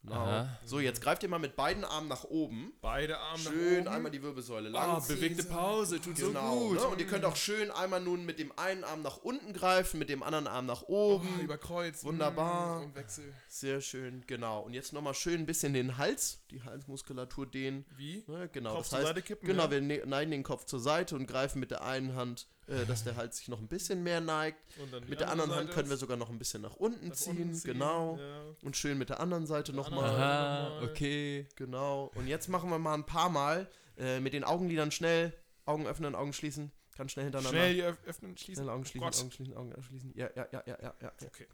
Genau. 0.09 0.47
So, 0.64 0.81
jetzt 0.81 1.01
greift 1.03 1.23
ihr 1.23 1.29
mal 1.29 1.38
mit 1.38 1.57
beiden 1.57 1.85
Armen 1.85 2.09
nach 2.09 2.25
oben. 2.25 2.73
Beide 2.81 3.18
Arme 3.18 3.42
nach 3.44 3.51
Schön 3.53 3.81
oben. 3.81 3.88
einmal 3.88 4.11
die 4.11 4.23
Wirbelsäule 4.23 4.68
Ah, 4.79 4.97
lang. 4.99 5.07
bewegte 5.09 5.44
Pause, 5.44 6.01
tut 6.01 6.16
Genau. 6.16 6.73
Ne? 6.73 6.81
Und 6.87 7.01
ihr 7.01 7.07
könnt 7.07 7.25
auch 7.25 7.37
schön 7.37 7.71
einmal 7.71 8.01
nun 8.01 8.25
mit 8.27 8.38
dem 8.38 8.53
einen 8.59 8.85
Arm 8.85 9.03
nach 9.03 9.18
unten 9.18 9.53
greifen, 9.53 9.99
mit 9.99 10.09
dem 10.09 10.23
anderen 10.23 10.47
Arm 10.47 10.66
nach 10.66 10.83
oben. 10.83 11.29
Oh, 11.38 11.42
über 11.42 11.59
Kreuz. 11.59 12.05
Wunderbar. 12.05 12.83
Und 12.83 12.94
Wechsel. 12.94 13.33
Sehr 13.49 13.81
schön, 13.81 14.25
genau. 14.27 14.61
Und 14.62 14.75
jetzt 14.75 14.92
nochmal 14.92 15.14
schön 15.14 15.40
ein 15.40 15.47
bisschen 15.47 15.73
den 15.75 15.99
Hals, 15.99 16.40
die 16.51 16.62
Halsmuskulatur 16.62 17.47
dehnen. 17.47 17.85
Wie? 17.97 18.25
Ne, 18.27 18.49
genau, 18.53 18.71
Kopf 18.71 18.81
das 18.81 18.88
zur 18.90 18.99
heißt, 18.99 19.09
Seite 19.09 19.23
kippen, 19.23 19.47
genau, 19.47 19.64
ja? 19.64 19.71
wir 19.71 19.81
ne 19.81 20.03
neigen 20.07 20.31
den 20.31 20.42
Kopf 20.42 20.64
zur 20.64 20.81
Seite 20.81 21.14
und 21.16 21.27
greifen 21.27 21.61
mit 21.61 21.71
der 21.71 21.83
einen 21.83 22.14
Hand, 22.14 22.47
äh, 22.69 22.85
dass 22.87 23.05
der 23.05 23.17
Hals 23.17 23.39
sich 23.39 23.49
noch 23.49 23.59
ein 23.59 23.67
bisschen 23.69 24.03
mehr 24.03 24.21
neigt. 24.21 24.59
Und 24.79 24.93
dann 24.93 25.03
die 25.03 25.11
Mit 25.11 25.21
der 25.21 25.31
andere 25.31 25.45
anderen 25.45 25.59
Hand 25.61 25.69
Seite 25.69 25.75
können 25.81 25.91
wir 25.91 25.97
sogar 25.97 26.17
noch 26.17 26.31
ein 26.31 26.39
bisschen 26.39 26.63
nach 26.63 26.77
unten, 26.77 27.09
nach 27.09 27.17
ziehen, 27.17 27.37
unten 27.39 27.55
ziehen, 27.55 27.73
genau. 27.73 28.19
ja. 28.19 28.43
Und 28.63 28.77
schön 28.77 28.99
mit 28.99 29.09
der 29.09 29.21
anderen 29.21 29.47
Seite 29.47 29.73
nochmal. 29.73 30.11
Aha, 30.11 30.83
okay. 30.83 31.47
Genau. 31.57 32.11
Und 32.15 32.27
jetzt 32.27 32.49
machen 32.49 32.71
wir 32.71 32.79
mal 32.79 32.95
ein 32.95 33.07
paar 33.07 33.29
Mal 33.31 33.69
äh, 33.97 34.21
mit 34.21 34.33
den 34.33 34.45
Augenlidern 34.45 34.91
schnell. 34.91 35.33
Augen 35.65 35.87
öffnen, 35.87 36.15
Augen 36.15 36.33
schließen. 36.33 36.73
Ganz 36.97 37.13
schnell 37.13 37.25
hintereinander. 37.27 37.59
Schnell 37.59 37.97
öffnen, 38.07 38.37
schließen. 38.37 38.65
Schnell 38.65 38.75
Augen 38.75 38.83
Oh 38.83 38.87
schließen, 38.87 39.01
Gott. 39.07 39.21
Augen 39.21 39.31
schließen, 39.31 39.57
Augen 39.57 39.83
schließen. 39.83 40.13
Ja, 40.17 40.31
ja, 40.35 40.49
ja, 40.53 40.63
ja, 40.67 40.79
ja, 40.83 40.95
ja. 41.01 41.13
Okay. 41.27 41.47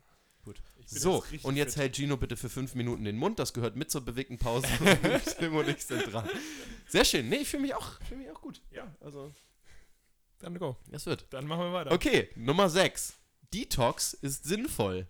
Gut. 0.45 0.61
So, 0.87 1.17
richtig 1.19 1.45
und 1.45 1.57
jetzt 1.57 1.75
fit. 1.75 1.83
hält 1.83 1.97
Gino 1.97 2.17
bitte 2.19 2.37
für 2.37 2.51
fünf 2.51 2.75
Minuten 2.75 3.05
den 3.05 3.17
Mund. 3.17 3.39
Das 3.39 3.55
gehört 3.55 3.77
mit 3.77 3.91
zur 3.91 4.03
bewegten 4.03 4.39
Pause. 4.39 4.67
Tim 5.39 5.57
und 5.57 5.69
ich 5.69 5.85
sind 5.85 6.13
dran. 6.13 6.29
Sehr 6.87 7.05
schön. 7.05 7.29
Nee, 7.29 7.37
ich 7.37 7.49
fühle 7.49 7.63
mich, 7.63 7.75
auch- 7.75 7.99
fühl 8.03 8.19
mich 8.19 8.31
auch 8.31 8.41
gut. 8.41 8.61
Ja. 8.71 8.95
Also, 9.01 9.33
Dann 10.45 10.59
go. 10.59 10.77
das 10.91 11.07
wird. 11.07 11.27
Dann 11.31 11.47
machen 11.47 11.61
wir 11.65 11.73
weiter. 11.73 11.93
Okay, 11.93 12.29
Nummer 12.37 12.69
6. 12.69 13.15
Detox 13.53 14.15
ist 14.15 14.45
sinnvoll. 14.45 15.07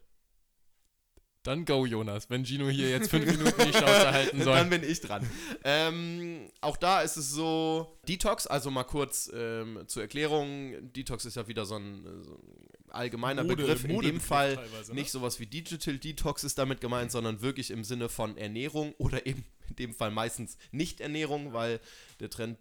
Dann 1.42 1.66
go, 1.66 1.84
Jonas, 1.84 2.30
wenn 2.30 2.42
Gino 2.46 2.70
hier 2.70 2.88
jetzt 2.88 3.10
fünf 3.10 3.26
Minuten 3.26 3.62
die 3.66 3.72
Schnauze 3.72 4.12
halten 4.12 4.42
soll. 4.42 4.54
Dann 4.56 4.70
bin 4.70 4.82
ich 4.82 5.00
dran. 5.02 5.28
ähm, 5.62 6.48
auch 6.62 6.78
da 6.78 7.02
ist 7.02 7.18
es 7.18 7.30
so, 7.30 7.98
Detox, 8.08 8.46
also 8.46 8.70
mal 8.70 8.84
kurz 8.84 9.30
ähm, 9.34 9.82
zur 9.86 10.02
Erklärung. 10.02 10.90
Detox 10.94 11.26
ist 11.26 11.36
ja 11.36 11.46
wieder 11.46 11.66
so 11.66 11.76
ein, 11.76 12.02
so 12.22 12.32
ein 12.32 12.90
allgemeiner 12.90 13.42
Mode- 13.44 13.56
Begriff. 13.56 13.84
In 13.84 14.00
dem 14.00 14.20
Fall 14.20 14.56
ne? 14.88 14.94
nicht 14.94 15.10
sowas 15.10 15.38
wie 15.38 15.44
Digital 15.44 15.98
Detox 15.98 16.44
ist 16.44 16.56
damit 16.56 16.80
gemeint, 16.80 17.12
sondern 17.12 17.42
wirklich 17.42 17.70
im 17.70 17.84
Sinne 17.84 18.08
von 18.08 18.38
Ernährung 18.38 18.94
oder 18.96 19.26
eben 19.26 19.44
in 19.68 19.76
dem 19.76 19.94
Fall 19.94 20.10
meistens 20.10 20.56
nicht 20.72 21.00
Ernährung, 21.00 21.52
weil 21.52 21.80
der 22.20 22.30
Trend, 22.30 22.58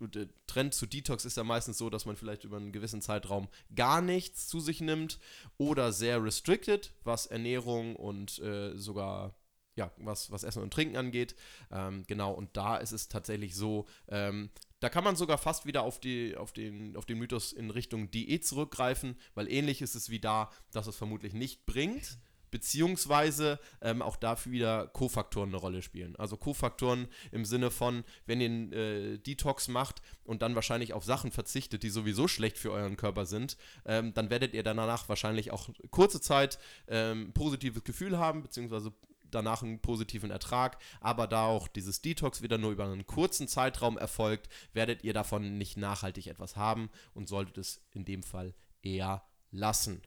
der 0.00 0.28
Trend 0.46 0.74
zu 0.74 0.86
Detox 0.86 1.24
ist 1.24 1.36
ja 1.36 1.44
meistens 1.44 1.78
so, 1.78 1.90
dass 1.90 2.06
man 2.06 2.16
vielleicht 2.16 2.44
über 2.44 2.56
einen 2.56 2.72
gewissen 2.72 3.02
Zeitraum 3.02 3.48
gar 3.74 4.00
nichts 4.00 4.46
zu 4.48 4.60
sich 4.60 4.80
nimmt 4.80 5.18
oder 5.58 5.92
sehr 5.92 6.22
restricted, 6.22 6.92
was 7.04 7.26
Ernährung 7.26 7.96
und 7.96 8.38
äh, 8.38 8.76
sogar 8.76 9.34
ja, 9.76 9.92
was, 9.98 10.30
was 10.30 10.42
Essen 10.42 10.62
und 10.62 10.72
Trinken 10.72 10.96
angeht. 10.96 11.36
Ähm, 11.70 12.04
genau, 12.06 12.32
und 12.32 12.56
da 12.56 12.78
ist 12.78 12.92
es 12.92 13.08
tatsächlich 13.08 13.54
so, 13.54 13.86
ähm, 14.08 14.50
da 14.80 14.88
kann 14.88 15.04
man 15.04 15.16
sogar 15.16 15.38
fast 15.38 15.66
wieder 15.66 15.82
auf, 15.82 16.00
die, 16.00 16.36
auf, 16.36 16.52
den, 16.52 16.96
auf 16.96 17.06
den 17.06 17.18
Mythos 17.18 17.52
in 17.52 17.70
Richtung 17.70 18.10
Diät 18.10 18.44
zurückgreifen, 18.46 19.16
weil 19.34 19.50
ähnlich 19.50 19.82
ist 19.82 19.94
es 19.94 20.10
wie 20.10 20.20
da, 20.20 20.50
dass 20.72 20.86
es 20.86 20.96
vermutlich 20.96 21.34
nicht 21.34 21.66
bringt, 21.66 22.18
beziehungsweise 22.56 23.60
ähm, 23.82 24.00
auch 24.00 24.16
dafür 24.16 24.50
wieder 24.50 24.86
Kofaktoren 24.86 25.50
eine 25.50 25.58
Rolle 25.58 25.82
spielen. 25.82 26.16
Also 26.16 26.38
Kofaktoren 26.38 27.06
im 27.30 27.44
Sinne 27.44 27.70
von, 27.70 28.02
wenn 28.24 28.40
ihr 28.40 28.46
einen 28.46 28.72
äh, 28.72 29.18
Detox 29.18 29.68
macht 29.68 30.00
und 30.24 30.40
dann 30.40 30.54
wahrscheinlich 30.54 30.94
auf 30.94 31.04
Sachen 31.04 31.32
verzichtet, 31.32 31.82
die 31.82 31.90
sowieso 31.90 32.28
schlecht 32.28 32.56
für 32.56 32.72
euren 32.72 32.96
Körper 32.96 33.26
sind, 33.26 33.58
ähm, 33.84 34.14
dann 34.14 34.30
werdet 34.30 34.54
ihr 34.54 34.62
danach 34.62 35.06
wahrscheinlich 35.10 35.50
auch 35.50 35.68
kurze 35.90 36.18
Zeit 36.22 36.58
ähm, 36.88 37.34
positives 37.34 37.84
Gefühl 37.84 38.16
haben, 38.16 38.42
beziehungsweise 38.42 38.94
danach 39.30 39.62
einen 39.62 39.80
positiven 39.80 40.30
Ertrag, 40.30 40.78
aber 41.02 41.26
da 41.26 41.44
auch 41.44 41.68
dieses 41.68 42.00
Detox 42.00 42.40
wieder 42.40 42.56
nur 42.56 42.72
über 42.72 42.84
einen 42.84 43.06
kurzen 43.06 43.48
Zeitraum 43.48 43.98
erfolgt, 43.98 44.48
werdet 44.72 45.04
ihr 45.04 45.12
davon 45.12 45.58
nicht 45.58 45.76
nachhaltig 45.76 46.28
etwas 46.28 46.56
haben 46.56 46.88
und 47.12 47.28
solltet 47.28 47.58
es 47.58 47.82
in 47.90 48.06
dem 48.06 48.22
Fall 48.22 48.54
eher 48.80 49.26
lassen. 49.50 50.00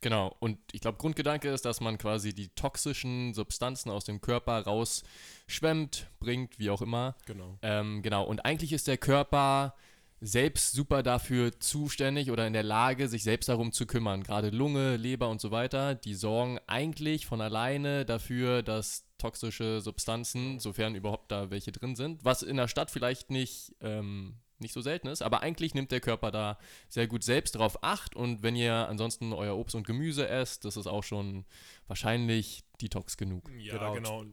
Genau, 0.00 0.34
und 0.40 0.58
ich 0.72 0.80
glaube, 0.80 0.98
Grundgedanke 0.98 1.50
ist, 1.50 1.64
dass 1.64 1.80
man 1.80 1.98
quasi 1.98 2.32
die 2.32 2.48
toxischen 2.48 3.34
Substanzen 3.34 3.90
aus 3.90 4.04
dem 4.04 4.20
Körper 4.20 4.60
rausschwemmt, 4.60 6.06
bringt, 6.20 6.58
wie 6.58 6.70
auch 6.70 6.80
immer. 6.80 7.16
Genau. 7.26 7.58
Ähm, 7.62 8.02
genau, 8.02 8.24
und 8.24 8.44
eigentlich 8.44 8.72
ist 8.72 8.88
der 8.88 8.96
Körper 8.96 9.74
selbst 10.20 10.72
super 10.72 11.02
dafür 11.02 11.58
zuständig 11.60 12.30
oder 12.30 12.46
in 12.46 12.52
der 12.52 12.62
Lage, 12.62 13.08
sich 13.08 13.22
selbst 13.22 13.48
darum 13.48 13.72
zu 13.72 13.86
kümmern. 13.86 14.22
Gerade 14.22 14.50
Lunge, 14.50 14.96
Leber 14.96 15.28
und 15.28 15.40
so 15.40 15.50
weiter, 15.50 15.94
die 15.94 16.14
sorgen 16.14 16.58
eigentlich 16.66 17.26
von 17.26 17.40
alleine 17.40 18.04
dafür, 18.04 18.62
dass 18.62 19.06
toxische 19.18 19.80
Substanzen, 19.80 20.60
sofern 20.60 20.94
überhaupt 20.94 21.30
da 21.30 21.50
welche 21.50 21.72
drin 21.72 21.96
sind, 21.96 22.24
was 22.24 22.42
in 22.42 22.56
der 22.56 22.68
Stadt 22.68 22.90
vielleicht 22.90 23.30
nicht 23.30 23.74
ähm, 23.80 24.36
nicht 24.60 24.72
so 24.72 24.80
selten 24.80 25.08
ist. 25.08 25.22
Aber 25.22 25.40
eigentlich 25.42 25.74
nimmt 25.74 25.90
der 25.92 26.00
Körper 26.00 26.30
da 26.30 26.58
sehr 26.88 27.06
gut 27.06 27.22
selbst 27.24 27.52
drauf 27.52 27.82
acht. 27.82 28.16
Und 28.16 28.42
wenn 28.42 28.56
ihr 28.56 28.74
ansonsten 28.88 29.32
euer 29.32 29.56
Obst 29.56 29.74
und 29.74 29.86
Gemüse 29.86 30.28
esst, 30.28 30.64
das 30.64 30.76
ist 30.76 30.86
auch 30.86 31.04
schon 31.04 31.44
wahrscheinlich 31.86 32.62
Detox 32.80 33.16
genug. 33.16 33.50
Ja, 33.58 33.74
Genau. 33.92 33.94
genau. 33.94 34.24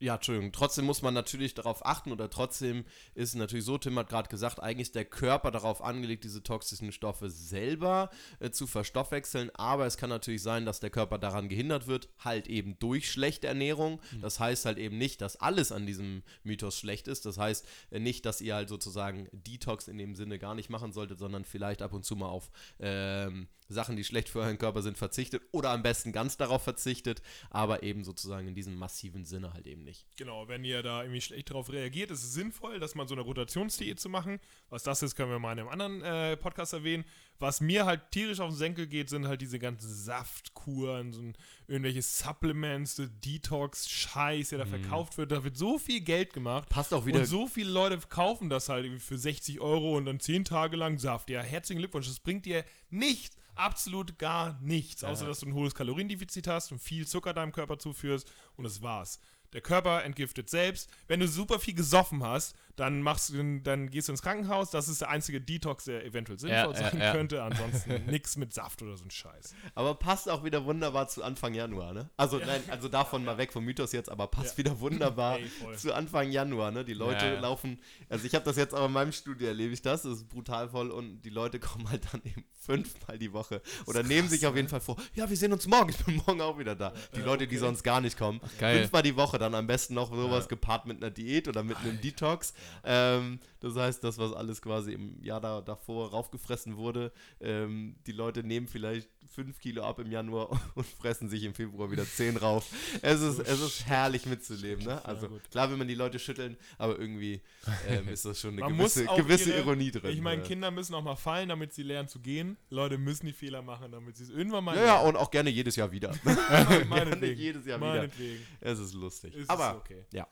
Ja, 0.00 0.14
Entschuldigung. 0.14 0.52
Trotzdem 0.52 0.84
muss 0.84 1.02
man 1.02 1.12
natürlich 1.12 1.54
darauf 1.54 1.84
achten 1.84 2.12
oder 2.12 2.30
trotzdem 2.30 2.84
ist 3.14 3.30
es 3.30 3.34
natürlich 3.34 3.64
so, 3.64 3.78
Tim 3.78 3.98
hat 3.98 4.08
gerade 4.08 4.28
gesagt, 4.28 4.60
eigentlich 4.60 4.88
ist 4.88 4.94
der 4.94 5.04
Körper 5.04 5.50
darauf 5.50 5.82
angelegt, 5.82 6.22
diese 6.22 6.40
toxischen 6.40 6.92
Stoffe 6.92 7.30
selber 7.30 8.08
äh, 8.38 8.50
zu 8.50 8.68
verstoffwechseln. 8.68 9.50
Aber 9.56 9.86
es 9.86 9.96
kann 9.96 10.08
natürlich 10.08 10.42
sein, 10.42 10.64
dass 10.64 10.78
der 10.78 10.90
Körper 10.90 11.18
daran 11.18 11.48
gehindert 11.48 11.88
wird, 11.88 12.08
halt 12.20 12.46
eben 12.46 12.78
durch 12.78 13.10
schlechte 13.10 13.48
Ernährung. 13.48 14.00
Das 14.20 14.38
heißt 14.38 14.66
halt 14.66 14.78
eben 14.78 14.98
nicht, 14.98 15.20
dass 15.20 15.34
alles 15.34 15.72
an 15.72 15.84
diesem 15.84 16.22
Mythos 16.44 16.78
schlecht 16.78 17.08
ist. 17.08 17.26
Das 17.26 17.36
heißt 17.36 17.66
äh, 17.90 17.98
nicht, 17.98 18.24
dass 18.24 18.40
ihr 18.40 18.54
halt 18.54 18.68
sozusagen 18.68 19.28
Detox 19.32 19.88
in 19.88 19.98
dem 19.98 20.14
Sinne 20.14 20.38
gar 20.38 20.54
nicht 20.54 20.70
machen 20.70 20.92
solltet, 20.92 21.18
sondern 21.18 21.44
vielleicht 21.44 21.82
ab 21.82 21.92
und 21.92 22.04
zu 22.04 22.14
mal 22.14 22.28
auf 22.28 22.52
ähm, 22.78 23.48
Sachen, 23.68 23.96
die 23.96 24.04
schlecht 24.04 24.28
für 24.28 24.40
euren 24.40 24.58
Körper 24.58 24.82
sind, 24.82 24.98
verzichtet 24.98 25.42
oder 25.52 25.70
am 25.70 25.82
besten 25.82 26.12
ganz 26.12 26.36
darauf 26.36 26.62
verzichtet, 26.62 27.22
aber 27.50 27.82
eben 27.82 28.04
sozusagen 28.04 28.48
in 28.48 28.54
diesem 28.54 28.76
massiven 28.76 29.24
Sinne 29.24 29.52
halt 29.52 29.66
eben 29.66 29.84
nicht. 29.84 30.06
Genau, 30.16 30.48
wenn 30.48 30.64
ihr 30.64 30.82
da 30.82 31.02
irgendwie 31.02 31.20
schlecht 31.20 31.50
darauf 31.50 31.70
reagiert, 31.72 32.10
ist 32.10 32.22
es 32.22 32.32
sinnvoll, 32.32 32.80
dass 32.80 32.94
man 32.94 33.08
so 33.08 33.14
eine 33.14 33.22
Rotationsdiät 33.22 34.00
zu 34.00 34.08
machen. 34.08 34.40
Was 34.70 34.82
das 34.82 35.02
ist, 35.02 35.14
können 35.14 35.30
wir 35.30 35.38
mal 35.38 35.52
in 35.52 35.60
einem 35.60 35.68
anderen 35.68 36.02
äh, 36.02 36.36
Podcast 36.36 36.72
erwähnen. 36.72 37.04
Was 37.40 37.60
mir 37.60 37.86
halt 37.86 38.10
tierisch 38.10 38.40
auf 38.40 38.50
den 38.50 38.56
Senkel 38.56 38.88
geht, 38.88 39.08
sind 39.08 39.28
halt 39.28 39.40
diese 39.40 39.60
ganzen 39.60 39.88
Saftkuren, 39.88 41.12
so 41.12 41.22
ein, 41.22 41.36
irgendwelche 41.68 42.02
Supplements, 42.02 42.96
so 42.96 43.06
Detox-Scheiß, 43.06 44.48
der 44.48 44.58
da 44.58 44.66
verkauft 44.66 45.18
wird. 45.18 45.30
Da 45.30 45.44
wird 45.44 45.56
so 45.56 45.78
viel 45.78 46.00
Geld 46.00 46.32
gemacht. 46.32 46.68
Passt 46.68 46.92
auch 46.92 47.06
wieder 47.06 47.20
Und 47.20 47.26
so 47.26 47.46
viele 47.46 47.70
Leute 47.70 47.98
kaufen 48.08 48.50
das 48.50 48.68
halt 48.68 49.00
für 49.00 49.16
60 49.16 49.60
Euro 49.60 49.96
und 49.96 50.06
dann 50.06 50.18
10 50.18 50.46
Tage 50.46 50.76
lang 50.76 50.98
Saft. 50.98 51.30
Ja, 51.30 51.40
herzlichen 51.40 51.78
Glückwunsch. 51.78 52.08
Das 52.08 52.18
bringt 52.18 52.44
dir 52.44 52.64
nichts, 52.90 53.36
absolut 53.58 54.18
gar 54.18 54.58
nichts. 54.60 55.04
Außer, 55.04 55.26
dass 55.26 55.40
du 55.40 55.46
ein 55.46 55.54
hohes 55.54 55.74
Kaloriendefizit 55.74 56.46
hast 56.46 56.72
und 56.72 56.78
viel 56.78 57.06
Zucker 57.06 57.34
deinem 57.34 57.52
Körper 57.52 57.78
zuführst 57.78 58.32
und 58.56 58.64
das 58.64 58.82
war's. 58.82 59.20
Der 59.52 59.60
Körper 59.60 60.04
entgiftet 60.04 60.50
selbst. 60.50 60.90
Wenn 61.06 61.20
du 61.20 61.28
super 61.28 61.58
viel 61.58 61.74
gesoffen 61.74 62.22
hast, 62.22 62.54
dann 62.76 63.02
machst 63.02 63.30
du, 63.30 63.60
dann 63.60 63.90
gehst 63.90 64.06
du 64.08 64.12
ins 64.12 64.22
Krankenhaus. 64.22 64.70
Das 64.70 64.88
ist 64.88 65.00
der 65.00 65.08
einzige 65.10 65.40
Detox, 65.40 65.84
der 65.86 66.04
eventuell 66.04 66.38
sinnvoll 66.38 66.74
Ja, 66.74 66.80
ja, 66.80 66.90
sein 66.90 67.00
ja. 67.00 67.12
könnte. 67.12 67.42
Ansonsten 67.42 68.04
nichts 68.06 68.36
mit 68.36 68.54
Saft 68.54 68.82
oder 68.82 68.96
so 68.96 69.04
ein 69.04 69.10
Scheiß. 69.10 69.54
Aber 69.74 69.94
passt 69.94 70.28
auch 70.30 70.44
wieder 70.44 70.64
wunderbar 70.64 71.08
zu 71.08 71.24
Anfang 71.24 71.54
Januar, 71.54 71.92
ne? 71.92 72.08
Also 72.16 72.38
nein, 72.38 72.62
also 72.68 72.88
davon 72.88 73.24
mal 73.24 73.36
weg 73.38 73.52
vom 73.52 73.64
Mythos 73.64 73.92
jetzt, 73.92 74.08
aber 74.10 74.26
passt 74.28 74.52
Ja. 74.52 74.58
wieder 74.64 74.78
wunderbar 74.80 75.38
Ey, 75.40 75.46
voll. 75.48 75.76
zu 75.76 75.92
Anfang 75.94 76.30
Januar, 76.30 76.70
ne? 76.70 76.84
Die 76.84 76.94
Leute 76.94 77.24
Ja, 77.26 77.34
ja. 77.34 77.40
laufen, 77.40 77.80
also 78.08 78.24
ich 78.26 78.34
habe 78.34 78.44
das 78.44 78.56
jetzt 78.56 78.74
auch 78.74 78.86
in 78.86 78.92
meinem 78.92 79.12
Studio 79.12 79.48
erlebe 79.48 79.72
ich 79.72 79.82
das, 79.82 80.02
das 80.02 80.18
ist 80.18 80.28
brutal 80.28 80.68
voll 80.68 80.90
und 80.90 81.22
die 81.22 81.30
Leute 81.30 81.58
kommen 81.60 81.88
halt 81.90 82.02
dann 82.12 82.20
eben 82.24 82.44
fünfmal 82.60 83.18
die 83.18 83.32
Woche 83.32 83.62
oder 83.86 84.02
nehmen 84.02 84.28
sich 84.28 84.46
auf 84.46 84.54
jeden 84.54 84.68
Fall 84.68 84.80
vor, 84.80 84.96
ja, 85.14 85.28
wir 85.28 85.36
sehen 85.36 85.52
uns 85.52 85.66
morgen, 85.66 85.88
ich 85.90 85.96
bin 86.04 86.16
morgen 86.26 86.40
auch 86.42 86.58
wieder 86.58 86.76
da. 86.76 86.92
Die 87.16 87.20
Leute, 87.22 87.48
die 87.48 87.56
sonst 87.56 87.82
gar 87.82 88.00
nicht 88.00 88.16
kommen, 88.18 88.40
geil. 88.60 88.80
fünfmal 88.82 89.02
die 89.02 89.16
Woche, 89.16 89.37
dann 89.38 89.54
am 89.54 89.66
besten 89.66 89.94
noch 89.94 90.14
sowas 90.14 90.48
gepaart 90.48 90.86
mit 90.86 90.98
einer 90.98 91.10
Diät 91.10 91.48
oder 91.48 91.62
mit 91.62 91.76
einem 91.78 92.00
Detox. 92.00 92.54
Ähm, 92.84 93.40
das 93.60 93.76
heißt, 93.76 94.04
das, 94.04 94.18
was 94.18 94.32
alles 94.32 94.62
quasi 94.62 94.92
im 94.92 95.22
Jahr 95.22 95.40
da, 95.40 95.60
davor 95.60 96.10
raufgefressen 96.10 96.76
wurde, 96.76 97.12
ähm, 97.40 97.96
die 98.06 98.12
Leute 98.12 98.42
nehmen 98.42 98.68
vielleicht 98.68 99.08
5 99.38 99.60
Kilo 99.60 99.84
ab 99.84 100.00
im 100.00 100.10
Januar 100.10 100.50
und 100.74 100.84
fressen 100.84 101.28
sich 101.28 101.44
im 101.44 101.54
Februar 101.54 101.92
wieder 101.92 102.04
10 102.04 102.38
rauf. 102.38 102.66
Es 103.02 103.20
ist, 103.20 103.38
es 103.38 103.60
ist 103.60 103.86
herrlich 103.86 104.26
mitzuleben, 104.26 104.84
ne? 104.84 105.04
Also 105.04 105.28
klar 105.52 105.70
will 105.70 105.76
man 105.76 105.86
die 105.86 105.94
Leute 105.94 106.18
schütteln, 106.18 106.56
aber 106.76 106.98
irgendwie 106.98 107.40
ähm, 107.86 108.08
ist 108.08 108.24
das 108.24 108.40
schon 108.40 108.54
eine 108.54 108.62
Man 108.62 108.76
gewisse, 108.76 109.04
gewisse 109.06 109.50
ihre- 109.50 109.60
Ironie 109.60 109.92
drin. 109.92 110.10
Ich 110.10 110.20
meine, 110.20 110.42
ja. 110.42 110.48
Kinder 110.48 110.72
müssen 110.72 110.92
auch 110.94 111.04
mal 111.04 111.14
fallen, 111.14 111.48
damit 111.50 111.72
sie 111.72 111.84
lernen 111.84 112.08
zu 112.08 112.18
gehen. 112.18 112.56
Leute 112.68 112.98
müssen 112.98 113.26
die 113.26 113.32
Fehler 113.32 113.62
machen, 113.62 113.92
damit 113.92 114.16
sie 114.16 114.24
es 114.24 114.30
irgendwann 114.30 114.64
mal 114.64 114.76
ja, 114.76 114.84
ja, 114.84 115.00
und 115.02 115.14
auch 115.14 115.30
gerne 115.30 115.50
jedes 115.50 115.76
Jahr 115.76 115.92
wieder. 115.92 116.12
Meinetwegen. 116.88 117.40
jedes 117.40 117.64
Jahr 117.64 117.78
wieder. 117.78 117.94
Meinetwegen. 117.94 118.44
Es 118.60 118.80
ist 118.80 118.92
lustig. 118.94 119.34
Ist 119.34 119.44
es 119.44 119.48
aber 119.48 119.76
okay. 119.76 120.04
ja. 120.12 120.26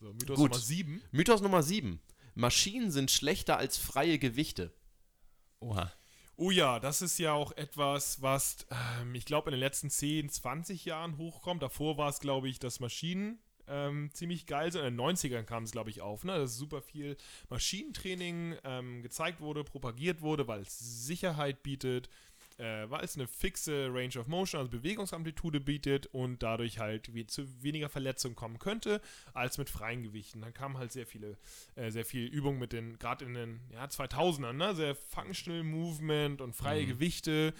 So, 0.00 0.14
Mythos 0.14 0.36
Gut. 0.38 0.50
Nummer 0.52 0.62
7. 0.62 1.02
Mythos 1.10 1.40
Nummer 1.42 1.62
7. 1.62 2.00
Maschinen 2.34 2.90
sind 2.90 3.10
schlechter 3.10 3.58
als 3.58 3.76
freie 3.76 4.18
Gewichte. 4.18 4.72
Oha. 5.58 5.92
Oh 6.42 6.50
ja, 6.50 6.80
das 6.80 7.02
ist 7.02 7.18
ja 7.18 7.34
auch 7.34 7.52
etwas, 7.52 8.22
was 8.22 8.66
ähm, 8.70 9.14
ich 9.14 9.26
glaube 9.26 9.50
in 9.50 9.52
den 9.52 9.60
letzten 9.60 9.90
10, 9.90 10.30
20 10.30 10.86
Jahren 10.86 11.18
hochkommt. 11.18 11.62
Davor 11.62 11.98
war 11.98 12.08
es, 12.08 12.18
glaube 12.18 12.48
ich, 12.48 12.58
dass 12.58 12.80
Maschinen 12.80 13.38
ähm, 13.68 14.08
ziemlich 14.14 14.46
geil 14.46 14.72
sind. 14.72 14.86
In 14.86 14.96
den 14.96 15.06
90ern 15.06 15.42
kam 15.42 15.64
es, 15.64 15.70
glaube 15.70 15.90
ich, 15.90 16.00
auf, 16.00 16.24
ne? 16.24 16.38
dass 16.38 16.56
super 16.56 16.80
viel 16.80 17.18
Maschinentraining 17.50 18.56
ähm, 18.64 19.02
gezeigt 19.02 19.42
wurde, 19.42 19.64
propagiert 19.64 20.22
wurde, 20.22 20.48
weil 20.48 20.62
es 20.62 20.78
Sicherheit 20.78 21.62
bietet, 21.62 22.08
äh, 22.60 22.90
weil 22.90 23.02
es 23.04 23.16
eine 23.16 23.26
fixe 23.26 23.88
Range 23.92 24.16
of 24.18 24.26
Motion, 24.26 24.58
also 24.60 24.70
Bewegungsamplitude 24.70 25.60
bietet 25.60 26.06
und 26.08 26.42
dadurch 26.42 26.78
halt 26.78 27.14
wie 27.14 27.26
zu 27.26 27.46
weniger 27.62 27.88
Verletzungen 27.88 28.36
kommen 28.36 28.58
könnte 28.58 29.00
als 29.32 29.58
mit 29.58 29.70
freien 29.70 30.02
Gewichten. 30.02 30.42
Dann 30.42 30.52
kamen 30.52 30.76
halt 30.78 30.92
sehr 30.92 31.06
viele, 31.06 31.36
äh, 31.74 31.90
sehr 31.90 32.04
viel 32.04 32.26
Übung 32.26 32.58
mit 32.58 32.72
den, 32.72 32.98
gerade 32.98 33.24
in 33.24 33.34
den 33.34 33.60
ja, 33.72 33.84
2000ern, 33.86 34.52
ne? 34.52 34.74
sehr 34.74 34.94
Functional 34.94 35.62
Movement 35.64 36.40
und 36.40 36.54
freie 36.54 36.86
Gewichte. 36.86 37.54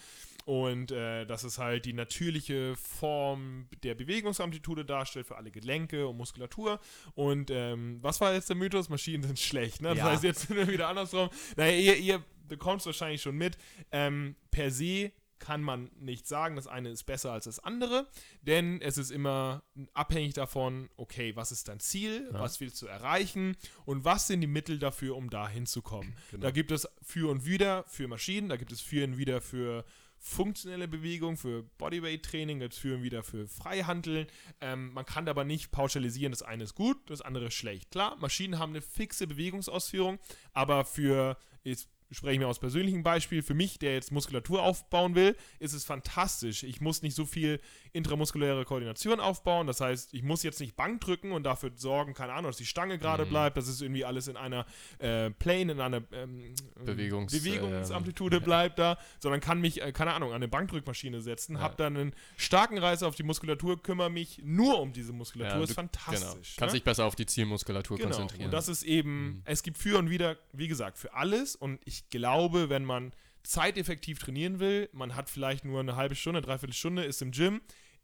Und 0.47 0.91
äh, 0.91 1.27
dass 1.27 1.45
es 1.45 1.59
halt 1.59 1.85
die 1.85 1.93
natürliche 1.93 2.75
Form 2.75 3.69
der 3.83 3.95
Bewegungsamplitude 3.95 4.85
darstellt 4.85 5.27
für 5.27 5.37
alle 5.37 5.51
Gelenke 5.51 6.09
und 6.09 6.17
Muskulatur. 6.17 6.81
Und 7.15 7.51
ähm, 7.51 7.99
was 8.03 8.21
war 8.21 8.33
jetzt 8.33 8.49
der 8.49 8.57
Mythos? 8.57 8.89
Maschinen 8.89 9.23
sind 9.23 9.39
schlecht. 9.39 9.83
Ne? 9.83 9.91
Das 9.91 9.99
Ja. 9.99 10.05
heißt, 10.05 10.25
jetzt 10.25 10.47
sind 10.49 10.57
wir 10.57 10.67
wieder 10.67 10.89
andersrum. 10.89 11.29
Naja, 11.57 11.73
ihr, 11.79 11.97
ihr 11.99 12.25
bekommt 12.51 12.81
es 12.81 12.87
wahrscheinlich 12.87 13.23
schon 13.23 13.37
mit. 13.37 13.57
Ähm, 13.91 14.37
per 14.51 14.71
se 14.71 15.13
kann 15.41 15.63
man 15.63 15.91
nicht 15.99 16.29
sagen, 16.29 16.55
das 16.55 16.67
eine 16.67 16.91
ist 16.91 17.05
besser 17.05 17.33
als 17.33 17.47
das 17.47 17.59
andere, 17.59 18.07
denn 18.43 18.81
es 18.83 18.99
ist 18.99 19.11
immer 19.11 19.63
abhängig 19.95 20.35
davon, 20.35 20.91
okay, 20.97 21.35
was 21.35 21.51
ist 21.51 21.67
dein 21.67 21.81
Ziel, 21.81 22.29
was 22.31 22.61
willst 22.61 22.81
du 22.83 22.87
erreichen 22.87 23.57
und 23.87 24.05
was 24.05 24.27
sind 24.29 24.43
die 24.43 24.47
Mittel 24.47 24.79
dafür, 24.79 25.17
um 25.17 25.31
da 25.31 25.49
hinzukommen. 25.49 26.15
Da 26.39 26.51
gibt 26.51 26.71
es 26.71 26.87
für 27.03 27.31
und 27.31 27.47
wieder 27.47 27.85
für 27.89 28.07
Maschinen, 28.07 28.51
da 28.51 28.57
gibt 28.57 28.71
es 28.71 28.83
für 28.83 29.03
und 29.05 29.17
wieder 29.17 29.41
für 29.41 29.85
funktionelle 30.23 30.87
Bewegung, 30.87 31.39
für 31.39 31.63
Bodyweight-Training, 31.79 32.61
gibt 32.61 32.75
es 32.75 32.79
für 32.79 32.97
und 32.97 33.03
wieder 33.03 33.23
für 33.23 33.49
Freihandeln. 33.49 34.27
Ähm, 34.61 34.93
man 34.93 35.07
kann 35.07 35.27
aber 35.27 35.45
nicht 35.45 35.73
pauschalisieren, 35.73 36.31
das 36.33 36.43
eine 36.43 36.65
ist 36.65 36.75
gut, 36.75 36.99
das 37.09 37.23
andere 37.23 37.47
ist 37.47 37.55
schlecht. 37.55 37.91
Klar, 37.91 38.17
Maschinen 38.21 38.59
haben 38.59 38.73
eine 38.73 38.83
fixe 38.83 39.27
Bewegungsausführung, 39.27 40.19
aber 40.53 40.85
für, 40.85 41.39
jetzt 41.65 41.89
spreche 42.11 42.35
ich 42.35 42.39
mir 42.39 42.49
aus 42.49 42.59
persönlichem 42.59 43.03
Beispiel, 43.03 43.43
für 43.43 43.55
mich, 43.55 43.79
der 43.79 43.95
jetzt 43.95 44.13
Muskulatur 44.13 44.63
aufbauen 44.63 45.15
will, 45.15 45.37
ist 45.59 45.73
es 45.73 45.85
fantastisch. 45.85 46.63
Ich 46.63 46.81
muss 46.81 47.03
nicht 47.03 47.15
so 47.15 47.25
viel 47.25 47.61
intramuskuläre 47.93 48.65
Koordination 48.65 49.21
aufbauen, 49.21 49.67
das 49.67 49.81
heißt, 49.81 50.15
ich 50.15 50.23
muss 50.23 50.43
jetzt 50.43 50.61
nicht 50.61 50.77
Bank 50.77 51.01
drücken 51.01 51.33
und 51.33 51.45
dafür 51.45 51.71
sorgen, 51.75 52.15
keine 52.15 52.33
Ahnung, 52.33 52.51
dass 52.51 52.57
die 52.57 52.67
Stange 52.67 52.99
gerade 52.99 53.27
bleibt, 53.27 53.57
dass 53.57 53.69
es 53.69 53.81
irgendwie 53.81 54.05
alles 54.05 54.29
in 54.29 54.37
einer 54.37 54.67
äh, 54.99 55.31
Plane, 55.31 55.73
in 55.73 55.81
einer 55.81 56.03
ähm, 56.13 56.55
Bewegungs- 56.85 57.33
Bewegungsamplitude 57.33 58.41
bleibt 58.41 58.79
da, 58.79 58.99
sondern 59.19 59.41
kann 59.41 59.61
mich, 59.61 59.83
äh, 59.83 59.93
keine 59.93 60.13
Ahnung, 60.15 60.31
an 60.31 60.37
eine 60.37 60.49
Bankdrückmaschine 60.49 61.21
setzen, 61.21 61.57
Ja. 61.57 61.63
hab 61.63 61.77
dann 61.77 61.97
einen 61.97 62.15
starken 62.37 62.79
Reiz 62.79 63.03
auf 63.03 63.15
die 63.15 63.23
Muskulatur, 63.23 63.83
kümmere 63.83 64.11
mich 64.11 64.41
nur 64.45 64.81
um 64.81 64.93
diese 64.93 65.13
Muskulatur, 65.13 65.59
Ja, 65.59 65.63
ist 65.65 65.71
du- 65.71 65.75
fantastisch. 65.75 66.21
Genau. 66.21 66.35
ne? 66.35 66.41
Kannst 66.59 66.75
dich 66.75 66.85
besser 66.85 67.05
auf 67.05 67.17
die 67.17 67.27
Zielmuskulatur 67.27 67.97
Genau. 67.97 68.09
konzentrieren. 68.11 68.47
Und 68.47 68.53
das 68.53 68.69
ist 68.69 68.83
eben, 68.83 69.43
es 69.45 69.63
gibt 69.63 69.79
für 69.79 69.99
und 69.99 70.11
wieder, 70.11 70.37
wie 70.53 70.69
gesagt, 70.69 70.99
für 70.99 71.15
alles. 71.15 71.57
Und 71.57 71.81
ich 71.85 72.09
glaube, 72.11 72.71
wenn 72.71 72.85
man 72.85 73.13
zeiteffektiv 73.43 74.19
trainieren 74.19 74.61
will, 74.61 74.89
man 74.93 75.15
hat 75.17 75.29
vielleicht 75.31 75.65
nur 75.65 75.81
eine 75.81 75.97
halbe 75.97 76.15
Stunde, 76.15 76.41
dreiviertel 76.43 76.75
Stunde, 76.75 77.05
ist 77.05 77.23
im 77.23 77.31
Gym, 77.33 77.61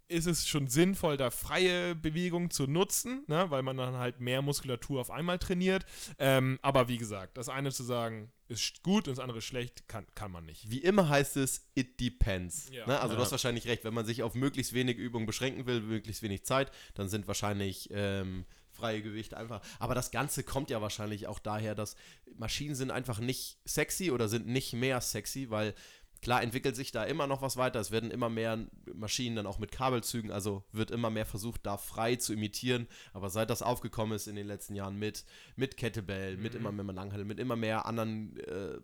ist 0.09 0.27
es 0.27 0.47
schon 0.47 0.69
sinnvoll, 0.69 1.17
da 1.17 1.31
freie 1.31 1.97
Bewegung 1.97 2.51
zu 2.51 2.69
nutzen, 2.69 3.25
ne? 3.27 3.51
weil 3.51 3.63
man 3.65 3.77
dann 3.77 3.97
halt 3.97 4.21
mehr 4.21 4.41
Muskulatur 4.41 5.01
auf 5.01 5.11
einmal 5.11 5.39
trainiert. 5.41 5.85
Ähm, 6.21 6.61
aber 6.63 6.87
wie 6.87 6.97
gesagt, 6.99 7.37
das 7.37 7.49
eine 7.49 7.73
zu 7.73 7.83
sagen, 7.83 8.31
ist 8.49 8.85
gut 8.85 9.09
und 9.09 9.17
das 9.17 9.23
andere 9.23 9.43
schlecht, 9.43 9.89
kann, 9.89 10.07
kann 10.15 10.31
man 10.31 10.47
nicht. 10.47 10.71
Wie 10.71 10.79
immer 10.79 11.09
heißt 11.09 11.37
es, 11.39 11.67
it 11.75 11.99
depends. 11.99 12.69
Ja. 12.71 12.87
ne? 12.87 13.01
Also 13.01 13.15
du 13.15 13.19
Ja. 13.19 13.25
hast 13.25 13.33
wahrscheinlich 13.33 13.67
recht, 13.67 13.83
wenn 13.83 13.95
man 13.95 14.07
sich 14.07 14.23
auf 14.23 14.35
möglichst 14.37 14.73
wenig 14.75 14.97
Übungen 14.97 15.27
beschränken 15.27 15.67
will, 15.67 15.81
möglichst 15.81 16.23
wenig 16.23 16.45
Zeit, 16.45 16.71
dann 16.95 17.09
sind 17.09 17.27
wahrscheinlich 17.27 17.89
ähm, 17.91 18.45
freie 18.77 19.03
Gewichte 19.03 19.37
einfach. 19.37 19.61
Aber 19.79 19.95
das 19.95 20.11
Ganze 20.11 20.43
kommt 20.43 20.71
ja 20.71 20.81
wahrscheinlich 20.81 21.27
auch 21.27 21.39
daher, 21.39 21.75
dass 21.75 21.97
Maschinen 22.37 22.75
sind 22.75 22.91
einfach 22.91 23.19
nicht 23.19 23.59
sexy 23.65 24.11
oder 24.11 24.29
sind 24.29 24.47
nicht 24.47 24.73
mehr 24.73 25.01
sexy, 25.01 25.51
weil 25.51 25.75
klar 26.23 26.43
entwickelt 26.43 26.77
sich 26.77 26.93
da 26.93 27.05
immer 27.05 27.27
noch 27.27 27.43
was 27.43 27.57
weiter. 27.57 27.81
Es 27.81 27.91
werden 27.91 28.11
immer 28.11 28.29
mehr 28.29 28.67
Maschinen 28.95 29.37
dann 29.37 29.47
auch 29.47 29.59
mit 29.59 29.73
Kabelzügen, 29.73 30.31
also 30.31 30.65
wird 30.73 30.91
immer 30.91 31.11
mehr 31.11 31.27
versucht, 31.27 31.65
da 31.65 31.77
frei 31.77 32.17
zu 32.17 32.33
imitieren. 32.33 32.87
Aber 33.13 33.31
seit 33.31 33.51
das 33.51 33.63
aufgekommen 33.63 34.15
ist 34.17 34.27
in 34.27 34.37
den 34.37 34.47
letzten 34.47 34.75
Jahren 34.75 34.99
mit, 34.99 35.25
mit 35.57 35.77
Kettlebell, 35.77 36.37
mit 36.37 36.55
immer 36.55 36.73
mehr 36.73 36.95
Langhandel, 36.95 37.25
mit 37.25 37.39
immer 37.39 37.57
mehr 37.57 37.87
anderen 37.87 38.37
äh, 38.41 38.79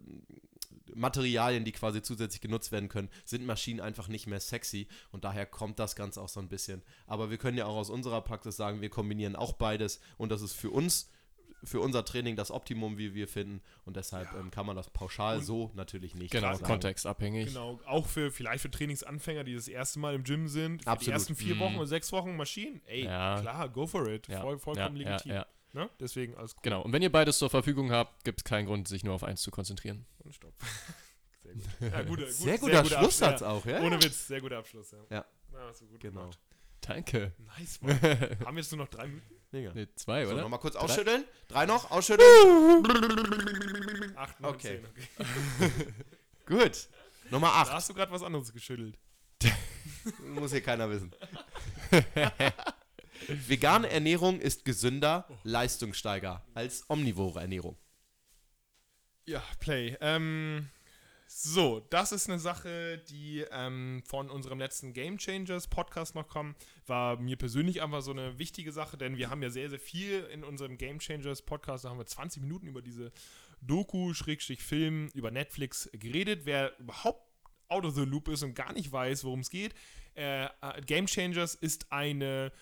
Materialien, 0.94 1.64
die 1.64 1.72
quasi 1.72 2.02
zusätzlich 2.02 2.40
genutzt 2.40 2.72
werden 2.72 2.88
können, 2.88 3.08
sind 3.24 3.44
Maschinen 3.46 3.80
einfach 3.80 4.08
nicht 4.08 4.26
mehr 4.26 4.40
sexy 4.40 4.88
und 5.10 5.24
daher 5.24 5.46
kommt 5.46 5.78
das 5.78 5.96
Ganze 5.96 6.20
auch 6.20 6.28
so 6.28 6.40
ein 6.40 6.48
bisschen. 6.48 6.82
Aber 7.06 7.30
wir 7.30 7.38
können 7.38 7.56
ja 7.58 7.66
auch 7.66 7.76
aus 7.76 7.90
unserer 7.90 8.20
Praxis 8.22 8.56
sagen, 8.56 8.80
wir 8.80 8.90
kombinieren 8.90 9.36
auch 9.36 9.52
beides 9.54 10.00
und 10.18 10.30
das 10.30 10.42
ist 10.42 10.52
für 10.54 10.70
uns 10.70 11.08
für 11.64 11.78
unser 11.78 12.04
Training 12.04 12.34
das 12.34 12.50
Optimum, 12.50 12.98
wie 12.98 13.14
wir 13.14 13.28
finden. 13.28 13.60
Und 13.84 13.94
deshalb 13.96 14.32
Ja. 14.32 14.40
ähm, 14.40 14.50
kann 14.50 14.66
man 14.66 14.74
das 14.74 14.90
pauschal 14.90 15.36
Und- 15.38 15.44
so 15.44 15.70
natürlich 15.74 16.16
nicht 16.16 16.32
Genau, 16.32 16.52
sagen. 16.54 16.64
kontextabhängig. 16.64 17.46
Genau, 17.50 17.78
auch 17.86 18.06
für 18.08 18.32
vielleicht 18.32 18.62
für 18.62 18.70
Trainingsanfänger, 18.72 19.44
die 19.44 19.54
das 19.54 19.68
erste 19.68 20.00
Mal 20.00 20.16
im 20.16 20.24
Gym 20.24 20.48
sind, 20.48 20.78
für 20.78 20.84
die 20.84 20.88
Absolut. 20.88 21.12
ersten 21.14 21.36
vier 21.36 21.54
Mhm. 21.54 21.60
Wochen 21.60 21.76
oder 21.76 21.86
sechs 21.86 22.10
Wochen 22.10 22.34
Maschinen, 22.36 22.80
ey, 22.86 23.04
Ja. 23.04 23.40
klar, 23.40 23.68
go 23.68 23.86
for 23.86 24.08
it. 24.08 24.26
Ja, 24.26 24.40
Voll, 24.40 24.58
vollkommen 24.58 24.96
ja, 24.96 25.12
legitim. 25.12 25.44
Ja, 25.72 25.80
ja. 25.80 25.84
Ne? 25.86 25.90
Deswegen 26.00 26.34
alles 26.36 26.52
cool. 26.54 26.60
Genau. 26.62 26.82
Und 26.82 26.92
wenn 26.92 27.02
ihr 27.02 27.10
beides 27.12 27.38
zur 27.38 27.50
Verfügung 27.50 27.90
habt, 27.92 28.24
gibt 28.24 28.40
es 28.40 28.44
keinen 28.44 28.66
Grund, 28.66 28.88
sich 28.88 29.04
nur 29.04 29.14
auf 29.14 29.24
eins 29.24 29.42
zu 29.42 29.50
konzentrieren. 29.50 30.04
Und 30.18 30.34
stopp. 30.34 30.52
Sehr 31.42 31.54
gut. 31.54 31.62
Ja, 31.80 32.02
gute, 32.04 32.24
gut, 32.26 32.32
Sehr 32.32 32.58
guter 32.58 32.82
guter 32.82 32.98
Schlusssatz 32.98 33.42
Abschluss, 33.42 33.62
auch, 33.62 33.66
ja? 33.66 33.78
ja. 33.80 33.86
Ohne 33.86 34.02
Witz, 34.02 34.26
sehr 34.28 34.40
guter 34.40 34.58
Abschluss, 34.58 34.90
ja. 34.92 34.98
Ja. 35.10 35.24
ja 35.52 35.58
hast 35.68 35.80
du 35.80 35.86
gut 35.86 36.00
Genau. 36.00 36.20
gemacht. 36.20 36.38
Danke. 36.82 37.32
Nice, 37.58 37.80
Mann. 37.82 38.00
Haben 38.00 38.56
wir 38.56 38.62
jetzt 38.62 38.72
nur 38.72 38.78
noch 38.84 38.88
drei 38.88 39.06
Minuten? 39.06 39.34
Mega. 39.52 39.72
Ne, 39.74 39.88
zwei, 39.96 40.24
So, 40.24 40.32
oder? 40.32 40.42
nochmal 40.42 40.58
kurz 40.60 40.74
Drei? 40.74 40.80
ausschütteln. 40.82 41.24
Drei 41.48 41.66
noch, 41.66 41.90
ausschütteln. 41.90 42.28
Acht, 44.16 44.40
neun, 44.40 44.54
Okay. 44.54 44.80
zehn, 44.80 44.86
okay. 44.86 45.82
Gut. 46.46 46.88
Nummer 47.30 47.48
Da 47.48 47.52
8. 47.62 47.72
hast 47.72 47.88
du 47.90 47.94
gerade 47.94 48.10
was 48.12 48.22
anderes 48.22 48.52
geschüttelt. 48.52 48.98
Muss 50.24 50.50
hier 50.52 50.62
keiner 50.62 50.88
wissen. 50.90 51.12
Vegane 53.28 53.88
Ernährung 53.88 54.40
ist 54.40 54.64
gesünder, 54.64 55.26
Leistungssteiger 55.44 56.44
als 56.54 56.88
omnivore 56.88 57.40
Ernährung. 57.40 57.76
Ja, 59.24 59.42
Play. 59.60 59.96
Ähm, 60.00 60.68
so, 61.26 61.80
das 61.90 62.12
ist 62.12 62.28
eine 62.28 62.38
Sache, 62.38 62.98
die 63.08 63.44
ähm, 63.50 64.02
von 64.04 64.28
unserem 64.28 64.58
letzten 64.58 64.92
Game 64.92 65.16
Changers 65.16 65.68
Podcast 65.68 66.14
noch 66.14 66.28
kommt. 66.28 66.56
War 66.86 67.16
mir 67.18 67.36
persönlich 67.36 67.82
einfach 67.82 68.02
so 68.02 68.10
eine 68.10 68.38
wichtige 68.38 68.70
Sache, 68.70 68.98
denn 68.98 69.16
wir 69.16 69.30
haben 69.30 69.42
ja 69.42 69.50
sehr, 69.50 69.70
sehr 69.70 69.80
viel 69.80 70.24
in 70.32 70.44
unserem 70.44 70.76
Game 70.76 70.98
Changers 70.98 71.42
Podcast. 71.42 71.84
Da 71.84 71.90
haben 71.90 71.98
wir 71.98 72.06
20 72.06 72.42
Minuten 72.42 72.66
über 72.66 72.82
diese 72.82 73.12
Doku-Film 73.62 75.08
über 75.14 75.30
Netflix 75.30 75.88
geredet. 75.94 76.42
Wer 76.44 76.78
überhaupt 76.78 77.26
out 77.68 77.86
of 77.86 77.94
the 77.94 78.04
loop 78.04 78.28
ist 78.28 78.42
und 78.42 78.54
gar 78.54 78.72
nicht 78.72 78.92
weiß, 78.92 79.24
worum 79.24 79.40
es 79.40 79.48
geht, 79.48 79.74
äh, 80.14 80.44
äh, 80.44 80.48
Game 80.84 81.06
Changers 81.06 81.54
ist 81.54 81.90
eine 81.90 82.52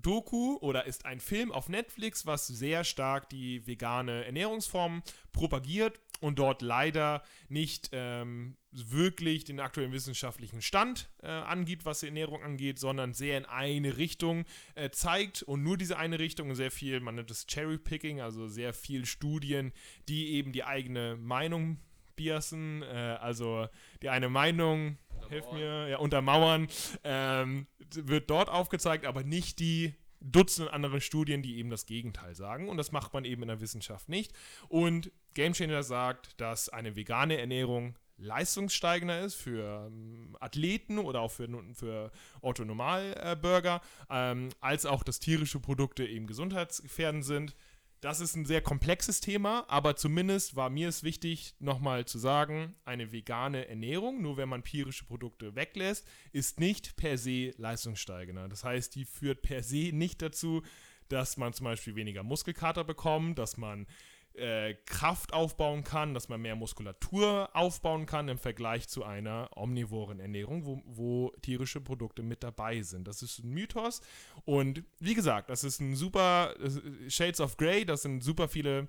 Doku 0.00 0.58
oder 0.60 0.86
ist 0.86 1.06
ein 1.06 1.20
Film 1.20 1.52
auf 1.52 1.68
Netflix, 1.68 2.26
was 2.26 2.46
sehr 2.46 2.84
stark 2.84 3.28
die 3.28 3.66
vegane 3.66 4.24
Ernährungsform 4.24 5.02
propagiert 5.32 6.00
und 6.20 6.38
dort 6.38 6.62
leider 6.62 7.22
nicht 7.48 7.90
ähm, 7.92 8.56
wirklich 8.70 9.44
den 9.44 9.60
aktuellen 9.60 9.92
wissenschaftlichen 9.92 10.62
Stand 10.62 11.10
äh, 11.22 11.28
angibt, 11.28 11.84
was 11.84 12.00
die 12.00 12.06
Ernährung 12.06 12.42
angeht, 12.42 12.78
sondern 12.78 13.12
sehr 13.12 13.36
in 13.38 13.44
eine 13.44 13.96
Richtung 13.96 14.44
äh, 14.74 14.90
zeigt 14.90 15.42
und 15.42 15.62
nur 15.62 15.76
diese 15.76 15.98
eine 15.98 16.18
Richtung 16.18 16.50
und 16.50 16.56
sehr 16.56 16.70
viel, 16.70 17.00
man 17.00 17.16
nennt 17.16 17.30
es 17.30 17.46
Cherry-Picking, 17.46 18.20
also 18.20 18.48
sehr 18.48 18.72
viel 18.72 19.06
Studien, 19.06 19.72
die 20.08 20.32
eben 20.32 20.52
die 20.52 20.64
eigene 20.64 21.16
Meinung 21.16 21.78
biasen, 22.16 22.82
äh, 22.82 23.18
also 23.20 23.68
die 24.02 24.08
eine 24.08 24.28
Meinung, 24.28 24.98
hilf 25.28 25.50
mir, 25.52 25.88
ja, 25.88 25.98
untermauern, 25.98 26.68
ähm, 27.02 27.66
wird 27.94 28.30
dort 28.30 28.48
aufgezeigt, 28.48 29.06
aber 29.06 29.22
nicht 29.22 29.58
die 29.58 29.94
Dutzende 30.20 30.72
andere 30.72 31.00
Studien, 31.00 31.42
die 31.42 31.58
eben 31.58 31.68
das 31.68 31.84
Gegenteil 31.84 32.34
sagen. 32.34 32.68
Und 32.68 32.78
das 32.78 32.92
macht 32.92 33.12
man 33.12 33.24
eben 33.24 33.42
in 33.42 33.48
der 33.48 33.60
Wissenschaft 33.60 34.08
nicht. 34.08 34.32
Und 34.68 35.12
Game 35.34 35.52
Changer 35.52 35.82
sagt, 35.82 36.40
dass 36.40 36.70
eine 36.70 36.96
vegane 36.96 37.36
Ernährung 37.36 37.96
leistungssteigender 38.16 39.20
ist 39.20 39.34
für 39.34 39.86
ähm, 39.86 40.36
Athleten 40.40 40.98
oder 40.98 41.20
auch 41.20 41.30
für, 41.30 41.48
für 41.74 42.10
Otto-Normal-Bürger, 42.40 43.80
ähm, 44.08 44.50
als 44.60 44.86
auch, 44.86 45.02
dass 45.02 45.18
tierische 45.18 45.60
Produkte 45.60 46.06
eben 46.06 46.26
gesundheitsgefährdend 46.26 47.24
sind. 47.24 47.54
Das 48.04 48.20
ist 48.20 48.36
ein 48.36 48.44
sehr 48.44 48.60
komplexes 48.60 49.22
Thema, 49.22 49.64
aber 49.66 49.96
zumindest 49.96 50.56
war 50.56 50.68
mir 50.68 50.90
es 50.90 51.04
wichtig, 51.04 51.54
nochmal 51.58 52.04
zu 52.04 52.18
sagen, 52.18 52.74
eine 52.84 53.12
vegane 53.12 53.66
Ernährung, 53.66 54.20
nur 54.20 54.36
wenn 54.36 54.50
man 54.50 54.62
tierische 54.62 55.06
Produkte 55.06 55.54
weglässt, 55.54 56.06
ist 56.30 56.60
nicht 56.60 56.96
per 56.96 57.16
se 57.16 57.54
leistungssteigender. 57.56 58.46
Das 58.46 58.62
heißt, 58.62 58.94
die 58.94 59.06
führt 59.06 59.40
per 59.40 59.62
se 59.62 59.88
nicht 59.94 60.20
dazu, 60.20 60.62
dass 61.08 61.38
man 61.38 61.54
zum 61.54 61.64
Beispiel 61.64 61.94
weniger 61.94 62.22
Muskelkater 62.22 62.84
bekommt, 62.84 63.38
dass 63.38 63.56
man 63.56 63.86
äh, 64.36 64.74
Kraft 64.86 65.32
aufbauen 65.32 65.84
kann, 65.84 66.14
dass 66.14 66.28
man 66.28 66.40
mehr 66.40 66.56
Muskulatur 66.56 67.50
aufbauen 67.52 68.06
kann 68.06 68.28
im 68.28 68.38
Vergleich 68.38 68.88
zu 68.88 69.04
einer 69.04 69.48
omnivoren 69.56 70.20
Ernährung, 70.20 70.64
wo, 70.66 70.82
wo 70.86 71.30
tierische 71.42 71.80
Produkte 71.80 72.22
mit 72.22 72.42
dabei 72.42 72.82
sind. 72.82 73.06
Das 73.06 73.22
ist 73.22 73.38
ein 73.38 73.50
Mythos. 73.50 74.00
Und 74.44 74.82
wie 74.98 75.14
gesagt, 75.14 75.50
das 75.50 75.64
ist 75.64 75.80
ein 75.80 75.94
super 75.94 76.54
Shades 77.08 77.40
of 77.40 77.56
Grey, 77.56 77.84
das 77.84 78.02
sind 78.02 78.22
super 78.22 78.48
viele 78.48 78.88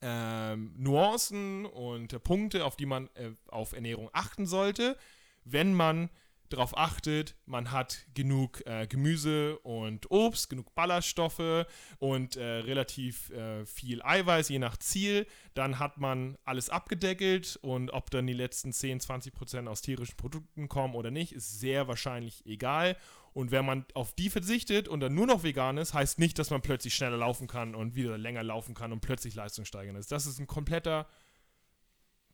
ähm, 0.00 0.74
Nuancen 0.76 1.66
und 1.66 2.22
Punkte, 2.22 2.64
auf 2.64 2.76
die 2.76 2.86
man 2.86 3.08
äh, 3.14 3.30
auf 3.48 3.72
Ernährung 3.72 4.10
achten 4.12 4.46
sollte, 4.46 4.96
wenn 5.44 5.74
man 5.74 6.10
darauf 6.52 6.76
achtet, 6.76 7.36
man 7.46 7.70
hat 7.70 8.06
genug 8.14 8.64
äh, 8.66 8.86
Gemüse 8.86 9.58
und 9.60 10.10
Obst, 10.10 10.50
genug 10.50 10.74
Ballaststoffe 10.74 11.66
und 11.98 12.36
äh, 12.36 12.44
relativ 12.44 13.30
äh, 13.30 13.64
viel 13.66 14.02
Eiweiß, 14.02 14.48
je 14.48 14.58
nach 14.58 14.76
Ziel, 14.76 15.26
dann 15.54 15.78
hat 15.78 15.98
man 15.98 16.36
alles 16.44 16.70
abgedeckelt 16.70 17.58
und 17.62 17.90
ob 17.90 18.10
dann 18.10 18.26
die 18.26 18.32
letzten 18.32 18.72
10, 18.72 19.00
20 19.00 19.34
Prozent 19.34 19.68
aus 19.68 19.82
tierischen 19.82 20.16
Produkten 20.16 20.68
kommen 20.68 20.94
oder 20.94 21.10
nicht, 21.10 21.32
ist 21.32 21.60
sehr 21.60 21.88
wahrscheinlich 21.88 22.44
egal. 22.46 22.96
Und 23.34 23.50
wenn 23.50 23.64
man 23.64 23.86
auf 23.94 24.12
die 24.12 24.28
verzichtet 24.28 24.88
und 24.88 25.00
dann 25.00 25.14
nur 25.14 25.26
noch 25.26 25.42
vegan 25.42 25.78
ist, 25.78 25.94
heißt 25.94 26.18
nicht, 26.18 26.38
dass 26.38 26.50
man 26.50 26.60
plötzlich 26.60 26.94
schneller 26.94 27.16
laufen 27.16 27.46
kann 27.46 27.74
und 27.74 27.94
wieder 27.94 28.18
länger 28.18 28.42
laufen 28.42 28.74
kann 28.74 28.92
und 28.92 29.00
plötzlich 29.00 29.34
leistungssteigend 29.34 29.98
ist. 29.98 30.12
Das 30.12 30.26
ist 30.26 30.38
ein 30.38 30.46
kompletter 30.46 31.06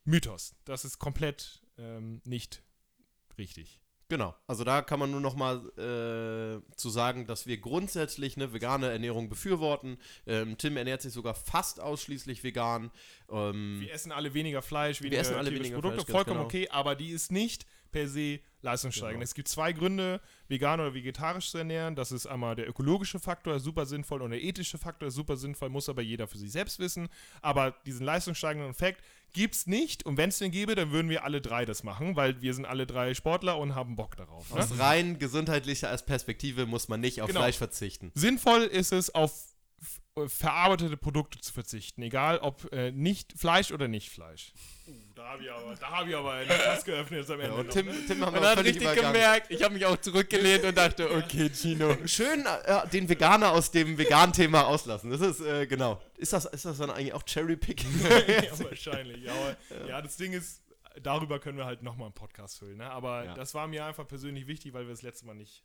Mythos. 0.05 0.57
Das 0.65 0.85
ist 0.85 0.99
komplett 0.99 1.63
ähm, 1.77 2.21
nicht 2.25 2.63
richtig. 3.39 3.81
Genau, 4.11 4.35
also 4.47 4.65
da 4.65 4.81
kann 4.81 4.99
man 4.99 5.11
nur 5.11 5.21
noch 5.21 5.37
mal 5.37 5.59
äh, 5.77 6.77
zu 6.77 6.89
sagen, 6.89 7.27
dass 7.27 7.47
wir 7.47 7.59
grundsätzlich 7.59 8.37
eine 8.37 8.55
vegane 8.55 8.91
Ernährung 8.91 9.29
befürworten. 9.29 9.99
Ähm, 10.27 10.57
Tim 10.57 10.79
ernährt 10.79 11.03
sich 11.03 11.13
sogar 11.13 11.35
fast 11.35 11.79
ausschließlich 11.79 12.43
vegan. 12.43 12.91
Ähm, 13.31 13.81
Wir 13.81 13.93
essen 13.93 14.11
alle 14.11 14.33
weniger 14.33 14.63
Fleisch, 14.63 15.03
weniger 15.03 15.21
essen 15.21 15.35
alle 15.35 15.53
weniger 15.53 15.75
Produkte, 15.75 16.07
Fleisch, 16.07 16.13
vollkommen 16.13 16.39
genau. 16.39 16.47
okay, 16.47 16.69
aber 16.71 16.97
die 16.97 17.11
ist 17.11 17.31
nicht 17.31 17.67
per 17.91 18.09
se 18.09 18.41
leistungssteigend. 18.61 19.15
Genau. 19.15 19.25
Es 19.25 19.35
gibt 19.35 19.49
zwei 19.49 19.73
Gründe, 19.73 20.21
vegan 20.49 20.81
oder 20.81 20.95
vegetarisch 20.95 21.51
zu 21.51 21.59
ernähren. 21.59 21.95
Das 21.95 22.13
ist 22.13 22.27
einmal 22.27 22.57
der 22.57 22.69
ökologische 22.69 23.19
Faktor, 23.19 23.57
ist 23.57 23.65
super 23.65 23.87
sinnvoll, 23.87 24.23
und 24.23 24.31
der 24.31 24.43
ethische 24.43 24.79
Faktor, 24.79 25.09
ist 25.09 25.15
super 25.15 25.37
sinnvoll, 25.37 25.69
muss 25.69 25.89
aber 25.89 26.03
jeder 26.03 26.27
für 26.27 26.39
sich 26.39 26.51
selbst 26.51 26.79
wissen. 26.79 27.09
Aber 27.41 27.73
diesen 27.87 28.05
leistungssteigenden 28.05 28.71
Effekt 28.71 29.03
gibt 29.33 29.55
es 29.55 29.67
nicht. 29.67 30.05
Und 30.05 30.17
wenn 30.17 30.29
es 30.31 30.39
den 30.39 30.51
gäbe, 30.51 30.75
dann 30.75 30.91
würden 30.91 31.09
wir 31.11 31.25
alle 31.25 31.41
drei 31.41 31.65
das 31.65 31.83
machen, 31.83 32.17
weil 32.17 32.41
wir 32.43 32.55
sind 32.55 32.65
alle 32.65 32.87
drei 32.87 33.15
Sportler 33.15 33.59
und 33.59 33.75
haben 33.75 33.97
Bock 33.97 34.17
darauf. 34.17 34.53
Ne? 34.53 34.61
aus 34.61 34.79
rein 34.79 35.19
gesundheitlicher 35.19 35.97
Perspektive 35.99 36.67
muss 36.67 36.89
man 36.89 37.01
nicht 37.01 37.21
auf 37.23 37.29
Genau. 37.29 37.41
Fleisch 37.41 37.57
verzichten. 37.59 38.11
Sinnvoll 38.15 38.63
ist 38.63 38.93
es, 38.93 39.15
auf 39.15 39.33
äh, 40.17 40.29
verarbeitete 40.29 40.97
Produkte 40.97 41.41
zu 41.41 41.53
verzichten, 41.53 42.03
egal 42.03 42.39
ob 42.39 42.73
äh, 42.73 42.91
nicht 42.91 43.35
Fleisch 43.37 43.73
oder 43.73 43.89
nicht 43.89 44.11
Fleisch. 44.11 44.53
Da 45.19 45.31
habe 45.31 45.43
ich 45.43 45.51
aber, 45.51 45.75
da 45.75 45.91
habe 45.91 46.09
ich 46.11 46.17
aber 46.17 46.33
ein 46.35 46.47
Fass 46.47 46.85
geöffnet 46.85 47.19
jetzt 47.19 47.31
am 47.33 47.41
Ende. 47.41 47.53
Ja, 47.53 47.61
und 47.61 47.71
Tim, 47.71 47.87
ne? 47.87 48.07
Tim 48.07 48.25
haben 48.25 48.35
wir 48.35 48.49
hat 48.49 48.59
richtig 48.59 48.77
übergangen. 48.83 49.13
gemerkt, 49.13 49.51
ich 49.51 49.61
habe 49.65 49.75
mich 49.75 49.85
auch 49.85 49.97
zurückgelehnt 49.97 50.63
und 50.63 50.79
dachte, 50.79 51.11
okay, 51.13 51.51
Gino. 51.53 51.97
Schön 52.07 52.47
äh, 52.47 52.87
den 52.91 53.09
Veganer 53.09 53.51
aus 53.51 53.73
dem 53.73 53.99
Vegan-Thema 53.99 54.69
auslassen. 54.69 55.11
Das 55.11 55.21
ist, 55.21 55.41
äh, 55.41 55.67
genau. 55.67 56.01
Ist 56.17 56.33
das, 56.33 56.45
ist 56.45 56.65
das 56.65 56.79
dann 56.79 56.91
eigentlich 56.93 57.15
auch 57.15 57.25
Cherry-Picking? 57.25 58.01
ja, 58.29 58.59
wahrscheinlich. 58.61 59.29
Aber 59.29 59.57
ja, 59.89 60.01
das 60.01 60.17
Ding 60.17 60.33
ist, 60.33 60.63
darüber 61.03 61.41
können 61.41 61.59
wir 61.59 61.65
halt 61.65 61.83
nochmal 61.83 62.07
einen 62.07 62.15
Podcast 62.15 62.61
füllen. 62.61 62.77
Ne? 62.79 62.89
Aber 62.89 63.25
Ja. 63.25 63.35
das 63.35 63.55
war 63.55 63.67
mir 63.67 63.87
einfach 63.87 64.07
persönlich 64.07 64.47
wichtig, 64.47 64.73
weil 64.73 64.85
wir 64.87 64.93
das 64.93 65.03
letzte 65.03 65.27
Mal 65.27 65.35
nicht 65.35 65.65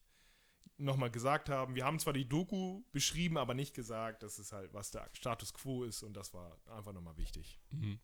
nochmal 0.77 1.11
gesagt 1.11 1.49
haben. 1.49 1.75
Wir 1.75 1.85
haben 1.85 1.99
zwar 1.99 2.13
die 2.13 2.27
Doku 2.27 2.81
beschrieben, 2.91 3.37
aber 3.37 3.53
nicht 3.53 3.75
gesagt, 3.75 4.23
dass 4.23 4.39
es 4.39 4.51
halt, 4.51 4.73
was 4.73 4.89
der 4.89 5.07
Status 5.13 5.53
quo 5.53 5.83
ist 5.83 6.01
und 6.01 6.17
das 6.17 6.33
war 6.33 6.57
einfach 6.75 6.91
nochmal 6.91 7.17
wichtig. 7.17 7.59
Mhm. 7.69 7.99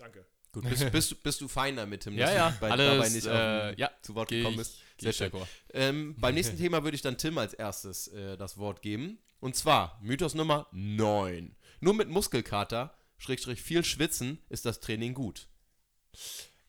Danke. 0.00 0.26
Gut, 0.52 0.68
bist, 0.68 0.90
bist, 0.90 1.10
du- 1.12 1.16
bist 1.16 1.40
du 1.40 1.46
fein 1.46 1.76
damit, 1.76 2.02
Tim? 2.02 2.14
Ja, 2.18 2.26
dass 2.26 2.34
ja, 2.34 2.56
bei, 2.60 2.70
alles, 2.70 2.90
dabei 2.96 3.08
nicht 3.10 3.26
äh, 3.26 3.74
ja, 3.78 3.90
zu 4.02 4.16
Wort 4.16 4.30
gekommen 4.30 4.56
bist? 4.56 4.78
Sehr 5.00 5.12
Sehr 5.12 5.30
schön. 5.30 5.40
Ähm, 5.72 6.16
beim 6.18 6.34
nächsten 6.36 6.56
Thema 6.58 6.82
würde 6.82 6.96
ich 6.96 7.02
dann 7.02 7.16
Tim 7.18 7.38
als 7.38 7.54
erstes 7.54 8.08
äh, 8.08 8.36
das 8.36 8.58
Wort 8.58 8.82
geben. 8.82 9.18
Und 9.38 9.54
zwar 9.54 9.98
Mythos 10.02 10.34
Nummer 10.34 10.66
9. 10.72 11.54
Nur 11.80 11.94
mit 11.94 12.08
Muskelkater, 12.08 12.94
Schrägstrich 13.18 13.62
viel 13.62 13.84
Schwitzen, 13.84 14.38
ist 14.48 14.66
das 14.66 14.80
Training 14.80 15.14
gut. 15.14 15.46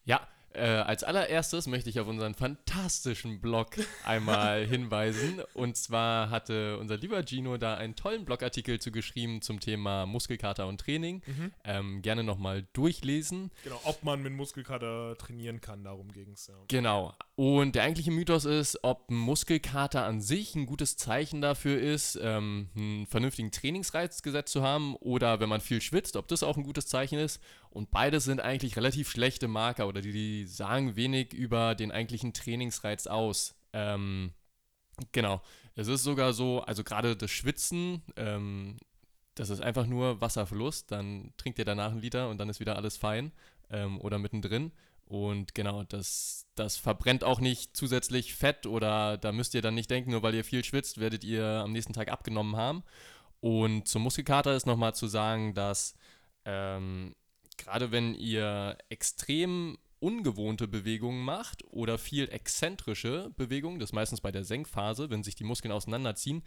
Ja, 0.05 0.27
äh, 0.53 0.61
als 0.61 1.03
allererstes 1.03 1.67
möchte 1.67 1.89
ich 1.89 1.99
auf 1.99 2.07
unseren 2.07 2.33
fantastischen 2.33 3.41
Blog 3.41 3.69
einmal 4.03 4.65
hinweisen. 4.67 5.41
Und 5.53 5.77
zwar 5.77 6.29
hatte 6.29 6.77
unser 6.77 6.97
lieber 6.97 7.23
Gino 7.25 7.57
da 7.57 7.75
einen 7.75 7.95
tollen 7.95 8.25
Blogartikel 8.25 8.79
zu 8.79 8.91
geschrieben 8.91 9.41
zum 9.41 9.59
Thema 9.59 10.05
Muskelkater 10.05 10.67
und 10.67 10.79
Training. 10.81 11.21
Ähm, 11.63 12.01
gerne 12.01 12.23
nochmal 12.23 12.67
durchlesen. 12.73 13.51
Genau, 13.63 13.79
ob 13.83 14.03
man 14.03 14.21
mit 14.21 14.33
Muskelkater 14.33 15.17
trainieren 15.17 15.61
kann, 15.61 15.83
darum 15.83 16.11
ging 16.11 16.31
es. 16.33 16.47
Ja. 16.47 16.55
Genau. 16.67 17.13
Und 17.43 17.73
der 17.73 17.81
eigentliche 17.81 18.11
Mythos 18.11 18.45
ist, 18.45 18.77
ob 18.83 19.09
ein 19.09 19.15
Muskelkater 19.15 20.05
an 20.05 20.21
sich 20.21 20.53
ein 20.53 20.67
gutes 20.67 20.95
Zeichen 20.95 21.41
dafür 21.41 21.81
ist, 21.81 22.19
ähm, 22.21 22.69
einen 22.75 23.07
vernünftigen 23.07 23.49
Trainingsreiz 23.49 24.21
gesetzt 24.21 24.53
zu 24.53 24.61
haben 24.61 24.95
oder 24.97 25.39
wenn 25.39 25.49
man 25.49 25.59
viel 25.59 25.81
schwitzt, 25.81 26.17
ob 26.17 26.27
das 26.27 26.43
auch 26.43 26.55
ein 26.55 26.61
gutes 26.61 26.85
Zeichen 26.85 27.17
ist. 27.17 27.41
Und 27.71 27.89
beides 27.89 28.25
sind 28.25 28.41
eigentlich 28.41 28.77
relativ 28.77 29.09
schlechte 29.09 29.47
Marker 29.47 29.87
oder 29.87 30.01
die, 30.01 30.11
die 30.11 30.45
sagen 30.45 30.95
wenig 30.95 31.33
über 31.33 31.73
den 31.73 31.91
eigentlichen 31.91 32.33
Trainingsreiz 32.33 33.07
aus. 33.07 33.55
Ähm, 33.73 34.33
genau. 35.11 35.41
Es 35.73 35.87
ist 35.87 36.03
sogar 36.03 36.33
so, 36.33 36.61
also 36.61 36.83
gerade 36.83 37.15
das 37.15 37.31
Schwitzen, 37.31 38.03
ähm, 38.17 38.77
das 39.33 39.49
ist 39.49 39.61
einfach 39.61 39.87
nur 39.87 40.21
Wasserverlust. 40.21 40.91
Dann 40.91 41.33
trinkt 41.37 41.57
ihr 41.57 41.65
danach 41.65 41.89
einen 41.89 42.01
Liter 42.01 42.29
und 42.29 42.37
dann 42.37 42.49
ist 42.49 42.59
wieder 42.59 42.75
alles 42.75 42.97
fein 42.97 43.31
ähm, 43.71 43.99
oder 43.99 44.19
mittendrin. 44.19 44.71
Und 45.11 45.53
genau, 45.55 45.83
das, 45.83 46.47
das 46.55 46.77
verbrennt 46.77 47.25
auch 47.25 47.41
nicht 47.41 47.75
zusätzlich 47.75 48.33
Fett 48.33 48.65
oder 48.65 49.17
da 49.17 49.33
müsst 49.33 49.53
ihr 49.53 49.61
dann 49.61 49.75
nicht 49.75 49.91
denken, 49.91 50.11
nur 50.11 50.23
weil 50.23 50.33
ihr 50.35 50.45
viel 50.45 50.63
schwitzt, 50.63 51.01
werdet 51.01 51.25
ihr 51.25 51.45
am 51.45 51.73
nächsten 51.73 51.91
Tag 51.91 52.09
abgenommen 52.09 52.55
haben. 52.55 52.83
Und 53.41 53.89
zum 53.89 54.03
Muskelkater 54.03 54.55
ist 54.55 54.65
nochmal 54.65 54.95
zu 54.95 55.07
sagen, 55.07 55.53
dass 55.53 55.95
ähm, 56.45 57.13
gerade 57.57 57.91
wenn 57.91 58.15
ihr 58.15 58.77
extrem 58.87 59.77
ungewohnte 59.99 60.69
Bewegungen 60.69 61.25
macht 61.25 61.65
oder 61.65 61.97
viel 61.97 62.29
exzentrische 62.29 63.31
Bewegungen, 63.35 63.79
das 63.79 63.89
ist 63.89 63.93
meistens 63.93 64.21
bei 64.21 64.31
der 64.31 64.45
Senkphase, 64.45 65.09
wenn 65.09 65.23
sich 65.23 65.35
die 65.35 65.43
Muskeln 65.43 65.73
auseinanderziehen, 65.73 66.41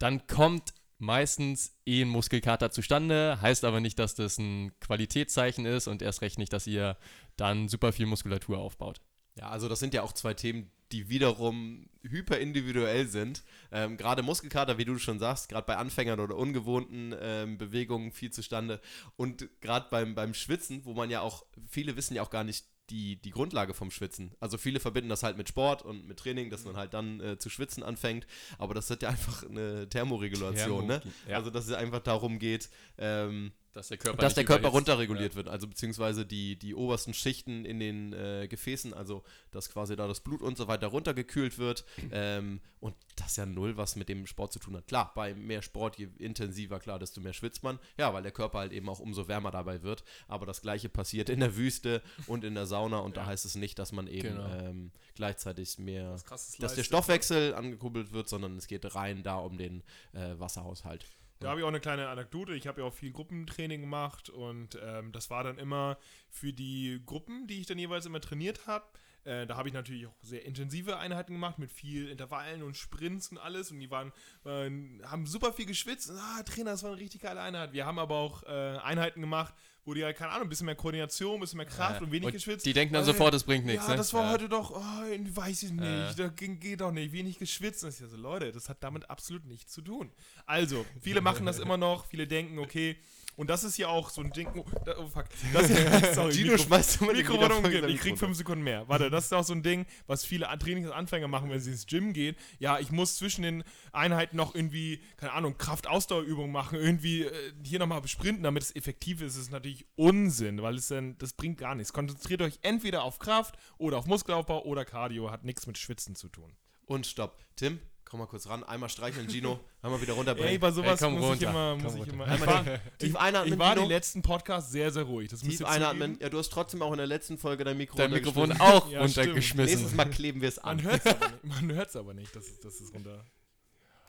dann 0.00 0.26
kommt 0.26 0.74
meistens 1.00 1.76
eh 1.86 2.02
ein 2.02 2.08
Muskelkater 2.08 2.70
zustande, 2.70 3.38
heißt 3.40 3.64
aber 3.64 3.80
nicht, 3.80 3.98
dass 3.98 4.14
das 4.14 4.38
ein 4.38 4.72
Qualitätszeichen 4.80 5.66
ist 5.66 5.88
und 5.88 6.02
erst 6.02 6.22
recht 6.22 6.38
nicht, 6.38 6.52
dass 6.52 6.66
ihr 6.66 6.96
dann 7.36 7.68
super 7.68 7.92
viel 7.92 8.06
Muskulatur 8.06 8.58
aufbaut. 8.58 9.00
Ja, 9.36 9.48
also 9.48 9.68
das 9.68 9.80
sind 9.80 9.94
ja 9.94 10.02
auch 10.02 10.12
zwei 10.12 10.34
Themen, 10.34 10.70
die 10.92 11.08
wiederum 11.08 11.88
hyperindividuell 12.02 13.06
sind. 13.06 13.44
Ähm, 13.70 13.96
gerade 13.96 14.22
Muskelkater, 14.22 14.76
wie 14.76 14.84
du 14.84 14.98
schon 14.98 15.18
sagst, 15.18 15.48
gerade 15.48 15.66
bei 15.66 15.76
Anfängern 15.76 16.20
oder 16.20 16.36
ungewohnten 16.36 17.14
ähm, 17.20 17.58
Bewegungen 17.58 18.10
viel 18.10 18.32
zustande. 18.32 18.80
Und 19.16 19.48
gerade 19.60 19.86
beim, 19.90 20.14
beim 20.14 20.34
Schwitzen, 20.34 20.84
wo 20.84 20.94
man 20.94 21.10
ja 21.10 21.20
auch, 21.20 21.46
viele 21.68 21.96
wissen 21.96 22.14
ja 22.14 22.22
auch 22.22 22.30
gar 22.30 22.44
nicht, 22.44 22.66
die, 22.90 23.16
die 23.16 23.30
Grundlage 23.30 23.74
vom 23.74 23.90
Schwitzen. 23.90 24.32
Also 24.40 24.58
viele 24.58 24.80
verbinden 24.80 25.08
das 25.08 25.22
halt 25.22 25.36
mit 25.36 25.48
Sport 25.48 25.82
und 25.82 26.06
mit 26.06 26.18
Training, 26.18 26.50
dass 26.50 26.64
man 26.64 26.76
halt 26.76 26.92
dann 26.92 27.20
äh, 27.20 27.38
zu 27.38 27.48
schwitzen 27.48 27.82
anfängt. 27.82 28.26
Aber 28.58 28.74
das 28.74 28.90
ist 28.90 29.02
ja 29.02 29.08
einfach 29.08 29.44
eine 29.48 29.88
Thermoregulation, 29.88 30.88
Thermo, 30.88 31.04
ne? 31.04 31.12
ja. 31.28 31.36
Also 31.36 31.50
dass 31.50 31.66
es 31.66 31.72
einfach 31.72 32.00
darum 32.00 32.38
geht, 32.38 32.68
ähm, 32.98 33.52
Dass 33.72 33.88
der 33.88 33.98
Körper, 33.98 34.20
dass 34.20 34.34
der 34.34 34.44
Körper 34.44 34.68
runterreguliert 34.68 35.36
wird, 35.36 35.46
also 35.48 35.68
beziehungsweise 35.68 36.26
die, 36.26 36.56
die 36.58 36.74
obersten 36.74 37.14
Schichten 37.14 37.64
in 37.64 37.78
den 37.78 38.12
äh, 38.12 38.48
Gefäßen, 38.48 38.92
also 38.92 39.22
dass 39.52 39.70
quasi 39.70 39.94
da 39.94 40.08
das 40.08 40.20
Blut 40.20 40.42
und 40.42 40.56
so 40.56 40.66
weiter 40.68 40.88
runtergekühlt 40.88 41.58
wird. 41.58 41.84
Ähm, 42.12 42.60
und 42.80 42.96
das 43.16 43.36
ja 43.36 43.46
null 43.46 43.76
was 43.76 43.94
mit 43.94 44.08
dem 44.08 44.26
Sport 44.26 44.52
zu 44.52 44.58
tun 44.58 44.74
hat. 44.76 44.86
Klar, 44.88 45.12
bei 45.14 45.34
mehr 45.34 45.62
Sport, 45.62 45.96
je 45.98 46.08
intensiver, 46.18 46.80
klar, 46.80 46.98
desto 46.98 47.20
mehr 47.20 47.34
schwitzt 47.34 47.62
man. 47.62 47.78
Ja, 47.98 48.12
weil 48.12 48.22
der 48.22 48.32
Körper 48.32 48.58
halt 48.58 48.72
eben 48.72 48.88
auch 48.88 48.98
umso 49.00 49.28
wärmer 49.28 49.50
dabei 49.50 49.82
wird. 49.82 50.02
Aber 50.28 50.44
das 50.46 50.60
gleiche 50.62 50.88
passiert 50.88 51.28
in 51.28 51.40
der 51.40 51.56
Wüste 51.56 52.02
und 52.26 52.42
in 52.42 52.54
der 52.54 52.66
Sauna 52.66 52.98
und 52.98 53.16
da 53.16 53.26
heißt 53.26 53.44
es 53.44 53.54
nicht, 53.54 53.78
dass 53.78 53.92
man 53.92 54.06
eben 54.08 54.30
Genau. 54.30 54.48
ähm, 54.54 54.90
gleichzeitig 55.14 55.78
mehr, 55.78 56.16
krasses 56.24 56.52
dass 56.52 56.58
der 56.58 56.68
leistet. 56.68 56.86
Stoffwechsel 56.86 57.54
angekuppelt 57.54 58.12
wird, 58.12 58.28
sondern 58.28 58.56
es 58.56 58.66
geht 58.66 58.94
rein 58.94 59.22
da 59.22 59.36
um 59.36 59.56
den 59.58 59.82
äh, 60.12 60.38
Wasserhaushalt. 60.38 61.04
Da 61.40 61.48
habe 61.48 61.60
ich 61.60 61.64
auch 61.64 61.68
eine 61.68 61.80
kleine 61.80 62.08
Anekdote. 62.08 62.54
Ich 62.54 62.66
habe 62.66 62.82
ja 62.82 62.86
auch 62.86 62.92
viel 62.92 63.12
Gruppentraining 63.12 63.80
gemacht 63.80 64.28
und 64.28 64.78
ähm, 64.82 65.10
das 65.10 65.30
war 65.30 65.42
dann 65.42 65.56
immer 65.56 65.96
für 66.28 66.52
die 66.52 67.00
Gruppen, 67.06 67.46
die 67.46 67.60
ich 67.60 67.66
dann 67.66 67.78
jeweils 67.78 68.04
immer 68.04 68.20
trainiert 68.20 68.66
habe. 68.66 68.84
Äh, 69.24 69.46
da 69.46 69.56
habe 69.56 69.68
ich 69.68 69.74
natürlich 69.74 70.06
auch 70.06 70.14
sehr 70.22 70.44
intensive 70.44 70.98
Einheiten 70.98 71.32
gemacht 71.32 71.58
mit 71.58 71.72
viel 71.72 72.08
Intervallen 72.10 72.62
und 72.62 72.76
Sprints 72.76 73.30
und 73.30 73.38
alles 73.38 73.70
und 73.70 73.80
die 73.80 73.90
waren, 73.90 74.12
waren 74.42 75.00
haben 75.04 75.24
super 75.24 75.54
viel 75.54 75.64
geschwitzt. 75.64 76.10
Ah, 76.10 76.42
Trainer, 76.42 76.72
das 76.72 76.82
war 76.82 76.90
eine 76.90 77.00
richtig 77.00 77.22
geile 77.22 77.40
Einheit. 77.40 77.72
Wir 77.72 77.86
haben 77.86 77.98
aber 77.98 78.16
auch 78.16 78.42
äh, 78.42 78.78
Einheiten 78.82 79.22
gemacht, 79.22 79.54
wo 79.84 79.94
die 79.94 80.04
halt, 80.04 80.16
keine 80.16 80.32
Ahnung, 80.32 80.46
ein 80.46 80.48
bisschen 80.50 80.66
mehr 80.66 80.74
Koordination, 80.74 81.34
ein 81.34 81.40
bisschen 81.40 81.56
mehr 81.56 81.66
Kraft 81.66 82.00
Ja. 82.00 82.06
und 82.06 82.12
wenig 82.12 82.26
Und 82.26 82.32
geschwitzt. 82.32 82.66
Die 82.66 82.72
denken 82.72 82.94
dann 82.94 83.02
Äh, 83.02 83.06
sofort, 83.06 83.34
es 83.34 83.44
bringt 83.44 83.64
nichts. 83.66 83.84
Ja, 83.84 83.90
ne? 83.92 83.96
das 83.96 84.12
war 84.12 84.24
Ja. 84.24 84.32
heute 84.32 84.48
doch, 84.48 84.70
oh, 84.72 84.80
weiß 84.80 85.62
ich 85.62 85.70
nicht, 85.72 85.82
Äh. 85.82 86.14
da 86.16 86.28
ging, 86.28 86.60
geht 86.60 86.80
doch 86.80 86.92
nicht, 86.92 87.12
wenig 87.12 87.38
geschwitzt. 87.38 87.82
Und 87.84 87.90
ich 87.90 87.96
so, 87.96 88.16
Leute, 88.16 88.52
das 88.52 88.68
hat 88.68 88.82
damit 88.82 89.08
absolut 89.08 89.44
nichts 89.46 89.72
zu 89.72 89.80
tun. 89.82 90.10
Also, 90.46 90.84
viele 91.00 91.20
machen 91.20 91.46
das 91.46 91.58
immer 91.58 91.76
noch, 91.76 92.06
viele 92.06 92.26
denken, 92.26 92.58
okay, 92.58 92.96
und 93.40 93.48
das 93.48 93.64
ist 93.64 93.78
ja 93.78 93.88
auch 93.88 94.10
so 94.10 94.20
ein 94.20 94.32
Ding, 94.32 94.48
oh, 94.54 94.66
da, 94.84 94.98
oh 94.98 95.08
fuck, 95.08 95.24
das 95.54 95.70
ist, 95.70 96.14
sorry, 96.14 96.30
Gino 96.30 96.52
Mikro, 96.52 96.62
schmeißt 96.64 97.00
immer 97.00 97.14
Mikro 97.14 97.34
umgekippt. 97.36 97.80
sein 97.80 97.90
ich 97.90 97.98
krieg 98.00 98.18
fünf 98.18 98.36
Sekunden 98.36 98.62
mehr. 98.62 98.86
Warte, 98.86 99.08
das 99.08 99.24
ist 99.24 99.32
auch 99.32 99.44
so 99.44 99.54
ein 99.54 99.62
Ding, 99.62 99.86
was 100.06 100.26
viele 100.26 100.50
An- 100.50 100.58
Trainingsanfänger 100.60 101.26
machen, 101.26 101.48
wenn 101.48 101.58
sie 101.58 101.70
ins 101.70 101.86
Gym 101.86 102.12
gehen. 102.12 102.36
Ja, 102.58 102.78
ich 102.78 102.92
muss 102.92 103.16
zwischen 103.16 103.40
den 103.40 103.64
Einheiten 103.92 104.36
noch 104.36 104.54
irgendwie, 104.54 105.00
keine 105.16 105.32
Ahnung, 105.32 105.56
Kraft-Ausdauerübungen 105.56 106.52
machen, 106.52 106.78
irgendwie 106.78 107.22
äh, 107.22 107.52
hier 107.64 107.78
nochmal 107.78 108.06
sprinten, 108.06 108.42
damit 108.42 108.62
es 108.62 108.76
effektiv 108.76 109.22
ist. 109.22 109.36
Das 109.36 109.44
ist 109.44 109.52
natürlich 109.52 109.86
Unsinn, 109.96 110.60
weil 110.60 110.74
es 110.74 110.88
dann, 110.88 111.16
das 111.16 111.32
bringt 111.32 111.56
gar 111.56 111.74
nichts. 111.74 111.94
Konzentriert 111.94 112.42
euch 112.42 112.58
entweder 112.60 113.04
auf 113.04 113.18
Kraft 113.18 113.56
oder 113.78 113.96
auf 113.96 114.04
Muskelaufbau 114.04 114.64
oder 114.64 114.84
Cardio, 114.84 115.30
hat 115.30 115.44
nichts 115.44 115.66
mit 115.66 115.78
Schwitzen 115.78 116.14
zu 116.14 116.28
tun. 116.28 116.52
Und 116.84 117.06
stopp. 117.06 117.38
Tim, 117.56 117.80
komm 118.10 118.20
mal 118.20 118.26
kurz 118.26 118.48
ran. 118.48 118.64
Einmal 118.64 118.88
streicheln, 118.88 119.28
Gino. 119.28 119.60
Einmal 119.82 120.02
wieder 120.02 120.14
runterbringen. 120.14 120.50
Ey, 120.50 120.58
bei 120.58 120.70
sowas 120.72 121.00
Ey, 121.00 121.10
muss 121.10 121.20
ich 121.22 121.28
runter, 121.46 121.50
immer, 121.50 121.78
komm 121.82 121.96
muss 121.96 122.06
ich 122.06 122.12
immer. 122.12 122.34
Ich 122.34 122.46
war, 122.46 122.64
tief 122.64 122.80
ich, 123.10 123.16
einatmen, 123.16 123.52
ich 123.52 123.58
war 123.58 123.74
die 123.74 123.80
Gino. 123.80 123.88
letzten 123.88 124.22
Podcasts 124.22 124.72
sehr, 124.72 124.90
sehr 124.90 125.04
ruhig. 125.04 125.30
Das 125.30 125.40
Tief 125.40 125.64
einatmen. 125.64 126.18
Ja, 126.20 126.28
du 126.28 126.38
hast 126.38 126.50
trotzdem 126.50 126.82
auch 126.82 126.90
in 126.92 126.98
der 126.98 127.06
letzten 127.06 127.38
Folge 127.38 127.64
dein 127.64 127.76
Mikro 127.76 127.96
Dein 127.96 128.10
Mikrofon 128.10 128.50
runtergeschmissen. 128.50 128.76
auch 128.82 128.90
Ja, 128.90 129.00
runtergeschmissen. 129.00 129.74
Nächstes 129.78 129.94
Mal 129.94 130.10
kleben 130.10 130.40
wir 130.40 130.48
es 130.48 130.58
an. 130.58 130.76
Man 130.76 130.84
hört 130.90 131.00
es 131.06 131.06
aber 131.06 131.28
nicht. 131.30 131.44
Man 131.44 131.72
hört's 131.72 131.96
aber 131.96 132.14
nicht, 132.14 132.36
dass 132.36 132.46
es, 132.48 132.60
dass 132.60 132.80
es 132.80 132.92
runter. 132.92 133.24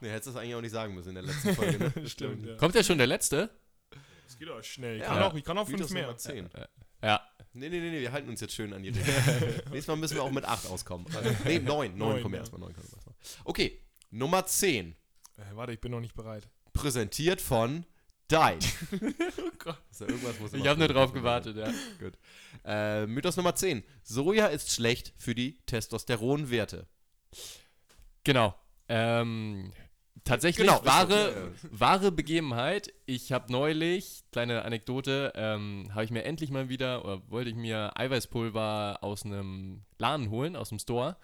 Nee, 0.02 0.10
hättest 0.10 0.28
du 0.28 0.32
das 0.32 0.42
eigentlich 0.42 0.56
auch 0.56 0.62
nicht 0.62 0.72
sagen 0.72 0.96
müssen 0.96 1.10
in 1.10 1.16
der 1.16 1.24
letzten 1.24 1.56
Folge. 1.56 1.78
Ne? 1.78 1.94
Stimmt, 2.10 2.46
ja. 2.46 2.56
Kommt 2.56 2.74
ja 2.74 2.84
schon 2.84 2.98
der 2.98 3.08
letzte? 3.08 3.52
Das 4.26 4.38
geht 4.40 4.50
auch 4.50 4.64
schnell. 4.64 4.96
Ich 4.96 5.02
Ja. 5.04 5.10
kann 5.10 5.24
auch, 5.24 5.34
ich 5.36 5.44
kann 5.44 5.58
auch 5.60 5.68
fünf 5.68 5.90
mehr. 5.92 6.18
10. 6.18 6.50
Ja. 7.04 7.22
Nee, 7.54 7.70
nee, 7.70 7.80
nee, 7.80 7.90
nee, 7.92 8.00
wir 8.02 8.12
halten 8.12 8.30
uns 8.30 8.40
jetzt 8.40 8.54
schön 8.56 8.74
an 8.74 8.82
die 8.82 8.90
Regeln. 8.90 9.06
Nächstes 9.72 9.88
Mal 9.88 9.98
müssen 9.98 10.16
wir 10.16 10.24
auch 10.24 10.32
mit 10.32 10.46
8 10.46 10.68
auskommen. 10.68 11.06
Also, 11.14 11.30
nee, 11.44 11.60
9. 11.60 11.66
9 11.66 11.98
Neun, 11.98 12.22
kommen 12.22 12.34
wir 12.34 12.38
ja. 12.38 12.42
erstmal. 12.44 12.62
9 12.62 12.74
kommen 12.74 12.88
wir 12.88 12.96
erstmal. 12.96 13.16
Okay, 13.44 13.80
Nummer 14.12 14.46
10. 14.46 14.96
Äh, 15.38 15.42
warte, 15.56 15.74
ich 15.74 15.82
bin 15.82 15.92
noch 15.92 16.02
nicht 16.02 16.14
bereit. 16.14 16.48
Präsentiert 16.74 17.42
von 17.42 17.86
Dine. 18.30 18.60
Oh 19.38 19.52
Gott. 19.58 19.82
Muss 20.40 20.54
Ich 20.54 20.68
habe 20.68 20.80
nur 20.80 20.88
drauf 20.88 21.14
gewartet, 21.14 21.58
ja. 21.58 21.72
Äh, 22.66 23.06
Mythos 23.08 23.38
Nummer 23.38 23.56
10. 23.56 23.84
Soja 24.04 24.48
ist 24.48 24.72
schlecht 24.72 25.14
für 25.18 25.36
die 25.36 25.60
Testosteronwerte. 25.66 26.88
Genau. 28.24 28.56
Ähm, 28.88 29.72
tatsächlich 30.24 30.66
Genau, 30.66 30.84
wahre, 30.86 31.54
wahre 31.70 32.12
Begebenheit. 32.12 32.94
Ich 33.06 33.32
habe 33.32 33.52
neulich, 33.52 34.24
kleine 34.32 34.64
Anekdote, 34.64 35.34
ähm, 35.36 35.90
habe 35.94 36.04
ich 36.04 36.12
mir 36.12 36.24
endlich 36.24 36.52
mal 36.52 36.70
wieder, 36.70 37.06
oder 37.06 37.22
wollte 37.30 37.50
ich 37.50 37.56
mir 37.56 37.98
Eiweißpulver 37.98 39.00
aus 39.02 39.26
einem 39.26 39.84
Laden 39.98 40.30
holen, 40.30 40.56
aus 40.56 40.70
dem 40.70 40.80
Store, 40.80 41.18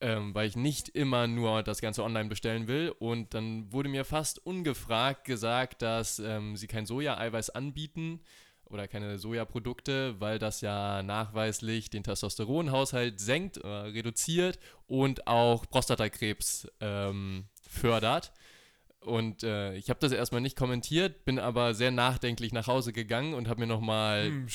ähm, 0.00 0.34
weil 0.34 0.48
ich 0.48 0.56
nicht 0.56 0.88
immer 0.90 1.26
nur 1.26 1.62
das 1.62 1.80
Ganze 1.80 2.04
online 2.04 2.28
bestellen 2.28 2.68
will. 2.68 2.94
Und 2.98 3.34
dann 3.34 3.72
wurde 3.72 3.88
mir 3.88 4.04
fast 4.04 4.44
ungefragt 4.44 5.24
gesagt, 5.24 5.82
dass 5.82 6.18
ähm, 6.18 6.56
sie 6.56 6.66
kein 6.66 6.86
Soja-Eiweiß 6.86 7.50
anbieten 7.50 8.20
oder 8.64 8.86
keine 8.86 9.18
Sojaprodukte, 9.18 10.20
weil 10.20 10.38
das 10.38 10.60
ja 10.60 11.02
nachweislich 11.02 11.90
den 11.90 12.04
Testosteronhaushalt 12.04 13.18
senkt, 13.18 13.56
äh, 13.58 13.66
reduziert 13.66 14.58
und 14.86 15.26
auch 15.26 15.66
Prostatakrebs 15.68 16.68
ähm, 16.80 17.46
fördert. 17.68 18.32
Und 19.00 19.42
äh, 19.44 19.74
ich 19.74 19.90
habe 19.90 20.00
das 20.00 20.12
erstmal 20.12 20.40
nicht 20.40 20.56
kommentiert, 20.56 21.24
bin 21.24 21.38
aber 21.38 21.72
sehr 21.72 21.90
nachdenklich 21.90 22.52
nach 22.52 22.66
Hause 22.66 22.92
gegangen 22.92 23.32
und 23.34 23.48
habe 23.48 23.60
mir 23.60 23.66
nochmal 23.66 24.26
Hm, 24.26 24.48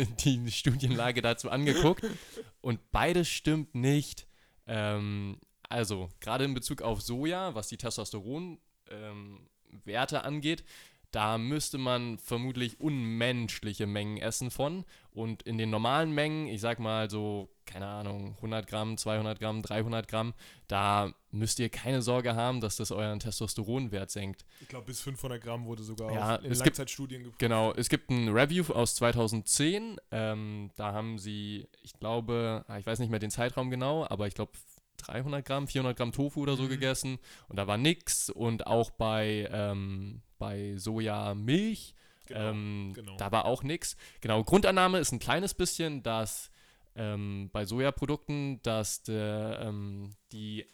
die 0.24 0.50
Studienlage 0.50 1.22
dazu 1.22 1.50
angeguckt. 1.50 2.04
Und 2.60 2.90
beides 2.90 3.28
stimmt 3.28 3.74
nicht. 3.74 4.26
Ähm, 4.68 5.38
also, 5.68 6.08
gerade 6.20 6.44
in 6.44 6.54
Bezug 6.54 6.82
auf 6.82 7.02
Soja, 7.02 7.54
was 7.54 7.68
die 7.68 7.76
Testosteronwerte 7.76 8.58
ähm, 8.90 10.22
angeht, 10.22 10.64
da 11.10 11.38
müsste 11.38 11.78
man 11.78 12.18
vermutlich 12.18 12.80
unmenschliche 12.80 13.86
Mengen 13.86 14.18
essen 14.18 14.50
von. 14.50 14.84
Und 15.10 15.42
in 15.42 15.56
den 15.58 15.70
normalen 15.70 16.12
Mengen, 16.12 16.46
ich 16.48 16.60
sag 16.60 16.78
mal 16.78 17.08
so, 17.10 17.48
keine 17.64 17.86
Ahnung, 17.86 18.34
100 18.36 18.66
Gramm, 18.66 18.96
200 18.96 19.40
Gramm, 19.40 19.62
300 19.62 20.06
Gramm, 20.06 20.34
da 20.68 21.12
müsst 21.30 21.58
ihr 21.58 21.68
keine 21.70 22.02
Sorge 22.02 22.34
haben, 22.36 22.60
dass 22.60 22.76
das 22.76 22.90
euren 22.92 23.20
Testosteronwert 23.20 24.10
senkt. 24.10 24.44
Ich 24.60 24.68
glaube, 24.68 24.86
bis 24.86 25.00
500 25.00 25.42
Gramm 25.42 25.64
wurde 25.66 25.82
sogar 25.82 26.12
Ja, 26.12 26.36
in 26.36 26.52
es 26.52 26.58
gibt- 26.58 26.76
Langzeitstudien 26.76 27.22
geprüft. 27.24 27.38
Genau, 27.38 27.72
es 27.72 27.88
gibt 27.88 28.10
ein 28.10 28.28
Review 28.28 28.64
aus 28.72 28.94
2010. 28.94 29.96
Ähm, 30.10 30.70
da 30.76 30.92
haben 30.92 31.18
sie, 31.18 31.68
ich 31.82 31.92
glaube, 31.98 32.64
ah, 32.68 32.78
ich 32.78 32.86
weiß 32.86 32.98
nicht 32.98 33.10
mehr 33.10 33.18
den 33.18 33.30
Zeitraum 33.30 33.70
genau, 33.70 34.06
aber 34.08 34.26
ich 34.26 34.34
glaube 34.34 34.52
300 34.98 35.44
Gramm, 35.44 35.68
400 35.68 35.96
Gramm 35.96 36.12
Tofu 36.12 36.42
oder 36.42 36.56
so 36.56 36.64
Mhm. 36.64 36.68
gegessen 36.70 37.18
und 37.48 37.56
da 37.56 37.66
war 37.66 37.76
nix. 37.78 38.30
Und 38.30 38.66
auch 38.66 38.90
bei, 38.90 39.48
ähm, 39.52 40.22
bei 40.38 40.76
Sojamilch, 40.76 41.94
Genau, 42.28 42.50
ähm, 42.50 42.92
genau. 42.94 43.16
da 43.16 43.32
war 43.32 43.46
auch 43.46 43.62
nix. 43.62 43.96
Genau, 44.20 44.44
Grundannahme 44.44 44.98
ist 44.98 45.12
ein 45.12 45.18
kleines 45.18 45.54
bisschen, 45.54 46.02
dass 46.02 46.50
ähm, 46.94 47.48
bei 47.52 47.64
Sojaprodukten, 47.64 48.60
dass 48.62 49.02
der, 49.02 49.60
ähm, 49.62 50.10
die 50.32 50.66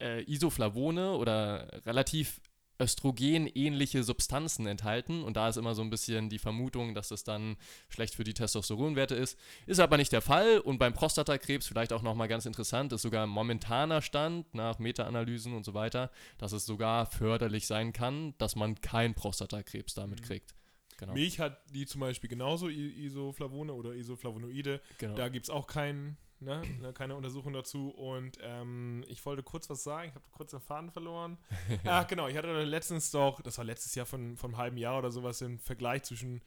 äh, 0.00 0.24
Isoflavone 0.24 1.12
oder 1.12 1.68
relativ 1.86 2.40
östrogenähnliche 2.80 4.02
Substanzen 4.02 4.66
enthalten 4.66 5.22
und 5.22 5.36
da 5.36 5.48
ist 5.48 5.56
immer 5.56 5.74
so 5.74 5.82
ein 5.82 5.90
bisschen 5.90 6.28
die 6.28 6.38
Vermutung, 6.38 6.94
dass 6.94 7.08
das 7.08 7.24
dann 7.24 7.56
schlecht 7.88 8.14
für 8.14 8.24
die 8.24 8.34
Testosteronwerte 8.34 9.14
ist. 9.14 9.38
Ist 9.66 9.80
aber 9.80 9.96
nicht 9.96 10.12
der 10.12 10.20
Fall 10.22 10.58
und 10.60 10.78
beim 10.78 10.92
Prostatakrebs 10.92 11.66
vielleicht 11.66 11.92
auch 11.92 12.02
nochmal 12.02 12.28
ganz 12.28 12.46
interessant, 12.46 12.92
ist 12.92 13.02
sogar 13.02 13.26
momentaner 13.26 14.02
Stand 14.02 14.54
nach 14.54 14.78
Meta-Analysen 14.78 15.54
und 15.54 15.64
so 15.64 15.74
weiter, 15.74 16.10
dass 16.38 16.52
es 16.52 16.66
sogar 16.66 17.06
förderlich 17.06 17.66
sein 17.66 17.92
kann, 17.92 18.34
dass 18.38 18.56
man 18.56 18.80
keinen 18.80 19.14
Prostatakrebs 19.14 19.94
damit 19.94 20.20
Mhm. 20.20 20.24
kriegt. 20.24 20.54
Genau. 20.98 21.12
Milch 21.12 21.40
hat 21.40 21.60
die 21.74 21.84
zum 21.84 22.00
Beispiel 22.00 22.30
genauso 22.30 22.68
Isoflavone 22.68 23.72
oder 23.74 23.92
Isoflavonoide. 23.94 24.80
genau. 24.98 25.14
Da 25.14 25.28
gibt 25.28 25.44
es 25.46 25.50
auch 25.50 25.66
kein, 25.66 26.16
ne, 26.40 26.62
ne, 26.80 26.92
keine 26.92 27.16
Untersuchung 27.16 27.52
dazu. 27.52 27.90
Und 27.90 28.38
ähm, 28.42 29.04
ich 29.08 29.24
wollte 29.26 29.42
kurz 29.42 29.68
was 29.70 29.82
sagen. 29.82 30.08
Ich 30.08 30.14
habe 30.14 30.24
kurz 30.32 30.50
den 30.50 30.60
Faden 30.60 30.90
verloren. 30.90 31.38
Ach 31.84 32.06
genau, 32.08 32.28
ich 32.28 32.36
hatte 32.36 32.62
letztens 32.64 33.10
doch, 33.10 33.40
das 33.40 33.58
war 33.58 33.64
letztes 33.64 33.94
Jahr 33.94 34.06
von, 34.06 34.36
von 34.36 34.50
einem 34.50 34.58
halben 34.58 34.76
Jahr 34.76 34.98
oder 34.98 35.10
sowas, 35.10 35.38
den 35.38 35.58
Vergleich 35.58 36.02
zwischen 36.04 36.42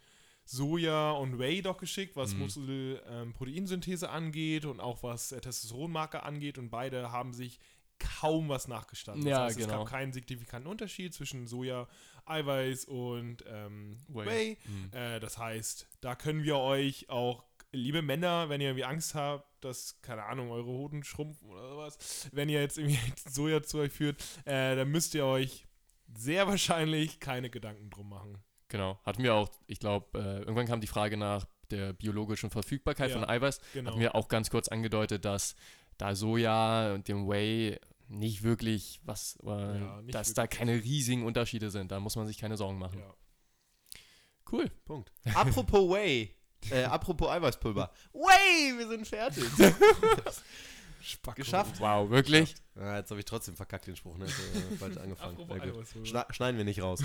Soja 0.45 1.11
und 1.11 1.37
Whey 1.37 1.61
doch 1.61 1.77
geschickt, 1.77 2.15
was 2.15 2.33
Mhm. 2.33 2.39
Muskel-Proteinsynthese 2.39 4.09
angeht 4.09 4.65
und 4.65 4.79
auch 4.79 5.03
was 5.03 5.31
äh, 5.31 5.39
Testosteronmarker 5.41 6.23
angeht. 6.23 6.57
Und 6.57 6.69
beide 6.69 7.11
haben 7.11 7.33
sich 7.33 7.59
kaum 7.99 8.49
was 8.49 8.67
nachgestanden. 8.67 9.27
Ja, 9.27 9.39
das 9.39 9.45
heißt, 9.49 9.59
es 9.59 9.65
genau. 9.67 9.79
gab 9.79 9.89
keinen 9.89 10.13
signifikanten 10.13 10.69
Unterschied 10.71 11.13
zwischen 11.13 11.47
Soja, 11.47 11.87
Eiweiß 12.25 12.85
und 12.85 13.43
ähm, 13.47 13.97
Whey. 14.07 14.25
Whey. 14.25 14.57
Mhm. 14.65 14.93
Äh, 14.93 15.19
das 15.19 15.37
heißt, 15.37 15.87
da 16.01 16.15
können 16.15 16.43
wir 16.43 16.57
euch 16.57 17.09
auch, 17.09 17.43
liebe 17.71 18.01
Männer, 18.01 18.49
wenn 18.49 18.61
ihr 18.61 18.67
irgendwie 18.69 18.85
Angst 18.85 19.15
habt, 19.15 19.63
dass, 19.63 20.01
keine 20.01 20.23
Ahnung, 20.25 20.51
eure 20.51 20.67
Hoden 20.67 21.03
schrumpfen 21.03 21.49
oder 21.49 21.69
sowas, 21.69 22.29
wenn 22.31 22.49
ihr 22.49 22.61
jetzt 22.61 22.77
irgendwie 22.77 22.99
Soja 23.29 23.61
zu 23.61 23.79
euch 23.79 23.91
führt, 23.91 24.21
äh, 24.45 24.75
dann 24.75 24.89
müsst 24.89 25.13
ihr 25.15 25.25
euch 25.25 25.67
sehr 26.15 26.47
wahrscheinlich 26.47 27.19
keine 27.19 27.49
Gedanken 27.49 27.89
drum 27.89 28.09
machen. 28.09 28.37
Genau. 28.69 28.99
Hatten 29.03 29.23
wir 29.23 29.33
auch, 29.35 29.49
ich 29.67 29.79
glaube, 29.79 30.17
äh, 30.19 30.39
irgendwann 30.39 30.67
kam 30.67 30.81
die 30.81 30.87
Frage 30.87 31.17
nach 31.17 31.45
der 31.71 31.93
biologischen 31.93 32.49
Verfügbarkeit 32.49 33.09
Ja, 33.11 33.19
von 33.19 33.27
Eiweiß. 33.29 33.59
Genau. 33.73 33.91
Hatten 33.91 33.99
wir 33.99 34.15
auch 34.15 34.27
ganz 34.27 34.49
kurz 34.49 34.67
angedeutet, 34.67 35.25
dass 35.25 35.55
da 35.97 36.15
Soja 36.15 36.93
und 36.93 37.07
dem 37.07 37.27
Whey 37.27 37.79
nicht 38.07 38.41
wirklich 38.41 38.99
was, 39.03 39.37
äh, 39.43 39.47
Ja, 39.79 40.01
nicht 40.01 40.15
dass 40.15 40.33
da 40.33 40.43
wirklich. 40.43 40.57
keine 40.59 40.73
riesigen 40.83 41.25
Unterschiede 41.25 41.69
sind. 41.69 41.91
Da 41.91 41.99
muss 41.99 42.15
man 42.15 42.25
sich 42.25 42.37
keine 42.39 42.57
Sorgen 42.57 42.79
machen. 42.79 42.99
Ja. 42.99 43.13
Cool. 44.51 44.69
Punkt. 44.85 45.11
Apropos 45.35 45.89
Whey. 45.91 46.35
Äh, 46.71 46.83
apropos 46.83 47.29
Eiweißpulver. 47.29 47.91
Whey, 48.13 48.77
wir 48.77 48.87
sind 48.87 49.07
fertig. 49.07 49.43
Spacko. 51.01 51.37
Geschafft. 51.37 51.79
Wow, 51.79 52.09
wirklich? 52.09 52.55
Ah, 52.75 52.97
jetzt 52.97 53.09
habe 53.09 53.19
ich 53.19 53.25
trotzdem 53.25 53.55
verkackt 53.55 53.87
den 53.87 53.95
Spruch, 53.95 54.17
ne? 54.17 54.25
Äh, 54.25 54.75
falsch 54.77 54.97
angefangen. 55.01 55.37
Ja. 55.49 56.05
Schna 56.05 56.25
schneiden 56.29 56.57
wir 56.57 56.65
nicht 56.65 56.81
raus. 56.81 57.01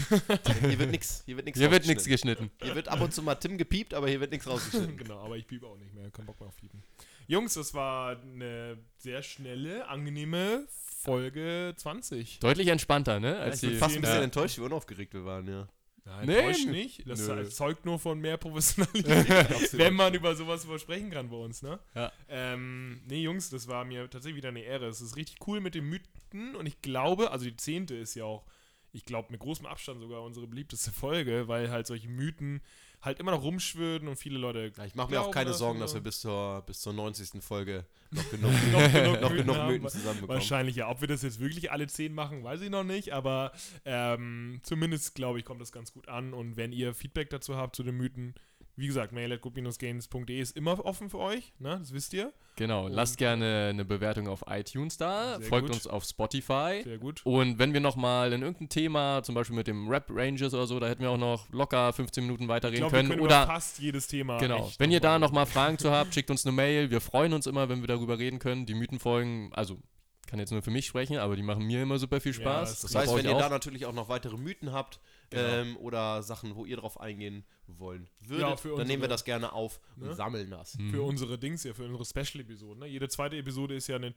hier 0.60 0.78
wird 0.78 0.90
nichts. 0.90 1.22
Hier 1.24 1.36
wird 1.36 1.46
nichts 1.46 1.60
Hier 1.60 1.70
wird 1.70 1.86
nichts 1.86 2.02
rausgeschnitten. 2.02 2.46
geschnitten. 2.46 2.64
Hier 2.64 2.74
wird 2.74 2.88
ab 2.88 3.00
und 3.00 3.14
zu 3.14 3.22
mal 3.22 3.36
Tim 3.36 3.56
gepiept, 3.56 3.94
aber 3.94 4.08
hier 4.08 4.20
wird 4.20 4.32
nichts 4.32 4.46
rausgeschnitten. 4.46 4.96
genau, 4.96 5.20
aber 5.24 5.36
ich 5.36 5.46
piep 5.46 5.62
auch 5.64 5.76
nicht 5.76 5.94
mehr. 5.94 6.10
Kein 6.10 6.26
Bock 6.26 6.38
mehr 6.40 6.48
auf 6.48 6.56
Piepen. 6.56 6.82
Jungs, 7.26 7.54
das 7.54 7.72
war 7.72 8.20
eine 8.20 8.76
sehr 8.98 9.22
schnelle, 9.22 9.88
angenehme 9.88 10.66
Folge 11.02 11.74
20. 11.76 12.40
Deutlich 12.40 12.68
entspannter, 12.68 13.20
ne? 13.20 13.36
Ja, 13.36 13.42
Als 13.42 13.62
ich 13.62 13.70
bin 13.70 13.78
fast 13.78 13.94
ein 13.94 14.02
bisschen 14.02 14.16
ja. 14.18 14.22
enttäuscht, 14.24 14.58
wie 14.58 14.62
unaufgeregt 14.62 15.14
wir 15.14 15.24
waren, 15.24 15.46
ja. 15.48 15.68
Nein, 16.06 16.26
Nee, 16.26 16.66
nicht. 16.70 17.08
Das 17.08 17.26
Nö. 17.26 17.48
zeugt 17.48 17.86
nur 17.86 17.98
von 17.98 18.20
mehr 18.20 18.36
Professionalität, 18.36 19.72
wenn 19.72 19.94
man 19.94 20.12
über 20.12 20.36
sowas 20.36 20.66
sprechen 20.80 21.10
kann 21.10 21.30
bei 21.30 21.36
uns, 21.36 21.62
ne? 21.62 21.78
Ja. 21.94 22.12
Ähm, 22.28 23.00
nee, 23.06 23.22
Jungs, 23.22 23.48
das 23.48 23.68
war 23.68 23.84
mir 23.84 24.08
tatsächlich 24.10 24.36
wieder 24.36 24.50
eine 24.50 24.60
Ehre. 24.60 24.86
Es 24.86 25.00
ist 25.00 25.16
richtig 25.16 25.38
cool 25.46 25.60
mit 25.60 25.74
den 25.74 25.84
Mythen 25.84 26.54
und 26.56 26.66
ich 26.66 26.82
glaube, 26.82 27.30
also 27.30 27.46
die 27.46 27.56
zehnte 27.56 27.94
ist 27.96 28.14
ja 28.14 28.24
auch, 28.24 28.44
ich 28.92 29.04
glaube, 29.06 29.28
mit 29.32 29.40
großem 29.40 29.64
Abstand 29.66 30.00
sogar 30.00 30.22
unsere 30.22 30.46
beliebteste 30.46 30.92
Folge, 30.92 31.48
weil 31.48 31.70
halt 31.70 31.86
solche 31.86 32.08
Mythen 32.08 32.60
halt 33.04 33.20
immer 33.20 33.30
noch 33.30 33.42
rumschwirren 33.42 34.08
und 34.08 34.16
viele 34.16 34.38
Leute. 34.38 34.72
ja 34.76 34.84
ich 34.84 34.94
mache 34.94 35.10
mir 35.10 35.20
auch 35.20 35.30
keine 35.30 35.50
das 35.50 35.58
Sorgen, 35.58 35.80
dass 35.80 35.94
wir 35.94 36.00
bis 36.00 36.20
zur, 36.20 36.62
bis 36.66 36.80
zur 36.80 36.92
90. 36.92 37.42
Folge 37.42 37.84
noch 38.10 38.30
genug, 38.30 38.52
noch 38.72 38.92
genug 38.92 39.20
noch 39.20 39.30
Mythen 39.30 39.36
genug 39.36 39.56
haben. 39.56 39.72
Mythen 39.72 39.88
zusammenbekommen. 39.88 40.28
Wahrscheinlich 40.28 40.76
ja. 40.76 40.88
Ob 40.88 41.00
wir 41.00 41.08
das 41.08 41.22
jetzt 41.22 41.40
wirklich 41.40 41.70
alle 41.70 41.86
zehn 41.86 42.14
machen, 42.14 42.44
weiß 42.44 42.60
ich 42.60 42.70
noch 42.70 42.84
nicht, 42.84 43.12
aber 43.12 43.52
ähm, 43.84 44.60
zumindest 44.62 45.14
glaube 45.14 45.38
ich, 45.38 45.44
kommt 45.44 45.60
das 45.60 45.72
ganz 45.72 45.92
gut 45.92 46.08
an. 46.08 46.32
Und 46.32 46.56
wenn 46.56 46.72
ihr 46.72 46.94
Feedback 46.94 47.30
dazu 47.30 47.56
habt 47.56 47.76
zu 47.76 47.82
den 47.82 47.96
Mythen, 47.96 48.34
wie 48.76 48.86
gesagt, 48.88 49.12
mail 49.12 49.32
at 49.32 49.40
good-games.de 49.40 50.38
ist 50.40 50.56
immer 50.56 50.84
offen 50.84 51.08
für 51.10 51.18
euch, 51.18 51.52
ne? 51.58 51.76
Das 51.78 51.92
wisst 51.92 52.12
ihr. 52.12 52.32
Genau, 52.56 52.88
lasst 52.88 53.18
gerne 53.18 53.68
eine 53.70 53.84
Bewertung 53.84 54.28
auf 54.28 54.44
iTunes 54.48 54.96
da, 54.96 55.38
folgt 55.40 55.66
gut. 55.68 55.76
uns 55.76 55.86
auf 55.86 56.04
Spotify. 56.04 56.80
Sehr 56.84 56.98
gut. 56.98 57.20
Und 57.24 57.58
wenn 57.58 57.72
wir 57.72 57.80
nochmal 57.80 58.32
in 58.32 58.42
irgendein 58.42 58.68
Thema, 58.68 59.22
zum 59.22 59.34
Beispiel 59.34 59.56
mit 59.56 59.66
dem 59.66 59.88
Rap 59.88 60.06
Rangers 60.10 60.54
oder 60.54 60.66
so, 60.66 60.78
da 60.80 60.86
hätten 60.88 61.02
wir 61.02 61.10
auch 61.10 61.18
noch 61.18 61.48
locker 61.52 61.92
15 61.92 62.24
Minuten 62.24 62.44
Ich 62.44 62.48
weiterreden 62.48 62.80
glaube, 62.88 62.96
wir 62.96 63.08
können. 63.08 63.20
Oder 63.20 63.46
fast 63.46 63.78
jedes 63.80 64.06
Thema. 64.06 64.38
genau, 64.38 64.70
wenn 64.78 64.90
ihr 64.92 65.00
da 65.00 65.18
noch 65.18 65.24
nochmal 65.28 65.46
Fragen 65.46 65.78
zu 65.78 65.90
habt, 65.90 66.12
schickt 66.14 66.30
uns 66.30 66.44
eine 66.44 66.52
Mail. 66.52 66.90
Wir 66.90 67.00
freuen 67.00 67.32
uns 67.32 67.46
immer, 67.46 67.68
wenn 67.68 67.80
wir 67.80 67.88
darüber 67.88 68.18
reden 68.18 68.38
können. 68.38 68.66
Die 68.66 68.74
Mythenfolgen, 68.74 69.50
also 69.54 69.78
kann 70.26 70.38
jetzt 70.38 70.52
nur 70.52 70.62
für 70.62 70.70
mich 70.70 70.86
sprechen, 70.86 71.18
aber 71.18 71.36
die 71.36 71.42
machen 71.42 71.64
mir 71.64 71.82
immer 71.82 71.98
super 71.98 72.20
viel 72.20 72.32
Ja, 72.32 72.40
Spaß. 72.40 72.70
das 72.70 72.80
Das 72.82 72.90
Ich 72.92 72.96
heißt, 72.96 73.06
glaub, 73.08 73.18
wenn 73.18 73.26
ihr 73.26 73.36
auch. 73.36 73.40
da 73.40 73.48
natürlich 73.50 73.86
auch 73.86 73.92
noch 73.92 74.08
weitere 74.08 74.36
Mythen 74.36 74.72
habt 74.72 75.00
Genau. 75.30 75.42
ähm, 75.48 75.76
oder 75.78 76.22
Sachen, 76.22 76.54
wo 76.54 76.64
ihr 76.66 76.76
drauf 76.76 77.00
eingehen 77.00 77.44
wollen 77.66 78.08
würdet, 78.20 78.40
Ja, 78.48 78.56
für 78.56 78.68
dann 78.76 78.86
nehmen 78.86 78.88
wir 78.88 78.94
unsere- 79.06 79.08
das 79.08 79.24
gerne 79.24 79.52
auf 79.52 79.80
und 79.96 80.06
ne? 80.08 80.14
sammeln 80.14 80.50
das. 80.50 80.76
Mhm. 80.78 80.90
für 80.90 81.02
unsere 81.02 81.38
Dings 81.38 81.62
hier, 81.62 81.74
für 81.74 81.84
unsere 81.84 82.04
Special-Episoden. 82.04 82.80
Ne? 82.80 82.86
Jede 82.86 83.08
zweite 83.08 83.36
Episode 83.36 83.74
ist 83.74 83.86
ja 83.88 83.96
eine 83.96 84.12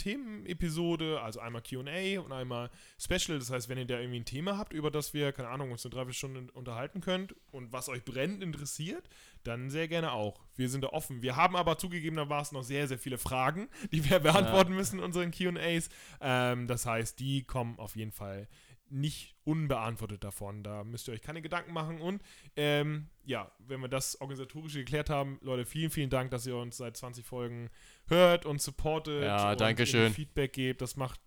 Themenepisode, 0.47 1.21
also 1.21 1.39
einmal 1.39 1.61
QA 1.61 2.19
und 2.19 2.31
einmal 2.31 2.69
Special. 2.99 3.37
Das 3.39 3.49
heißt, 3.51 3.69
wenn 3.69 3.77
ihr 3.77 3.85
da 3.85 3.99
irgendwie 3.99 4.19
ein 4.19 4.25
Thema 4.25 4.57
habt, 4.57 4.73
über 4.73 4.91
das 4.91 5.13
wir, 5.13 5.31
keine 5.31 5.49
Ahnung, 5.49 5.71
uns 5.71 5.85
eine 5.85 5.91
Dreiviertelstunde 5.91 6.51
unterhalten 6.53 7.01
könnt 7.01 7.35
und 7.51 7.71
was 7.71 7.89
euch 7.89 8.03
brennend 8.03 8.43
interessiert, 8.43 9.07
dann 9.43 9.69
sehr 9.69 9.87
gerne 9.87 10.11
auch. 10.11 10.39
Wir 10.55 10.69
sind 10.69 10.83
da 10.83 10.89
offen. 10.89 11.21
Wir 11.21 11.35
haben 11.35 11.55
aber 11.55 11.77
zugegebenermaßen 11.77 12.55
noch 12.57 12.63
sehr, 12.63 12.87
sehr 12.87 12.97
viele 12.99 13.17
Fragen, 13.17 13.69
die 13.91 14.07
wir 14.09 14.19
beantworten 14.65 14.75
müssen 14.75 14.99
in 14.99 15.05
unseren 15.05 15.31
QAs. 15.31 15.89
Ähm, 16.21 16.67
das 16.67 16.85
heißt, 16.85 17.19
die 17.19 17.43
kommen 17.43 17.79
auf 17.79 17.95
jeden 17.95 18.11
Fall 18.11 18.47
nicht 18.89 19.35
unbeantwortet 19.43 20.23
davon. 20.23 20.63
Da 20.63 20.83
müsst 20.83 21.07
ihr 21.07 21.13
euch 21.13 21.21
keine 21.21 21.41
Gedanken 21.41 21.73
machen. 21.73 22.01
Und 22.01 22.21
ähm, 22.55 23.07
ja, 23.25 23.51
wenn 23.59 23.79
wir 23.81 23.87
das 23.87 24.19
organisatorische 24.21 24.79
geklärt 24.79 25.09
haben, 25.09 25.39
Leute, 25.41 25.65
vielen, 25.65 25.89
vielen 25.91 26.09
Dank, 26.09 26.31
dass 26.31 26.45
ihr 26.47 26.55
uns 26.55 26.77
seit 26.77 26.97
20 26.97 27.25
Folgen 27.25 27.69
hört 28.07 28.45
und 28.45 28.61
supportet 28.61 29.23
Ja, 29.23 29.51
und 29.51 29.61
danke 29.61 29.85
schön. 29.85 30.01
irgendwie 30.01 30.15
Feedback 30.21 30.53
gebt. 30.53 30.81
Das 30.81 30.95
macht 30.95 31.19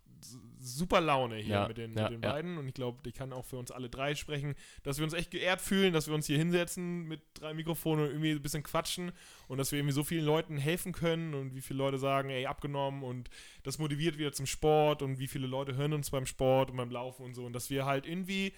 super 0.59 1.01
Laune 1.01 1.37
hier 1.37 1.55
Ja, 1.55 1.69
mit 1.69 1.79
den, 1.79 1.95
ja, 1.97 2.05
mit 2.05 2.13
den 2.13 2.21
beiden. 2.21 2.59
Und 2.59 2.69
ich 2.69 2.75
glaube, 2.75 2.99
ich 3.09 3.15
kann 3.15 3.33
auch 3.33 3.45
für 3.45 3.57
uns 3.57 3.71
alle 3.71 3.89
drei 3.89 4.15
sprechen, 4.15 4.55
dass 4.83 4.99
wir 4.99 5.05
uns 5.05 5.15
echt 5.15 5.31
geehrt 5.31 5.61
fühlen, 5.61 5.93
dass 5.93 6.07
wir 6.07 6.15
uns 6.15 6.27
hier 6.27 6.37
hinsetzen 6.39 7.05
mit 7.09 7.21
drei 7.35 7.55
Mikrofonen 7.55 8.05
und 8.05 8.11
irgendwie 8.11 8.33
ein 8.33 8.43
bisschen 8.43 8.63
quatschen 8.63 9.13
und 9.49 9.59
dass 9.59 9.73
wir 9.73 9.79
irgendwie 9.79 9.95
so 9.95 10.05
vielen 10.05 10.25
Leuten 10.25 10.59
helfen 10.59 10.93
können 10.93 11.35
und 11.35 11.55
wie 11.55 11.61
viele 11.61 11.79
Leute 11.79 11.99
sagen, 11.99 12.31
ey, 12.31 12.47
abgenommen 12.47 13.03
und 13.03 13.31
das 13.63 13.79
motiviert 13.79 14.19
wieder 14.19 14.33
zum 14.33 14.47
Sport 14.47 15.03
und 15.03 15.19
wie 15.19 15.29
viele 15.29 15.47
Leute 15.47 15.77
hören 15.77 15.93
uns 15.93 16.11
beim 16.11 16.27
Sport 16.27 16.71
und 16.71 16.77
beim 16.77 16.91
Laufen 16.91 17.25
und 17.25 17.35
so 17.35 17.45
und 17.47 17.53
dass 17.53 17.71
wir 17.71 17.87
halt 17.87 18.07
irgendwie 18.07 18.53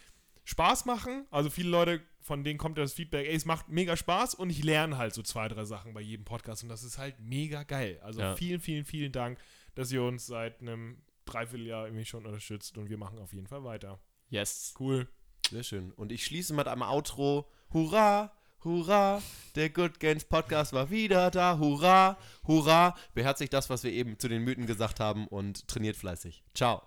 Spaß 0.44 0.86
machen. 0.86 1.24
Also 1.30 1.50
viele 1.50 1.68
Leute, 1.70 2.00
von 2.20 2.42
denen 2.42 2.58
kommt 2.58 2.76
ja 2.76 2.82
das 2.82 2.94
Feedback, 2.94 3.28
ey, 3.28 3.34
es 3.36 3.44
macht 3.44 3.68
mega 3.68 3.96
Spaß 3.96 4.34
und 4.34 4.50
ich 4.50 4.64
lerne 4.64 4.98
halt 4.98 5.14
so 5.14 5.22
zwei, 5.22 5.46
drei 5.46 5.64
Sachen 5.64 5.94
bei 5.94 6.00
jedem 6.00 6.24
Podcast 6.24 6.64
und 6.64 6.68
das 6.68 6.82
ist 6.82 6.98
halt 6.98 7.20
mega 7.20 7.62
geil. 7.62 8.00
Also 8.02 8.20
Ja. 8.20 8.34
vielen, 8.34 8.58
vielen, 8.60 8.84
vielen 8.84 9.12
Dank, 9.12 9.38
dass 9.76 9.92
ihr 9.92 10.02
uns 10.02 10.26
seit 10.26 10.60
einem 10.60 10.96
Dreivierteljahr 11.24 11.86
irgendwie 11.86 12.04
schon 12.04 12.26
unterstützt 12.26 12.78
und 12.78 12.88
wir 12.88 12.98
machen 12.98 13.18
auf 13.18 13.32
jeden 13.32 13.46
Fall 13.46 13.64
weiter. 13.64 14.00
Yes. 14.28 14.74
Cool. 14.78 15.08
Sehr 15.50 15.62
schön. 15.62 15.92
Und 15.92 16.12
ich 16.12 16.24
schließe 16.24 16.54
mit 16.54 16.68
einem 16.68 16.82
Outro. 16.82 17.50
Hurra! 17.72 18.32
Hurra! 18.64 19.20
Der 19.56 19.70
Good 19.70 19.98
Games 20.00 20.24
Podcast 20.24 20.72
war 20.72 20.90
wieder 20.90 21.30
da. 21.30 21.58
Hurra! 21.58 22.16
Hurra! 22.46 22.96
Beherzigt 23.12 23.52
das, 23.52 23.68
was 23.68 23.82
wir 23.82 23.92
eben 23.92 24.18
zu 24.18 24.28
den 24.28 24.42
Mythen 24.42 24.66
gesagt 24.66 25.00
haben 25.00 25.26
und 25.26 25.66
trainiert 25.68 25.96
fleißig. 25.96 26.44
Ciao. 26.54 26.82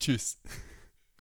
Tschüss. 0.00 0.40